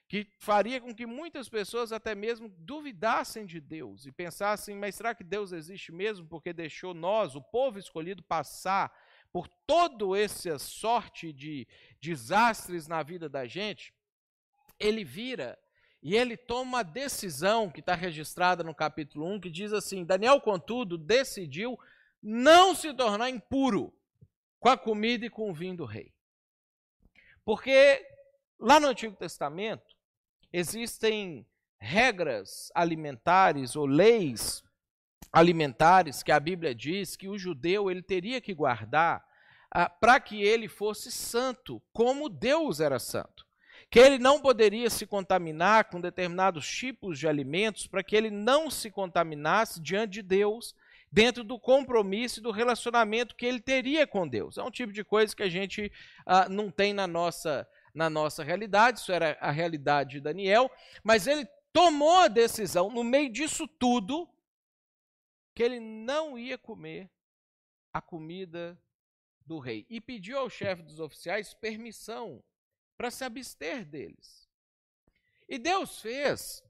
que 0.07 0.27
faria 0.39 0.81
com 0.81 0.91
que 0.91 1.05
muitas 1.05 1.47
pessoas 1.47 1.91
até 1.91 2.15
mesmo 2.15 2.49
duvidassem 2.57 3.45
de 3.45 3.61
Deus 3.61 4.07
e 4.07 4.11
pensassem, 4.11 4.75
mas 4.75 4.95
será 4.95 5.13
que 5.13 5.23
Deus 5.23 5.51
existe 5.51 5.91
mesmo 5.91 6.27
porque 6.27 6.51
deixou 6.51 6.95
nós, 6.95 7.35
o 7.35 7.41
povo 7.43 7.77
escolhido, 7.77 8.23
passar 8.23 8.91
por 9.31 9.47
todo 9.67 10.15
essa 10.15 10.57
sorte 10.57 11.31
de 11.31 11.67
desastres 12.01 12.87
na 12.87 13.03
vida 13.03 13.29
da 13.29 13.45
gente, 13.45 13.93
ele 14.79 15.03
vira 15.03 15.57
e 16.01 16.15
ele 16.15 16.37
toma 16.37 16.77
uma 16.77 16.83
decisão 16.83 17.69
que 17.69 17.81
está 17.81 17.93
registrada 17.93 18.63
no 18.63 18.73
capítulo 18.73 19.25
1, 19.33 19.41
que 19.41 19.49
diz 19.49 19.73
assim: 19.73 20.05
Daniel, 20.05 20.39
contudo, 20.39 20.97
decidiu 20.97 21.77
não 22.21 22.73
se 22.73 22.93
tornar 22.93 23.29
impuro 23.29 23.93
com 24.59 24.69
a 24.69 24.77
comida 24.77 25.25
e 25.25 25.29
com 25.29 25.49
o 25.49 25.53
vinho 25.53 25.77
do 25.77 25.85
rei. 25.85 26.13
Porque 27.43 28.05
lá 28.59 28.79
no 28.79 28.87
Antigo 28.87 29.15
Testamento 29.15 29.95
existem 30.51 31.45
regras 31.77 32.71
alimentares 32.75 33.75
ou 33.75 33.85
leis 33.85 34.63
alimentares 35.31 36.23
que 36.23 36.31
a 36.31 36.39
Bíblia 36.39 36.73
diz 36.73 37.15
que 37.15 37.27
o 37.27 37.37
judeu 37.37 37.89
ele 37.89 38.01
teria 38.01 38.41
que 38.41 38.53
guardar 38.53 39.23
ah, 39.71 39.87
para 39.87 40.19
que 40.19 40.41
ele 40.41 40.67
fosse 40.67 41.11
santo, 41.11 41.81
como 41.93 42.29
Deus 42.29 42.79
era 42.79 42.99
santo. 42.99 43.47
Que 43.89 43.99
ele 43.99 44.19
não 44.19 44.39
poderia 44.39 44.89
se 44.89 45.05
contaminar 45.05 45.85
com 45.85 46.01
determinados 46.01 46.67
tipos 46.67 47.17
de 47.17 47.27
alimentos, 47.27 47.87
para 47.87 48.03
que 48.03 48.15
ele 48.15 48.29
não 48.29 48.69
se 48.69 48.89
contaminasse 48.89 49.79
diante 49.81 50.13
de 50.13 50.21
Deus, 50.21 50.75
dentro 51.11 51.43
do 51.43 51.59
compromisso 51.59 52.39
e 52.39 52.43
do 52.43 52.51
relacionamento 52.51 53.35
que 53.35 53.45
ele 53.45 53.59
teria 53.59 54.05
com 54.05 54.27
Deus. 54.27 54.57
É 54.57 54.63
um 54.63 54.71
tipo 54.71 54.93
de 54.93 55.03
coisa 55.03 55.35
que 55.35 55.43
a 55.43 55.49
gente 55.49 55.91
ah, 56.25 56.47
não 56.47 56.69
tem 56.69 56.93
na 56.93 57.07
nossa, 57.07 57.67
na 57.93 58.09
nossa 58.09 58.43
realidade, 58.43 58.99
isso 58.99 59.11
era 59.11 59.37
a 59.39 59.51
realidade 59.51 60.11
de 60.11 60.21
Daniel, 60.21 60.69
mas 61.03 61.25
ele 61.25 61.47
tomou 61.73 62.17
a 62.19 62.27
decisão, 62.27 62.89
no 62.91 63.03
meio 63.03 63.31
disso 63.31 63.67
tudo, 63.67 64.27
que 65.59 65.63
ele 65.63 65.81
não 65.81 66.39
ia 66.39 66.57
comer 66.57 67.11
a 67.91 67.99
comida 68.01 68.81
do 69.45 69.59
rei 69.59 69.85
e 69.89 69.99
pediu 69.99 70.39
ao 70.39 70.49
chefe 70.49 70.81
dos 70.81 71.01
oficiais 71.01 71.53
permissão 71.53 72.41
para 72.95 73.11
se 73.11 73.25
abster 73.25 73.83
deles. 73.83 74.49
E 75.49 75.57
Deus 75.57 75.99
fez, 75.99 76.63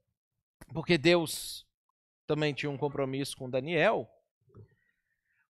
porque 0.73 0.97
Deus 0.97 1.67
também 2.25 2.51
tinha 2.51 2.71
um 2.71 2.79
compromisso 2.79 3.37
com 3.37 3.47
Daniel, 3.47 4.09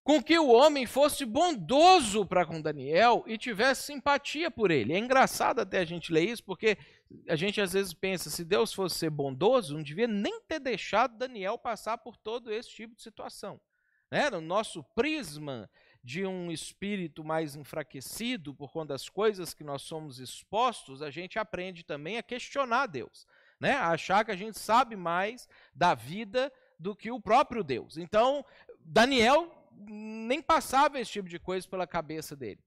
com 0.10 0.24
que 0.24 0.40
o 0.40 0.48
homem 0.48 0.88
fosse 0.88 1.24
bondoso 1.24 2.26
para 2.26 2.44
com 2.44 2.60
Daniel 2.60 3.24
e 3.28 3.38
tivesse 3.38 3.84
simpatia 3.84 4.50
por 4.50 4.72
ele. 4.72 4.92
É 4.92 4.98
engraçado 4.98 5.60
até 5.60 5.78
a 5.78 5.86
gente 5.86 6.12
ler 6.12 6.24
isso, 6.24 6.44
porque 6.44 6.80
a 7.28 7.36
gente 7.36 7.62
às 7.62 7.74
vezes 7.74 7.94
pensa, 7.94 8.28
se 8.32 8.44
Deus 8.44 8.74
fosse 8.74 8.98
ser 8.98 9.12
bondoso, 9.12 9.76
não 9.76 9.84
devia 9.84 10.08
nem 10.08 10.42
ter 10.42 10.60
deixado 10.60 11.16
Daniel 11.16 11.60
passar 11.60 12.00
por 12.00 12.18
todo 12.18 12.52
esse 12.52 12.72
tipo 12.72 12.96
de 12.96 13.04
situação. 13.04 13.62
Né? 14.10 14.32
No 14.32 14.42
nosso 14.42 14.84
prisma 14.96 15.70
de 16.04 16.26
um 16.26 16.52
espírito 16.52 17.24
mais 17.24 17.56
enfraquecido 17.56 18.56
por 18.56 18.72
conta 18.72 18.94
das 18.94 19.08
coisas 19.10 19.54
que 19.54 19.64
nós 19.64 19.84
somos 19.84 20.20
expostos, 20.20 21.04
a 21.04 21.12
gente 21.12 21.38
aprende 21.38 21.86
também 21.86 22.18
a 22.18 22.24
questionar 22.24 22.88
Deus, 22.88 23.28
né? 23.60 23.74
a 23.74 23.90
achar 23.90 24.26
que 24.26 24.32
a 24.32 24.36
gente 24.36 24.58
sabe 24.58 24.96
mais 24.96 25.48
da 25.72 25.94
vida 25.94 26.52
do 26.80 26.96
que 26.96 27.12
o 27.12 27.22
próprio 27.22 27.64
Deus. 27.64 27.96
Então, 27.96 28.44
Daniel 28.84 29.59
nem 29.88 30.42
passava 30.42 31.00
esse 31.00 31.12
tipo 31.12 31.30
de 31.30 31.40
coisa 31.40 31.68
pela 31.68 31.88
cabeça 31.88 32.36
dele. 32.36 32.60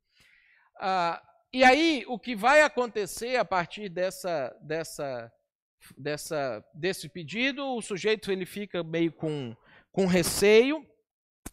Ah, 0.81 1.23
e 1.53 1.63
aí, 1.63 2.05
o 2.09 2.19
que 2.19 2.35
vai 2.35 2.63
acontecer 2.63 3.37
a 3.37 3.45
partir 3.45 3.89
dessa, 3.89 4.57
dessa, 4.63 5.31
dessa, 5.99 6.65
desse 6.75 7.09
pedido, 7.09 7.77
o 7.77 7.83
sujeito 7.83 8.33
ele 8.33 8.47
fica 8.47 8.83
meio 8.83 9.13
com, 9.13 9.55
com 9.91 10.07
receio, 10.07 10.87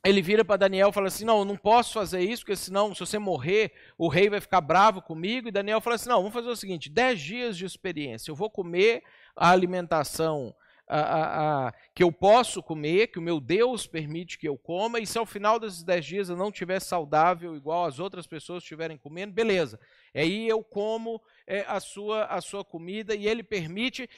ele 0.05 0.21
vira 0.21 0.45
para 0.45 0.55
Daniel 0.55 0.89
e 0.89 0.93
fala 0.93 1.07
assim: 1.07 1.25
Não, 1.25 1.39
eu 1.39 1.45
não 1.45 1.57
posso 1.57 1.93
fazer 1.93 2.21
isso, 2.21 2.43
porque 2.43 2.55
senão, 2.55 2.93
se 2.93 3.01
você 3.01 3.19
morrer, 3.19 3.73
o 3.97 4.07
rei 4.07 4.29
vai 4.29 4.39
ficar 4.39 4.61
bravo 4.61 5.01
comigo. 5.01 5.49
E 5.49 5.51
Daniel 5.51 5.81
fala 5.81 5.97
assim: 5.97 6.07
Não, 6.07 6.19
vamos 6.19 6.33
fazer 6.33 6.47
o 6.47 6.55
seguinte: 6.55 6.89
dez 6.89 7.19
dias 7.19 7.57
de 7.57 7.65
experiência. 7.65 8.31
Eu 8.31 8.35
vou 8.35 8.49
comer 8.49 9.03
a 9.35 9.51
alimentação 9.51 10.55
a, 10.89 11.67
a, 11.67 11.73
que 11.93 12.03
eu 12.03 12.11
posso 12.11 12.63
comer, 12.63 13.07
que 13.07 13.19
o 13.19 13.21
meu 13.21 13.39
Deus 13.39 13.85
permite 13.85 14.39
que 14.39 14.47
eu 14.47 14.57
coma, 14.57 14.99
e 14.99 15.05
se 15.05 15.19
ao 15.19 15.25
final 15.25 15.59
desses 15.59 15.83
dez 15.83 16.03
dias 16.03 16.29
eu 16.29 16.35
não 16.35 16.49
estiver 16.49 16.79
saudável, 16.79 17.55
igual 17.55 17.85
as 17.85 17.99
outras 17.99 18.25
pessoas 18.25 18.63
estiverem 18.63 18.97
comendo, 18.97 19.31
beleza. 19.31 19.79
Aí 20.13 20.49
eu 20.49 20.63
como 20.63 21.21
é, 21.45 21.61
a, 21.61 21.79
sua, 21.79 22.25
a 22.25 22.41
sua 22.41 22.65
comida 22.65 23.13
e 23.13 23.27
ele 23.27 23.43
permite. 23.43 24.09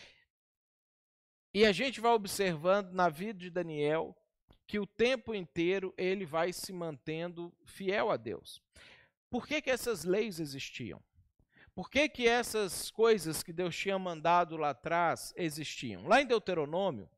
E 1.53 1.65
a 1.65 1.73
gente 1.73 1.99
vai 1.99 2.13
observando 2.13 2.93
na 2.93 3.09
vida 3.09 3.37
de 3.37 3.49
Daniel 3.49 4.15
que 4.65 4.79
o 4.79 4.87
tempo 4.87 5.35
inteiro 5.35 5.93
ele 5.97 6.25
vai 6.25 6.53
se 6.53 6.71
mantendo 6.71 7.53
fiel 7.65 8.09
a 8.09 8.15
Deus. 8.15 8.61
Por 9.29 9.45
que, 9.45 9.61
que 9.61 9.69
essas 9.69 10.05
leis 10.05 10.39
existiam? 10.39 11.03
Por 11.73 11.89
que, 11.89 12.09
que 12.09 12.27
essas 12.27 12.91
coisas 12.91 13.41
que 13.41 13.53
Deus 13.53 13.75
tinha 13.75 13.97
mandado 13.97 14.57
lá 14.57 14.71
atrás 14.71 15.33
existiam? 15.37 16.05
Lá 16.05 16.21
em 16.21 16.25
Deuteronômio, 16.25 17.09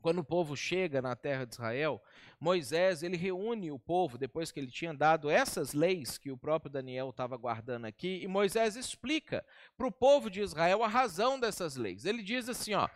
quando 0.00 0.20
o 0.20 0.24
povo 0.24 0.56
chega 0.56 1.02
na 1.02 1.14
terra 1.14 1.44
de 1.44 1.54
Israel, 1.54 2.02
Moisés 2.38 3.02
ele 3.02 3.16
reúne 3.16 3.70
o 3.70 3.78
povo 3.78 4.16
depois 4.16 4.50
que 4.50 4.58
ele 4.58 4.70
tinha 4.70 4.94
dado 4.94 5.28
essas 5.28 5.74
leis 5.74 6.16
que 6.16 6.30
o 6.30 6.38
próprio 6.38 6.70
Daniel 6.70 7.10
estava 7.10 7.36
guardando 7.36 7.84
aqui, 7.84 8.20
e 8.22 8.26
Moisés 8.26 8.76
explica 8.76 9.44
para 9.76 9.86
o 9.86 9.92
povo 9.92 10.30
de 10.30 10.40
Israel 10.40 10.82
a 10.82 10.88
razão 10.88 11.38
dessas 11.38 11.76
leis. 11.76 12.06
Ele 12.06 12.22
diz 12.22 12.48
assim: 12.48 12.74
ó, 12.74 12.88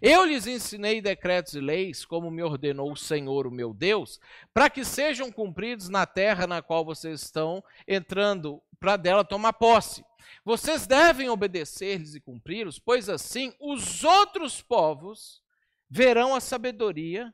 eu 0.00 0.24
lhes 0.24 0.46
ensinei 0.46 1.00
decretos 1.00 1.54
e 1.54 1.60
leis, 1.60 2.04
como 2.04 2.30
me 2.30 2.42
ordenou 2.42 2.92
o 2.92 2.96
Senhor, 2.96 3.46
o 3.46 3.50
meu 3.50 3.74
Deus, 3.74 4.20
para 4.54 4.70
que 4.70 4.84
sejam 4.84 5.32
cumpridos 5.32 5.88
na 5.88 6.06
terra 6.06 6.46
na 6.46 6.62
qual 6.62 6.84
vocês 6.84 7.22
estão 7.22 7.64
entrando 7.88 8.62
para 8.78 8.96
dela 8.96 9.24
tomar 9.24 9.52
posse. 9.54 10.04
Vocês 10.44 10.86
devem 10.86 11.28
obedecer-lhes 11.28 12.14
e 12.14 12.20
cumpri-los, 12.20 12.78
pois 12.78 13.08
assim 13.08 13.54
os 13.60 14.04
outros 14.04 14.60
povos 14.60 15.42
verão 15.88 16.34
a 16.34 16.40
sabedoria 16.40 17.32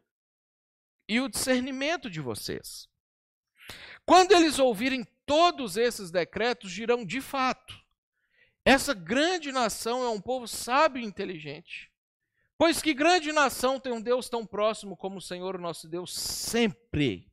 e 1.08 1.20
o 1.20 1.28
discernimento 1.28 2.10
de 2.10 2.20
vocês. 2.20 2.88
Quando 4.04 4.32
eles 4.32 4.58
ouvirem 4.58 5.06
todos 5.26 5.76
esses 5.76 6.10
decretos, 6.10 6.72
dirão 6.72 7.04
de 7.04 7.20
fato: 7.20 7.78
essa 8.64 8.94
grande 8.94 9.52
nação 9.52 10.02
é 10.02 10.08
um 10.08 10.20
povo 10.20 10.48
sábio 10.48 11.02
e 11.02 11.06
inteligente. 11.06 11.92
Pois 12.56 12.82
que 12.82 12.92
grande 12.94 13.32
nação 13.32 13.78
tem 13.78 13.92
um 13.92 14.00
Deus 14.00 14.28
tão 14.28 14.44
próximo 14.44 14.96
como 14.96 15.18
o 15.18 15.22
Senhor, 15.22 15.58
nosso 15.58 15.86
Deus, 15.86 16.12
sempre 16.18 17.30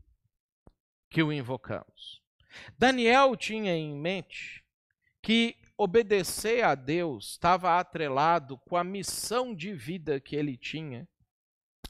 que 1.10 1.24
o 1.24 1.32
invocamos. 1.32 2.22
Daniel 2.78 3.36
tinha 3.36 3.76
em 3.76 3.96
mente 3.96 4.65
que 5.26 5.58
obedecer 5.76 6.64
a 6.64 6.76
Deus 6.76 7.32
estava 7.32 7.80
atrelado 7.80 8.60
com 8.60 8.78
a 8.78 8.84
missão 8.84 9.56
de 9.56 9.74
vida 9.74 10.20
que 10.20 10.36
ele 10.36 10.56
tinha 10.56 11.08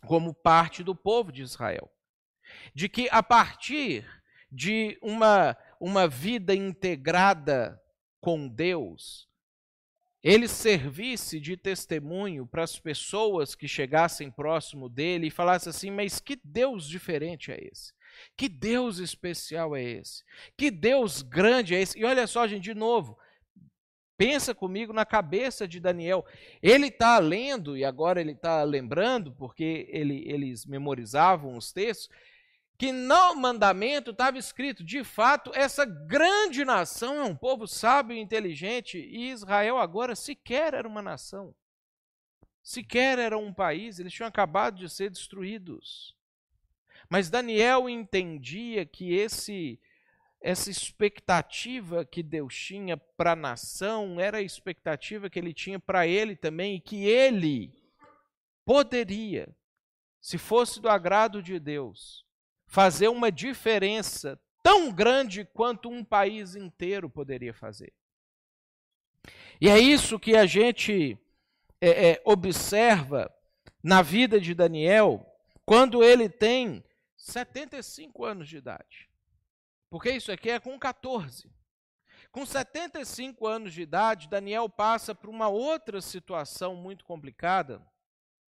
como 0.06 0.34
parte 0.34 0.82
do 0.82 0.96
povo 0.96 1.34
de 1.34 1.42
Israel. 1.42 1.92
De 2.74 2.88
que 2.88 3.10
a 3.12 3.22
partir 3.22 4.06
de 4.50 4.98
uma, 5.02 5.58
uma 5.82 6.08
vida 6.08 6.56
integrada 6.56 7.78
com 8.22 8.48
Deus, 8.48 9.28
ele 10.24 10.48
servisse 10.48 11.38
de 11.38 11.58
testemunho 11.58 12.48
para 12.48 12.64
as 12.64 12.80
pessoas 12.80 13.54
que 13.54 13.68
chegassem 13.68 14.32
próximo 14.32 14.88
dele 14.88 15.28
e 15.28 15.32
falassem 15.32 15.72
assim: 15.72 15.92
Mas 15.92 16.22
que 16.22 16.40
Deus 16.42 16.88
diferente 16.88 17.52
é 17.52 17.60
esse? 17.70 17.94
Que 18.38 18.48
Deus 18.48 19.00
especial 19.00 19.76
é 19.76 19.84
esse? 19.84 20.24
Que 20.58 20.72
Deus 20.72 21.22
grande 21.22 21.76
é 21.76 21.82
esse? 21.82 22.00
E 22.00 22.06
olha 22.06 22.26
só, 22.28 22.48
gente, 22.48 22.64
de 22.64 22.74
novo, 22.74 23.20
Pensa 24.18 24.56
comigo 24.56 24.94
na 24.94 25.06
cabeça 25.06 25.68
de 25.68 25.80
Daniel. 25.80 26.26
Ele 26.62 26.88
está 26.88 27.20
lendo, 27.20 27.76
e 27.78 27.84
agora 27.84 28.22
ele 28.22 28.32
está 28.32 28.64
lembrando, 28.64 29.34
porque 29.34 29.88
ele, 29.90 30.24
eles 30.26 30.66
memorizavam 30.66 31.58
os 31.58 31.74
textos, 31.74 32.10
que 32.78 32.92
no 32.92 33.36
mandamento 33.36 34.12
estava 34.12 34.38
escrito: 34.38 34.84
de 34.84 35.04
fato, 35.04 35.52
essa 35.54 35.86
grande 35.86 36.64
nação 36.64 37.16
é 37.16 37.24
um 37.24 37.36
povo 37.36 37.68
sábio 37.68 38.16
e 38.16 38.20
inteligente, 38.20 38.98
e 38.98 39.32
Israel 39.32 39.78
agora 39.78 40.16
sequer 40.16 40.74
era 40.74 40.88
uma 40.88 41.02
nação, 41.02 41.54
sequer 42.64 43.20
era 43.20 43.38
um 43.38 43.54
país, 43.54 44.00
eles 44.00 44.14
tinham 44.14 44.28
acabado 44.28 44.78
de 44.78 44.90
ser 44.90 45.10
destruídos. 45.10 46.16
Mas 47.10 47.30
Daniel 47.30 47.88
entendia 47.88 48.86
que 48.86 49.14
esse 49.14 49.80
essa 50.46 50.70
expectativa 50.70 52.06
que 52.06 52.22
Deus 52.22 52.56
tinha 52.56 52.96
para 52.96 53.32
a 53.32 53.36
nação 53.36 54.20
era 54.20 54.38
a 54.38 54.44
expectativa 54.44 55.28
que 55.28 55.40
ele 55.40 55.52
tinha 55.52 55.80
para 55.80 56.06
ele 56.06 56.36
também, 56.36 56.76
e 56.76 56.80
que 56.80 57.04
ele 57.08 57.74
poderia, 58.64 59.50
se 60.22 60.38
fosse 60.38 60.80
do 60.80 60.88
agrado 60.88 61.42
de 61.42 61.60
Deus, 61.60 62.24
fazer 62.68 63.08
uma 63.08 63.32
diferença 63.32 64.40
tão 64.62 64.92
grande 64.92 65.46
quanto 65.46 65.90
um 65.90 66.04
país 66.04 66.56
inteiro 66.56 67.10
poderia 67.10 67.52
fazer. 67.52 67.92
E 69.60 69.68
é 69.68 69.80
isso 69.80 70.20
que 70.20 70.36
a 70.36 70.46
gente 70.46 71.18
é, 71.82 72.12
é, 72.12 72.22
observa 72.24 73.34
na 73.82 74.04
vida 74.04 74.40
de 74.40 74.54
Daniel, 74.54 75.26
quando 75.66 76.04
ele 76.04 76.30
tem 76.30 76.84
75 77.18 78.24
anos 78.24 78.48
de 78.48 78.58
idade. 78.58 79.05
Porque 79.90 80.12
isso 80.12 80.32
aqui 80.32 80.50
é 80.50 80.60
com 80.60 80.78
14. 80.78 81.50
Com 82.32 82.46
75 82.46 83.48
anos 83.48 83.74
de 83.74 83.82
idade, 83.82 84.28
Daniel 84.28 84.68
passa 84.68 85.16
por 85.16 85.30
uma 85.30 85.48
outra 85.48 86.02
situação 86.02 86.76
muito 86.76 87.06
complicada 87.06 87.82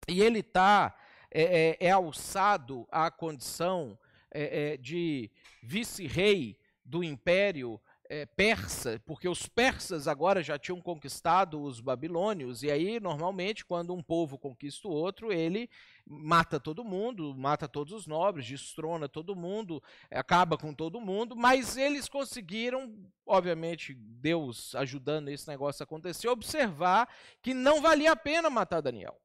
e 0.07 0.21
ele 0.21 0.39
está 0.39 0.95
é, 1.31 1.77
é, 1.79 1.87
é, 1.87 1.91
alçado 1.91 2.87
à 2.91 3.09
condição 3.09 3.97
é, 4.29 4.73
é 4.73 4.77
de 4.77 5.31
vice-rei 5.63 6.59
do 6.85 7.03
império 7.03 7.79
é, 8.11 8.25
persa, 8.25 9.01
porque 9.05 9.29
os 9.29 9.47
persas 9.47 10.05
agora 10.05 10.43
já 10.43 10.59
tinham 10.59 10.81
conquistado 10.81 11.61
os 11.61 11.79
babilônios, 11.79 12.61
e 12.61 12.69
aí, 12.69 12.99
normalmente, 12.99 13.63
quando 13.63 13.93
um 13.93 14.03
povo 14.03 14.37
conquista 14.37 14.89
o 14.89 14.91
outro, 14.91 15.31
ele 15.31 15.69
mata 16.11 16.59
todo 16.59 16.83
mundo, 16.83 17.33
mata 17.35 17.67
todos 17.67 17.93
os 17.93 18.05
nobres, 18.05 18.45
destrona 18.45 19.07
todo 19.07 19.35
mundo, 19.35 19.81
acaba 20.11 20.57
com 20.57 20.73
todo 20.73 20.99
mundo, 20.99 21.35
mas 21.35 21.77
eles 21.77 22.09
conseguiram, 22.09 22.93
obviamente, 23.25 23.93
Deus 23.93 24.75
ajudando 24.75 25.29
esse 25.29 25.47
negócio 25.47 25.81
a 25.81 25.85
acontecer, 25.85 26.27
observar 26.27 27.07
que 27.41 27.53
não 27.53 27.81
valia 27.81 28.11
a 28.11 28.15
pena 28.15 28.49
matar 28.49 28.81
Daniel 28.81 29.17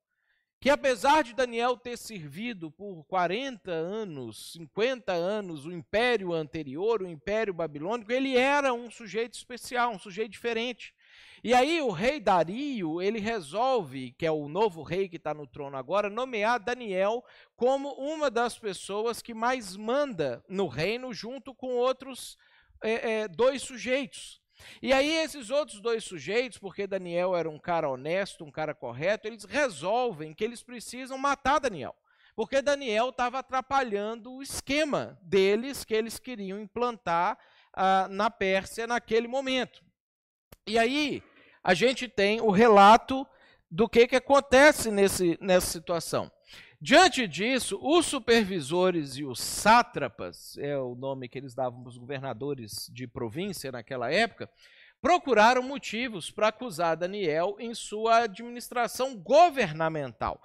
que 0.58 0.70
apesar 0.70 1.22
de 1.22 1.34
Daniel 1.34 1.76
ter 1.76 1.96
servido 1.96 2.70
por 2.70 3.04
40 3.04 3.70
anos, 3.70 4.52
50 4.54 5.12
anos, 5.12 5.66
o 5.66 5.72
império 5.72 6.32
anterior, 6.32 7.02
o 7.02 7.08
império 7.08 7.52
babilônico, 7.52 8.10
ele 8.10 8.36
era 8.36 8.72
um 8.72 8.90
sujeito 8.90 9.34
especial, 9.34 9.92
um 9.92 9.98
sujeito 9.98 10.32
diferente. 10.32 10.94
E 11.46 11.54
aí 11.54 11.80
o 11.80 11.92
rei 11.92 12.18
Dario, 12.18 13.00
ele 13.00 13.20
resolve, 13.20 14.10
que 14.18 14.26
é 14.26 14.30
o 14.32 14.48
novo 14.48 14.82
rei 14.82 15.08
que 15.08 15.14
está 15.14 15.32
no 15.32 15.46
trono 15.46 15.76
agora, 15.76 16.10
nomear 16.10 16.58
Daniel 16.58 17.24
como 17.54 17.90
uma 17.90 18.28
das 18.28 18.58
pessoas 18.58 19.22
que 19.22 19.32
mais 19.32 19.76
manda 19.76 20.44
no 20.48 20.66
reino, 20.66 21.14
junto 21.14 21.54
com 21.54 21.68
outros 21.68 22.36
é, 22.82 23.20
é, 23.20 23.28
dois 23.28 23.62
sujeitos. 23.62 24.42
E 24.82 24.92
aí 24.92 25.08
esses 25.08 25.48
outros 25.48 25.80
dois 25.80 26.02
sujeitos, 26.02 26.58
porque 26.58 26.84
Daniel 26.84 27.36
era 27.36 27.48
um 27.48 27.60
cara 27.60 27.88
honesto, 27.88 28.44
um 28.44 28.50
cara 28.50 28.74
correto, 28.74 29.28
eles 29.28 29.44
resolvem 29.44 30.34
que 30.34 30.42
eles 30.42 30.64
precisam 30.64 31.16
matar 31.16 31.60
Daniel. 31.60 31.94
Porque 32.34 32.60
Daniel 32.60 33.10
estava 33.10 33.38
atrapalhando 33.38 34.32
o 34.32 34.42
esquema 34.42 35.16
deles 35.22 35.84
que 35.84 35.94
eles 35.94 36.18
queriam 36.18 36.58
implantar 36.58 37.38
ah, 37.72 38.08
na 38.10 38.30
Pérsia 38.30 38.84
naquele 38.84 39.28
momento. 39.28 39.86
E 40.66 40.76
aí 40.76 41.22
a 41.66 41.74
gente 41.74 42.06
tem 42.06 42.40
o 42.40 42.52
relato 42.52 43.26
do 43.68 43.88
que, 43.88 44.06
que 44.06 44.14
acontece 44.14 44.88
nesse, 44.88 45.36
nessa 45.40 45.66
situação. 45.66 46.30
Diante 46.80 47.26
disso, 47.26 47.76
os 47.82 48.06
supervisores 48.06 49.16
e 49.16 49.24
os 49.24 49.40
sátrapas, 49.40 50.56
é 50.58 50.78
o 50.78 50.94
nome 50.94 51.28
que 51.28 51.36
eles 51.36 51.56
davam 51.56 51.82
para 51.82 51.88
os 51.88 51.98
governadores 51.98 52.88
de 52.92 53.08
província 53.08 53.72
naquela 53.72 54.12
época, 54.12 54.48
procuraram 55.02 55.60
motivos 55.60 56.30
para 56.30 56.48
acusar 56.48 56.96
Daniel 56.96 57.56
em 57.58 57.74
sua 57.74 58.18
administração 58.18 59.16
governamental. 59.16 60.40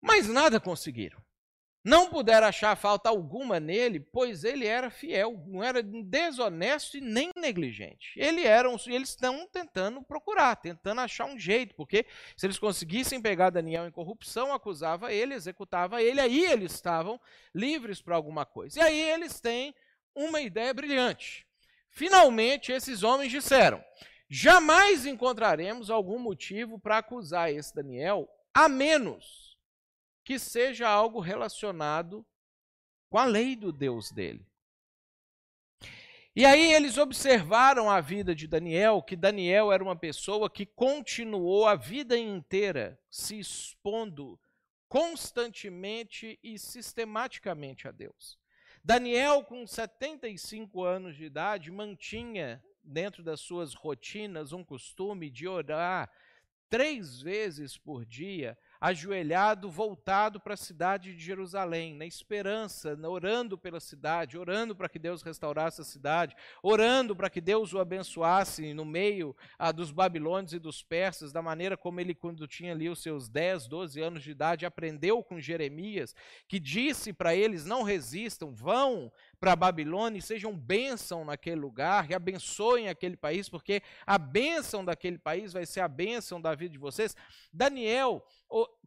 Mas 0.00 0.28
nada 0.28 0.58
conseguiram. 0.58 1.20
Não 1.84 2.08
puderam 2.08 2.46
achar 2.46 2.76
falta 2.76 3.08
alguma 3.08 3.58
nele, 3.58 3.98
pois 3.98 4.44
ele 4.44 4.66
era 4.66 4.88
fiel, 4.88 5.42
não 5.46 5.64
era 5.64 5.82
desonesto 5.82 6.96
e 6.96 7.00
nem 7.00 7.30
negligente. 7.36 8.12
Ele 8.16 8.44
era 8.44 8.70
um, 8.70 8.76
eles 8.86 9.08
estão 9.08 9.48
tentando 9.48 10.00
procurar, 10.00 10.54
tentando 10.54 11.00
achar 11.00 11.24
um 11.24 11.36
jeito, 11.36 11.74
porque 11.74 12.06
se 12.36 12.46
eles 12.46 12.58
conseguissem 12.58 13.20
pegar 13.20 13.50
Daniel 13.50 13.86
em 13.86 13.90
corrupção, 13.90 14.52
acusava 14.52 15.12
ele, 15.12 15.34
executava 15.34 16.00
ele, 16.00 16.20
aí 16.20 16.44
eles 16.44 16.72
estavam 16.72 17.20
livres 17.52 18.00
para 18.00 18.14
alguma 18.14 18.46
coisa. 18.46 18.78
E 18.78 18.82
aí 18.82 19.00
eles 19.00 19.40
têm 19.40 19.74
uma 20.14 20.40
ideia 20.40 20.72
brilhante. 20.72 21.44
Finalmente, 21.90 22.70
esses 22.70 23.02
homens 23.02 23.32
disseram: 23.32 23.82
jamais 24.28 25.04
encontraremos 25.04 25.90
algum 25.90 26.18
motivo 26.18 26.78
para 26.78 26.98
acusar 26.98 27.52
esse 27.52 27.74
Daniel, 27.74 28.28
a 28.54 28.68
menos 28.68 29.41
que 30.24 30.38
seja 30.38 30.88
algo 30.88 31.20
relacionado 31.20 32.24
com 33.10 33.18
a 33.18 33.24
lei 33.24 33.56
do 33.56 33.72
Deus 33.72 34.10
dele. 34.10 34.46
E 36.34 36.46
aí 36.46 36.72
eles 36.72 36.96
observaram 36.96 37.90
a 37.90 38.00
vida 38.00 38.34
de 38.34 38.46
Daniel, 38.46 39.02
que 39.02 39.14
Daniel 39.14 39.70
era 39.70 39.84
uma 39.84 39.94
pessoa 39.94 40.48
que 40.48 40.64
continuou 40.64 41.66
a 41.66 41.74
vida 41.74 42.16
inteira 42.16 42.98
se 43.10 43.38
expondo 43.38 44.40
constantemente 44.88 46.38
e 46.42 46.58
sistematicamente 46.58 47.86
a 47.86 47.90
Deus. 47.90 48.38
Daniel, 48.82 49.44
com 49.44 49.66
75 49.66 50.82
anos 50.82 51.16
de 51.16 51.24
idade, 51.24 51.70
mantinha 51.70 52.64
dentro 52.82 53.22
das 53.22 53.40
suas 53.40 53.74
rotinas 53.74 54.52
um 54.52 54.64
costume 54.64 55.30
de 55.30 55.46
orar 55.46 56.10
três 56.68 57.20
vezes 57.20 57.76
por 57.76 58.06
dia 58.06 58.58
ajoelhado, 58.82 59.70
voltado 59.70 60.40
para 60.40 60.54
a 60.54 60.56
cidade 60.56 61.14
de 61.14 61.22
Jerusalém, 61.24 61.94
na 61.94 62.04
esperança, 62.04 62.98
orando 63.08 63.56
pela 63.56 63.78
cidade, 63.78 64.36
orando 64.36 64.74
para 64.74 64.88
que 64.88 64.98
Deus 64.98 65.22
restaurasse 65.22 65.80
a 65.80 65.84
cidade, 65.84 66.34
orando 66.60 67.14
para 67.14 67.30
que 67.30 67.40
Deus 67.40 67.72
o 67.72 67.78
abençoasse 67.78 68.74
no 68.74 68.84
meio 68.84 69.36
ah, 69.56 69.70
dos 69.70 69.92
babilônios 69.92 70.52
e 70.52 70.58
dos 70.58 70.82
persas, 70.82 71.30
da 71.30 71.40
maneira 71.40 71.76
como 71.76 72.00
ele, 72.00 72.12
quando 72.12 72.44
tinha 72.48 72.72
ali 72.72 72.88
os 72.88 73.00
seus 73.00 73.28
10, 73.28 73.68
12 73.68 74.00
anos 74.00 74.22
de 74.24 74.32
idade, 74.32 74.66
aprendeu 74.66 75.22
com 75.22 75.38
Jeremias, 75.38 76.12
que 76.48 76.58
disse 76.58 77.12
para 77.12 77.36
eles: 77.36 77.64
não 77.64 77.84
resistam, 77.84 78.52
vão 78.52 79.12
para 79.42 79.54
a 79.54 79.56
Babilônia 79.56 80.20
e 80.20 80.22
sejam 80.22 80.56
bênção 80.56 81.24
naquele 81.24 81.56
lugar, 81.56 82.08
e 82.08 82.14
abençoem 82.14 82.88
aquele 82.88 83.16
país, 83.16 83.48
porque 83.48 83.82
a 84.06 84.16
bênção 84.16 84.84
daquele 84.84 85.18
país 85.18 85.52
vai 85.52 85.66
ser 85.66 85.80
a 85.80 85.88
bênção 85.88 86.40
da 86.40 86.54
vida 86.54 86.70
de 86.70 86.78
vocês. 86.78 87.16
Daniel 87.52 88.24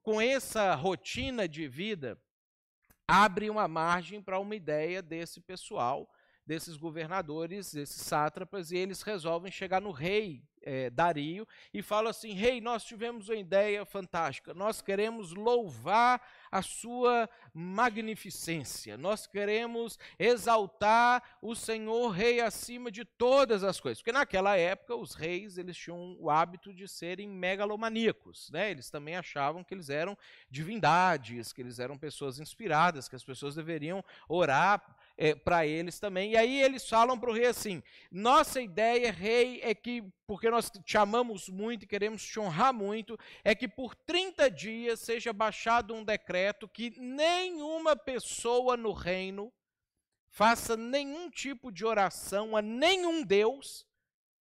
com 0.01 0.21
essa 0.21 0.73
rotina 0.73 1.45
de 1.45 1.67
vida, 1.67 2.17
abre 3.05 3.49
uma 3.49 3.67
margem 3.67 4.21
para 4.21 4.39
uma 4.39 4.55
ideia 4.55 5.01
desse 5.01 5.41
pessoal, 5.41 6.09
desses 6.45 6.77
governadores, 6.77 7.73
desses 7.73 8.01
sátrapas, 8.01 8.71
e 8.71 8.77
eles 8.77 9.01
resolvem 9.01 9.51
chegar 9.51 9.81
no 9.81 9.91
rei 9.91 10.43
é, 10.65 10.89
Dario 10.89 11.47
e 11.73 11.81
fala 11.81 12.09
assim: 12.09 12.33
Rei, 12.33 12.59
nós 12.59 12.83
tivemos 12.83 13.29
uma 13.29 13.37
ideia 13.37 13.85
fantástica. 13.85 14.53
Nós 14.53 14.81
queremos 14.81 15.31
louvar 15.33 16.21
a 16.51 16.61
sua 16.61 17.29
magnificência. 17.53 18.97
Nós 18.97 19.27
queremos 19.27 19.99
exaltar 20.17 21.21
o 21.41 21.55
Senhor 21.55 22.09
Rei 22.09 22.41
acima 22.41 22.89
de 22.89 23.05
todas 23.05 23.63
as 23.63 23.79
coisas. 23.79 24.01
Porque 24.01 24.11
naquela 24.11 24.57
época 24.57 24.95
os 24.95 25.13
reis 25.13 25.57
eles 25.57 25.77
tinham 25.77 26.17
o 26.19 26.29
hábito 26.29 26.73
de 26.73 26.87
serem 26.87 27.29
megalomaníacos, 27.29 28.49
né? 28.51 28.71
Eles 28.71 28.89
também 28.89 29.15
achavam 29.15 29.63
que 29.63 29.73
eles 29.73 29.89
eram 29.89 30.17
divindades, 30.49 31.53
que 31.53 31.61
eles 31.61 31.77
eram 31.77 31.97
pessoas 31.97 32.39
inspiradas, 32.39 33.07
que 33.07 33.15
as 33.15 33.23
pessoas 33.23 33.55
deveriam 33.55 34.03
orar 34.27 34.95
é, 35.17 35.33
para 35.33 35.65
eles 35.65 35.99
também. 35.99 36.31
E 36.31 36.37
aí 36.37 36.61
eles 36.61 36.87
falam 36.87 37.19
para 37.19 37.29
o 37.29 37.33
rei 37.33 37.47
assim: 37.47 37.81
nossa 38.11 38.61
ideia, 38.61 39.11
rei, 39.11 39.59
é 39.61 39.73
que, 39.73 40.03
porque 40.27 40.49
nós 40.49 40.71
te 40.83 40.97
amamos 40.97 41.49
muito 41.49 41.83
e 41.83 41.87
queremos 41.87 42.23
te 42.23 42.39
honrar 42.39 42.73
muito, 42.73 43.17
é 43.43 43.55
que 43.55 43.67
por 43.67 43.95
30 43.95 44.49
dias 44.51 44.99
seja 44.99 45.31
baixado 45.31 45.93
um 45.93 46.03
decreto 46.03 46.67
que 46.67 46.91
nenhuma 46.99 47.95
pessoa 47.95 48.75
no 48.75 48.91
reino 48.91 49.51
faça 50.27 50.75
nenhum 50.75 51.29
tipo 51.29 51.71
de 51.71 51.85
oração 51.85 52.57
a 52.57 52.61
nenhum 52.61 53.23
Deus 53.23 53.85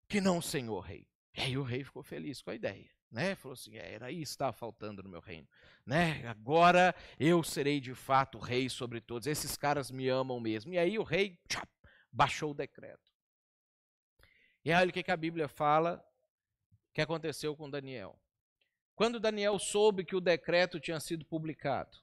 que 0.09 0.21
não 0.21 0.39
o 0.39 0.43
Senhor 0.43 0.81
Rei. 0.81 1.07
E 1.37 1.41
aí 1.41 1.57
o 1.57 1.63
rei 1.63 1.83
ficou 1.83 2.03
feliz 2.03 2.43
com 2.43 2.51
a 2.51 2.55
ideia 2.55 2.95
né? 3.11 3.35
Falou 3.37 3.55
assim: 3.55 3.77
é, 3.77 3.95
era 3.95 4.11
isso 4.11 4.33
que 4.33 4.35
estava 4.35 4.53
faltando 4.53 5.03
no 5.03 5.09
meu 5.09 5.21
reino, 5.21 5.49
né? 5.87 6.27
Agora 6.27 6.95
eu 7.19 7.43
serei 7.43 7.81
de 7.81 7.95
fato 7.95 8.39
rei 8.39 8.69
sobre 8.69 9.01
todos. 9.01 9.27
Esses 9.27 9.57
caras 9.57 9.91
me 9.91 10.09
amam 10.09 10.41
mesmo. 10.41 10.73
E 10.73 10.79
aí 10.79 10.99
o 10.99 11.05
rei 11.05 11.39
tchap, 11.49 11.69
baixou 12.11 12.51
o 12.51 12.55
decreto. 12.55 13.13
E 14.65 14.73
olha 14.73 14.91
o 14.91 14.93
que 14.93 15.11
a 15.11 15.17
Bíblia 15.17 15.47
fala 15.47 16.05
que 16.93 17.01
aconteceu 17.01 17.57
com 17.57 17.71
Daniel. 17.71 18.19
Quando 18.97 19.21
Daniel 19.21 19.59
soube 19.59 20.05
que 20.05 20.17
o 20.17 20.21
decreto 20.21 20.81
tinha 20.81 20.99
sido 21.01 21.25
publicado, 21.25 21.99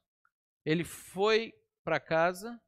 ele 0.65 0.83
foi 0.83 1.53
para 1.83 1.99
casa, 1.99 2.61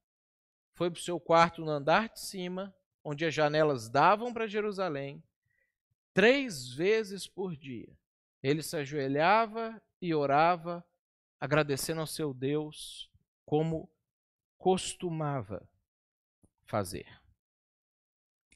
foi 0.74 0.90
para 0.90 1.00
o 1.00 1.04
seu 1.04 1.20
quarto 1.20 1.62
no 1.62 1.70
andar 1.70 2.10
de 2.10 2.22
cima, 2.22 2.76
onde 3.04 3.26
as 3.26 3.34
janelas 3.34 3.90
davam 3.90 4.34
para 4.34 4.48
Jerusalém, 4.48 5.22
três 6.14 6.74
vezes 6.74 7.28
por 7.28 7.56
dia 7.56 7.96
ele 8.44 8.62
se 8.62 8.76
ajoelhava 8.76 9.82
e 10.02 10.14
orava, 10.14 10.86
agradecendo 11.40 12.02
ao 12.02 12.08
seu 12.08 12.34
Deus, 12.34 13.10
como 13.46 13.90
costumava 14.58 15.68
fazer. 16.66 17.08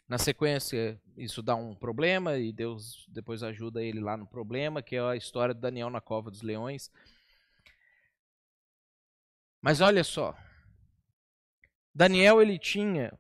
Na 0.07 0.17
sequência, 0.17 1.01
isso 1.15 1.41
dá 1.41 1.55
um 1.55 1.73
problema 1.73 2.37
e 2.37 2.51
Deus 2.51 3.05
depois 3.09 3.43
ajuda 3.43 3.83
ele 3.83 3.99
lá 4.01 4.17
no 4.17 4.27
problema, 4.27 4.81
que 4.81 4.95
é 4.95 5.01
a 5.01 5.15
história 5.15 5.55
de 5.55 5.61
Daniel 5.61 5.89
na 5.89 6.01
cova 6.01 6.29
dos 6.29 6.41
leões. 6.41 6.91
Mas 9.61 9.81
olha 9.81 10.03
só, 10.03 10.37
Daniel 11.93 12.41
ele 12.41 12.59
tinha 12.59 13.17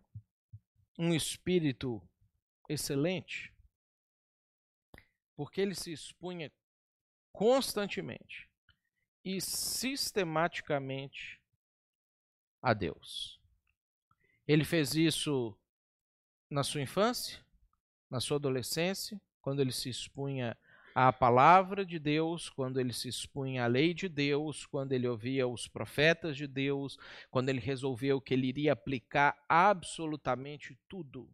um 0.97 1.13
espírito 1.13 2.01
excelente 2.69 3.53
porque 5.37 5.61
ele 5.61 5.75
se 5.75 5.93
expunha 5.93 6.51
constantemente 7.37 8.49
e 9.23 9.39
sistematicamente 9.39 11.39
a 12.59 12.73
Deus. 12.73 13.39
Ele 14.47 14.65
fez 14.65 14.95
isso 14.95 15.55
na 16.49 16.63
sua 16.63 16.81
infância, 16.81 17.39
na 18.09 18.19
sua 18.19 18.37
adolescência, 18.37 19.21
quando 19.39 19.59
ele 19.59 19.71
se 19.71 19.87
expunha 19.87 20.57
à 20.95 21.13
palavra 21.13 21.85
de 21.85 21.99
Deus, 21.99 22.49
quando 22.49 22.79
ele 22.79 22.91
se 22.91 23.07
expunha 23.07 23.65
à 23.65 23.67
lei 23.67 23.93
de 23.93 24.09
Deus, 24.09 24.65
quando 24.65 24.93
ele 24.93 25.07
ouvia 25.07 25.47
os 25.47 25.67
profetas 25.67 26.35
de 26.35 26.47
Deus, 26.47 26.97
quando 27.29 27.49
ele 27.49 27.59
resolveu 27.59 28.19
que 28.19 28.33
ele 28.33 28.47
iria 28.47 28.73
aplicar 28.73 29.37
absolutamente 29.47 30.75
tudo 30.87 31.31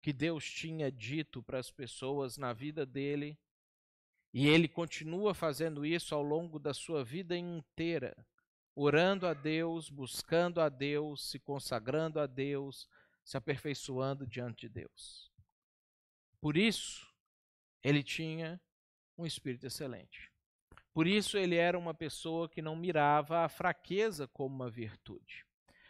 que 0.00 0.14
Deus 0.14 0.50
tinha 0.50 0.90
dito 0.90 1.42
para 1.42 1.58
as 1.58 1.70
pessoas 1.70 2.38
na 2.38 2.54
vida 2.54 2.86
dele, 2.86 3.38
e 4.32 4.48
ele 4.48 4.68
continua 4.68 5.34
fazendo 5.34 5.84
isso 5.84 6.14
ao 6.14 6.22
longo 6.22 6.58
da 6.58 6.74
sua 6.74 7.04
vida 7.04 7.36
inteira, 7.36 8.14
orando 8.74 9.26
a 9.26 9.32
Deus, 9.32 9.88
buscando 9.88 10.60
a 10.60 10.68
Deus, 10.68 11.30
se 11.30 11.38
consagrando 11.38 12.20
a 12.20 12.26
Deus, 12.26 12.88
se 13.24 13.36
aperfeiçoando 13.36 14.26
diante 14.26 14.68
de 14.68 14.68
Deus. 14.68 15.32
Por 16.40 16.56
isso, 16.56 17.12
ele 17.82 18.02
tinha 18.02 18.60
um 19.16 19.24
espírito 19.24 19.66
excelente. 19.66 20.30
Por 20.92 21.06
isso, 21.06 21.36
ele 21.36 21.56
era 21.56 21.78
uma 21.78 21.94
pessoa 21.94 22.48
que 22.48 22.62
não 22.62 22.76
mirava 22.76 23.44
a 23.44 23.48
fraqueza 23.48 24.28
como 24.28 24.54
uma 24.54 24.70
virtude. 24.70 25.44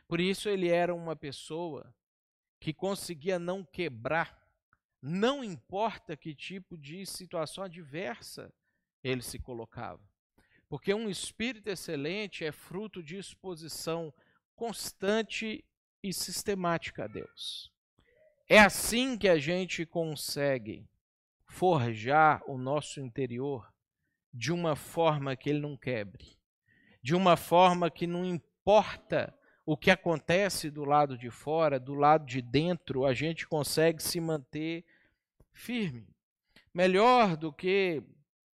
Por 0.09 0.21
isso, 0.21 0.49
ele 0.49 0.69
era 0.69 0.95
uma 0.95 1.17
pessoa 1.17 1.95
que 2.61 2.73
conseguia 2.73 3.39
não 3.39 3.65
quebrar, 3.65 4.46
não 5.01 5.45
importa 5.45 6.17
que 6.17 6.35
tipo 6.35 6.77
de 6.77 7.05
situação 7.07 7.65
adversa 7.65 8.53
ele 9.03 9.23
se 9.23 9.39
colocava. 9.39 10.03
Porque 10.69 10.93
um 10.93 11.09
espírito 11.09 11.69
excelente 11.69 12.45
é 12.45 12.51
fruto 12.51 13.03
de 13.03 13.17
exposição 13.17 14.13
constante 14.55 15.65
e 16.03 16.13
sistemática 16.13 17.05
a 17.05 17.07
Deus. 17.07 17.73
É 18.49 18.59
assim 18.59 19.17
que 19.17 19.29
a 19.29 19.39
gente 19.39 19.85
consegue 19.85 20.89
forjar 21.47 22.43
o 22.49 22.59
nosso 22.59 23.01
interior 23.01 23.73
de 24.33 24.53
uma 24.53 24.77
forma 24.77 25.37
que 25.37 25.51
ele 25.51 25.61
não 25.61 25.77
quebre, 25.77 26.37
de 27.03 27.15
uma 27.15 27.37
forma 27.37 27.91
que 27.91 28.07
não 28.07 28.25
importa 28.25 29.37
o 29.67 29.77
que 29.77 29.91
acontece 29.91 30.71
do 30.71 30.85
lado 30.85 31.19
de 31.19 31.29
fora, 31.29 31.81
do 31.81 31.93
lado 31.93 32.25
de 32.25 32.41
dentro, 32.41 33.05
a 33.05 33.13
gente 33.13 33.49
consegue 33.49 34.01
se 34.01 34.21
manter 34.21 34.85
firme. 35.53 36.07
Melhor 36.73 37.37
do 37.37 37.53
que 37.53 38.01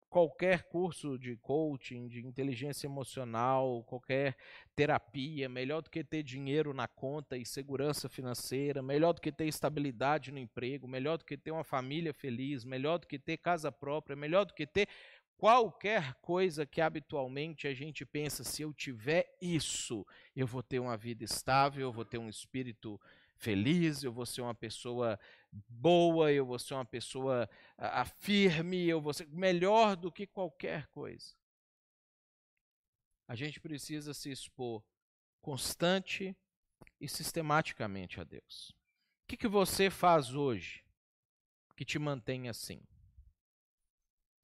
qualquer 0.09 0.65
curso 0.65 1.19
de 1.19 1.37
coaching, 1.37 2.09
de 2.09 2.25
inteligência 2.25 2.87
emocional, 2.87 3.83
qualquer 3.85 4.37
terapia, 4.75 5.49
melhor 5.49 5.83
do 5.83 5.91
que 5.91 6.03
ter 6.05 6.23
dinheiro 6.23 6.75
na 6.75 6.87
conta 6.87 7.37
e 7.37 7.47
segurança 7.47 8.09
financeira, 8.09 8.83
melhor 8.83 9.13
do 9.13 9.21
que 9.21 9.33
ter 9.33 9.47
estabilidade 9.47 10.33
no 10.33 10.39
emprego, 10.39 10.89
melhor 10.89 11.17
do 11.17 11.25
que 11.25 11.37
ter 11.37 11.53
uma 11.53 11.65
família 11.65 12.13
feliz, 12.13 12.65
melhor 12.65 12.99
do 12.99 13.07
que 13.07 13.19
ter 13.19 13.37
casa 13.37 13.71
própria, 13.71 14.17
melhor 14.17 14.45
do 14.45 14.53
que 14.53 14.67
ter 14.67 14.89
qualquer 15.41 16.13
coisa 16.17 16.67
que 16.67 16.83
habitualmente 16.83 17.67
a 17.67 17.73
gente 17.73 18.05
pensa, 18.05 18.45
se 18.45 18.61
eu 18.61 18.75
tiver 18.75 19.35
isso, 19.41 20.07
eu 20.37 20.47
vou 20.47 20.63
ter 20.63 20.79
uma 20.79 20.99
vida 20.99 21.25
estável, 21.25 21.81
eu 21.81 21.93
vou 21.93 22.05
ter 22.05 22.19
um 22.19 22.29
espírito 22.29 23.01
feliz, 23.37 24.03
eu 24.03 24.13
vou 24.13 24.27
ser 24.27 24.43
uma 24.43 24.55
pessoa 24.55 25.19
boa, 25.67 26.31
eu 26.31 26.45
vou 26.45 26.59
ser 26.59 26.75
uma 26.75 26.85
pessoa 26.85 27.49
firme, 28.19 28.87
eu 28.87 29.01
vou 29.01 29.15
ser 29.15 29.27
melhor 29.29 29.97
do 29.97 30.13
que 30.13 30.27
qualquer 30.27 30.87
coisa. 30.89 31.35
A 33.27 33.35
gente 33.35 33.59
precisa 33.59 34.13
se 34.13 34.31
expor 34.31 34.85
constante 35.41 36.37
e 37.01 37.09
sistematicamente 37.09 38.21
a 38.21 38.25
Deus. 38.25 38.77
O 39.23 39.27
que, 39.27 39.39
que 39.39 39.49
você 39.49 39.89
faz 39.89 40.35
hoje 40.35 40.85
que 41.75 41.85
te 41.87 41.99
mantém 41.99 42.51
assim? 42.51 42.83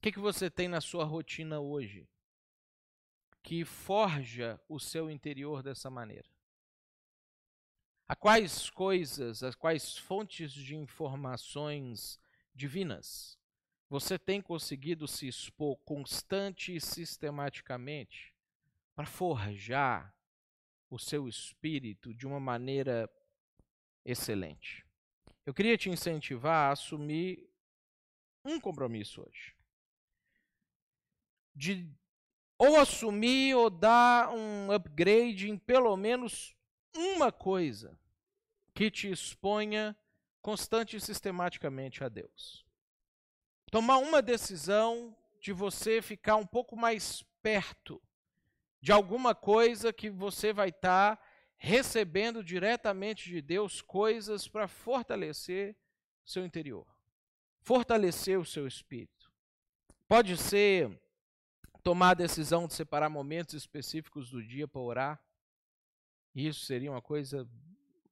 Que, 0.07 0.13
que 0.13 0.19
você 0.19 0.49
tem 0.49 0.69
na 0.69 0.79
sua 0.79 1.03
rotina 1.03 1.59
hoje 1.59 2.07
que 3.43 3.65
forja 3.65 4.57
o 4.69 4.79
seu 4.79 5.11
interior 5.11 5.61
dessa 5.61 5.89
maneira? 5.89 6.29
A 8.07 8.15
quais 8.15 8.69
coisas, 8.69 9.43
a 9.43 9.51
quais 9.51 9.97
fontes 9.97 10.53
de 10.53 10.77
informações 10.77 12.21
divinas 12.55 13.37
você 13.89 14.17
tem 14.17 14.41
conseguido 14.41 15.09
se 15.09 15.27
expor 15.27 15.75
constante 15.79 16.73
e 16.73 16.79
sistematicamente 16.79 18.33
para 18.95 19.05
forjar 19.05 20.15
o 20.89 20.97
seu 20.97 21.27
espírito 21.27 22.13
de 22.13 22.25
uma 22.25 22.39
maneira 22.39 23.09
excelente? 24.05 24.85
Eu 25.45 25.53
queria 25.53 25.77
te 25.77 25.89
incentivar 25.89 26.69
a 26.69 26.71
assumir 26.71 27.45
um 28.45 28.57
compromisso 28.57 29.21
hoje. 29.21 29.56
De 31.57 31.89
ou 32.57 32.75
assumir 32.77 33.55
ou 33.55 33.69
dar 33.69 34.29
um 34.29 34.71
upgrade 34.71 35.49
em 35.49 35.57
pelo 35.57 35.95
menos 35.95 36.55
uma 36.95 37.31
coisa 37.31 37.97
que 38.73 38.89
te 38.89 39.11
exponha 39.11 39.95
constante 40.41 40.95
e 40.95 41.01
sistematicamente 41.01 42.03
a 42.03 42.09
Deus. 42.09 42.65
Tomar 43.69 43.97
uma 43.97 44.21
decisão 44.21 45.15
de 45.39 45.51
você 45.51 46.01
ficar 46.01 46.35
um 46.37 46.45
pouco 46.45 46.75
mais 46.75 47.23
perto 47.41 48.01
de 48.81 48.91
alguma 48.91 49.35
coisa 49.35 49.91
que 49.91 50.09
você 50.09 50.53
vai 50.53 50.69
estar 50.69 51.17
tá 51.17 51.23
recebendo 51.57 52.43
diretamente 52.43 53.29
de 53.29 53.41
Deus 53.41 53.81
coisas 53.81 54.47
para 54.47 54.67
fortalecer 54.67 55.75
seu 56.23 56.45
interior, 56.45 56.87
fortalecer 57.61 58.39
o 58.39 58.45
seu 58.45 58.67
espírito. 58.67 59.31
Pode 60.07 60.37
ser 60.37 60.97
tomar 61.87 62.09
a 62.09 62.15
decisão 62.15 62.67
de 62.67 62.73
separar 62.73 63.09
momentos 63.09 63.53
específicos 63.53 64.29
do 64.29 64.43
dia 64.43 64.67
para 64.67 64.81
orar, 64.81 65.23
isso 66.35 66.65
seria 66.65 66.91
uma 66.91 67.01
coisa 67.01 67.49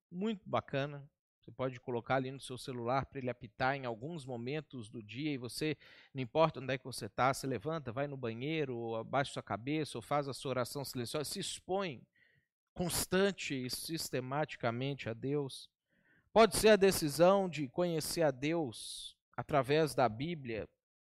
muito 0.09 0.47
bacana. 0.47 1.05
Você 1.41 1.51
pode 1.51 1.77
colocar 1.81 2.15
ali 2.15 2.31
no 2.31 2.39
seu 2.39 2.57
celular 2.57 3.05
para 3.05 3.19
ele 3.19 3.29
apitar 3.29 3.75
em 3.75 3.85
alguns 3.85 4.25
momentos 4.25 4.89
do 4.89 5.03
dia 5.03 5.33
e 5.33 5.37
você, 5.37 5.75
não 6.13 6.21
importa 6.21 6.61
onde 6.61 6.73
é 6.73 6.77
que 6.77 6.85
você 6.85 7.07
está, 7.07 7.33
se 7.33 7.45
levanta, 7.45 7.91
vai 7.91 8.07
no 8.07 8.15
banheiro, 8.15 8.77
ou 8.77 8.95
abaixa 8.95 9.33
sua 9.33 9.43
cabeça, 9.43 9.97
ou 9.97 10.01
faz 10.01 10.29
a 10.29 10.33
sua 10.33 10.51
oração 10.51 10.85
silenciosa, 10.85 11.29
se 11.29 11.39
expõe 11.39 12.01
constante 12.73 13.65
e 13.65 13.69
sistematicamente 13.69 15.09
a 15.09 15.13
Deus. 15.13 15.69
Pode 16.31 16.55
ser 16.55 16.69
a 16.69 16.75
decisão 16.77 17.49
de 17.49 17.67
conhecer 17.67 18.21
a 18.21 18.31
Deus 18.31 19.17
através 19.35 19.93
da 19.93 20.07
Bíblia 20.07 20.65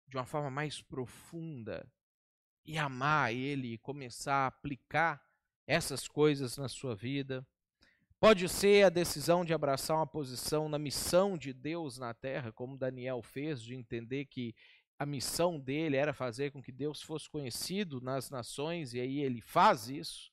de 0.06 0.16
uma 0.16 0.24
forma 0.24 0.48
mais 0.48 0.80
profunda 0.80 1.84
e 2.64 2.78
amar 2.78 3.32
Ele 3.32 3.74
e 3.74 3.78
começar 3.78 4.44
a 4.44 4.46
aplicar 4.46 5.22
essas 5.66 6.06
coisas 6.06 6.56
na 6.56 6.68
sua 6.68 6.94
vida. 6.94 7.46
Pode 8.20 8.48
ser 8.48 8.84
a 8.84 8.88
decisão 8.88 9.44
de 9.44 9.52
abraçar 9.52 9.96
uma 9.96 10.06
posição 10.06 10.68
na 10.68 10.78
missão 10.78 11.36
de 11.36 11.52
Deus 11.52 11.98
na 11.98 12.14
terra, 12.14 12.52
como 12.52 12.78
Daniel 12.78 13.20
fez, 13.20 13.60
de 13.60 13.74
entender 13.74 14.26
que 14.26 14.54
a 14.96 15.04
missão 15.04 15.58
dele 15.58 15.96
era 15.96 16.12
fazer 16.12 16.52
com 16.52 16.62
que 16.62 16.70
Deus 16.70 17.02
fosse 17.02 17.28
conhecido 17.28 18.00
nas 18.00 18.30
nações, 18.30 18.94
e 18.94 19.00
aí 19.00 19.18
ele 19.18 19.40
faz 19.40 19.88
isso, 19.88 20.30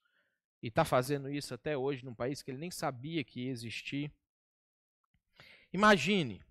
e 0.62 0.68
está 0.68 0.86
fazendo 0.86 1.32
isso 1.32 1.54
até 1.54 1.76
hoje 1.76 2.06
num 2.06 2.14
país 2.14 2.44
que 2.44 2.52
ele 2.52 2.60
nem 2.60 2.70
sabia 2.70 3.24
que 3.24 3.46
ia 3.46 3.52
existir. 3.52 4.12
Imagine 5.74 6.44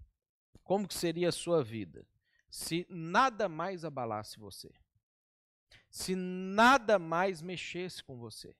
como 0.65 0.89
que 0.89 0.95
seria 0.95 1.29
a 1.29 1.33
sua 1.33 1.63
vida 1.63 2.05
se 2.51 2.87
nada 2.89 3.49
mais 3.49 3.85
abalasse 3.85 4.39
você, 4.39 4.73
se 5.91 6.15
nada 6.15 6.99
mais 6.99 7.43
mexesse 7.43 8.03
com 8.03 8.19
você 8.19 8.55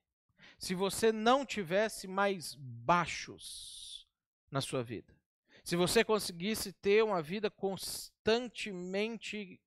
se 0.59 0.75
você 0.75 1.11
não 1.11 1.43
tivesse 1.45 2.05
mais 2.05 2.53
baixos 2.55 4.05
na 4.51 4.59
sua 4.59 4.83
vida, 4.83 5.15
se 5.63 5.77
você 5.77 6.03
conseguisse 6.03 6.73
ter 6.73 7.03
uma 7.03 7.21
vida 7.21 7.49
constantemente 7.49 9.59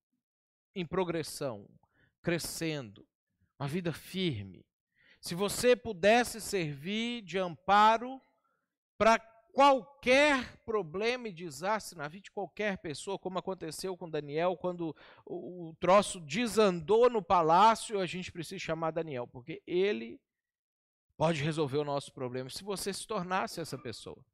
em 0.74 0.84
progressão, 0.84 1.66
crescendo, 2.20 3.08
uma 3.58 3.66
vida 3.66 3.90
firme, 3.92 4.66
se 5.18 5.34
você 5.34 5.74
pudesse 5.74 6.40
servir 6.40 7.22
de 7.22 7.38
amparo 7.38 8.20
para 8.98 9.18
qualquer 9.53 10.57
problema 10.64 11.28
e 11.28 11.32
desastre 11.32 11.96
na 11.96 12.09
vida 12.09 12.24
de 12.24 12.30
qualquer 12.30 12.78
pessoa, 12.78 13.18
como 13.18 13.38
aconteceu 13.38 13.96
com 13.96 14.09
Daniel, 14.09 14.57
quando 14.57 14.96
o 15.26 15.76
troço 15.78 16.18
desandou 16.20 17.11
no 17.11 17.22
palácio, 17.22 18.00
a 18.00 18.07
gente 18.07 18.32
precisa 18.32 18.59
chamar 18.59 18.90
Daniel, 18.90 19.28
porque 19.28 19.62
ele 19.66 20.18
pode 21.16 21.42
resolver 21.42 21.76
o 21.78 21.84
nosso 21.84 22.12
problema 22.12 22.48
se 22.48 22.64
você 22.64 22.92
se 22.92 23.07
tornasse 23.07 23.61
essa 23.61 23.78
pessoa. 23.78 24.24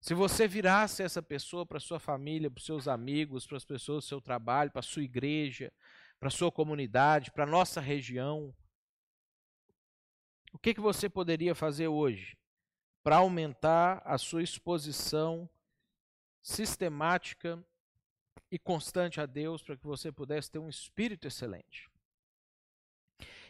Se 0.00 0.14
você 0.14 0.48
virasse 0.48 1.02
essa 1.02 1.22
pessoa 1.22 1.66
para 1.66 1.80
sua 1.80 1.98
família, 1.98 2.50
para 2.50 2.62
seus 2.62 2.88
amigos, 2.88 3.46
para 3.46 3.56
as 3.56 3.64
pessoas 3.64 4.04
do 4.04 4.08
seu 4.08 4.20
trabalho, 4.20 4.70
para 4.70 4.80
sua 4.80 5.02
igreja, 5.02 5.72
para 6.18 6.30
sua 6.30 6.50
comunidade, 6.50 7.32
para 7.32 7.44
nossa 7.44 7.80
região, 7.80 8.54
o 10.52 10.58
que, 10.58 10.72
que 10.72 10.80
você 10.80 11.08
poderia 11.08 11.54
fazer 11.54 11.88
hoje 11.88 12.38
para 13.08 13.16
aumentar 13.16 14.02
a 14.04 14.18
sua 14.18 14.42
exposição 14.42 15.48
sistemática 16.42 17.58
e 18.50 18.58
constante 18.58 19.18
a 19.18 19.24
Deus 19.24 19.62
para 19.62 19.78
que 19.78 19.86
você 19.86 20.12
pudesse 20.12 20.50
ter 20.50 20.58
um 20.58 20.68
espírito 20.68 21.26
excelente? 21.26 21.88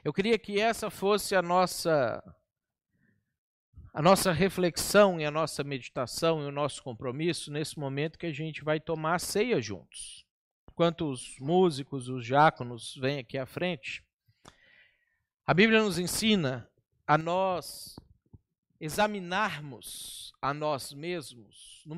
Eu 0.04 0.12
queria 0.12 0.38
que 0.38 0.60
essa 0.60 0.90
fosse 0.90 1.34
a 1.34 1.42
nossa 1.42 2.22
a 3.92 4.00
nossa 4.00 4.30
reflexão 4.30 5.20
e 5.20 5.24
a 5.24 5.30
nossa 5.32 5.64
meditação 5.64 6.40
e 6.40 6.46
o 6.46 6.52
nosso 6.52 6.80
compromisso 6.80 7.50
nesse 7.50 7.80
momento 7.80 8.16
que 8.16 8.26
a 8.26 8.32
gente 8.32 8.62
vai 8.62 8.78
tomar 8.78 9.16
a 9.16 9.18
ceia 9.18 9.60
juntos. 9.60 10.24
Enquanto 10.70 11.10
os 11.10 11.36
músicos, 11.40 12.08
os 12.08 12.24
diáconos 12.24 12.94
vêm 12.94 13.18
aqui 13.18 13.36
à 13.36 13.44
frente, 13.44 14.04
a 15.44 15.52
Bíblia 15.52 15.82
nos 15.82 15.98
ensina 15.98 16.70
a 17.04 17.18
nós 17.18 17.96
examinarmos 18.80 20.32
a 20.40 20.54
nós 20.54 20.92
mesmos 20.92 21.84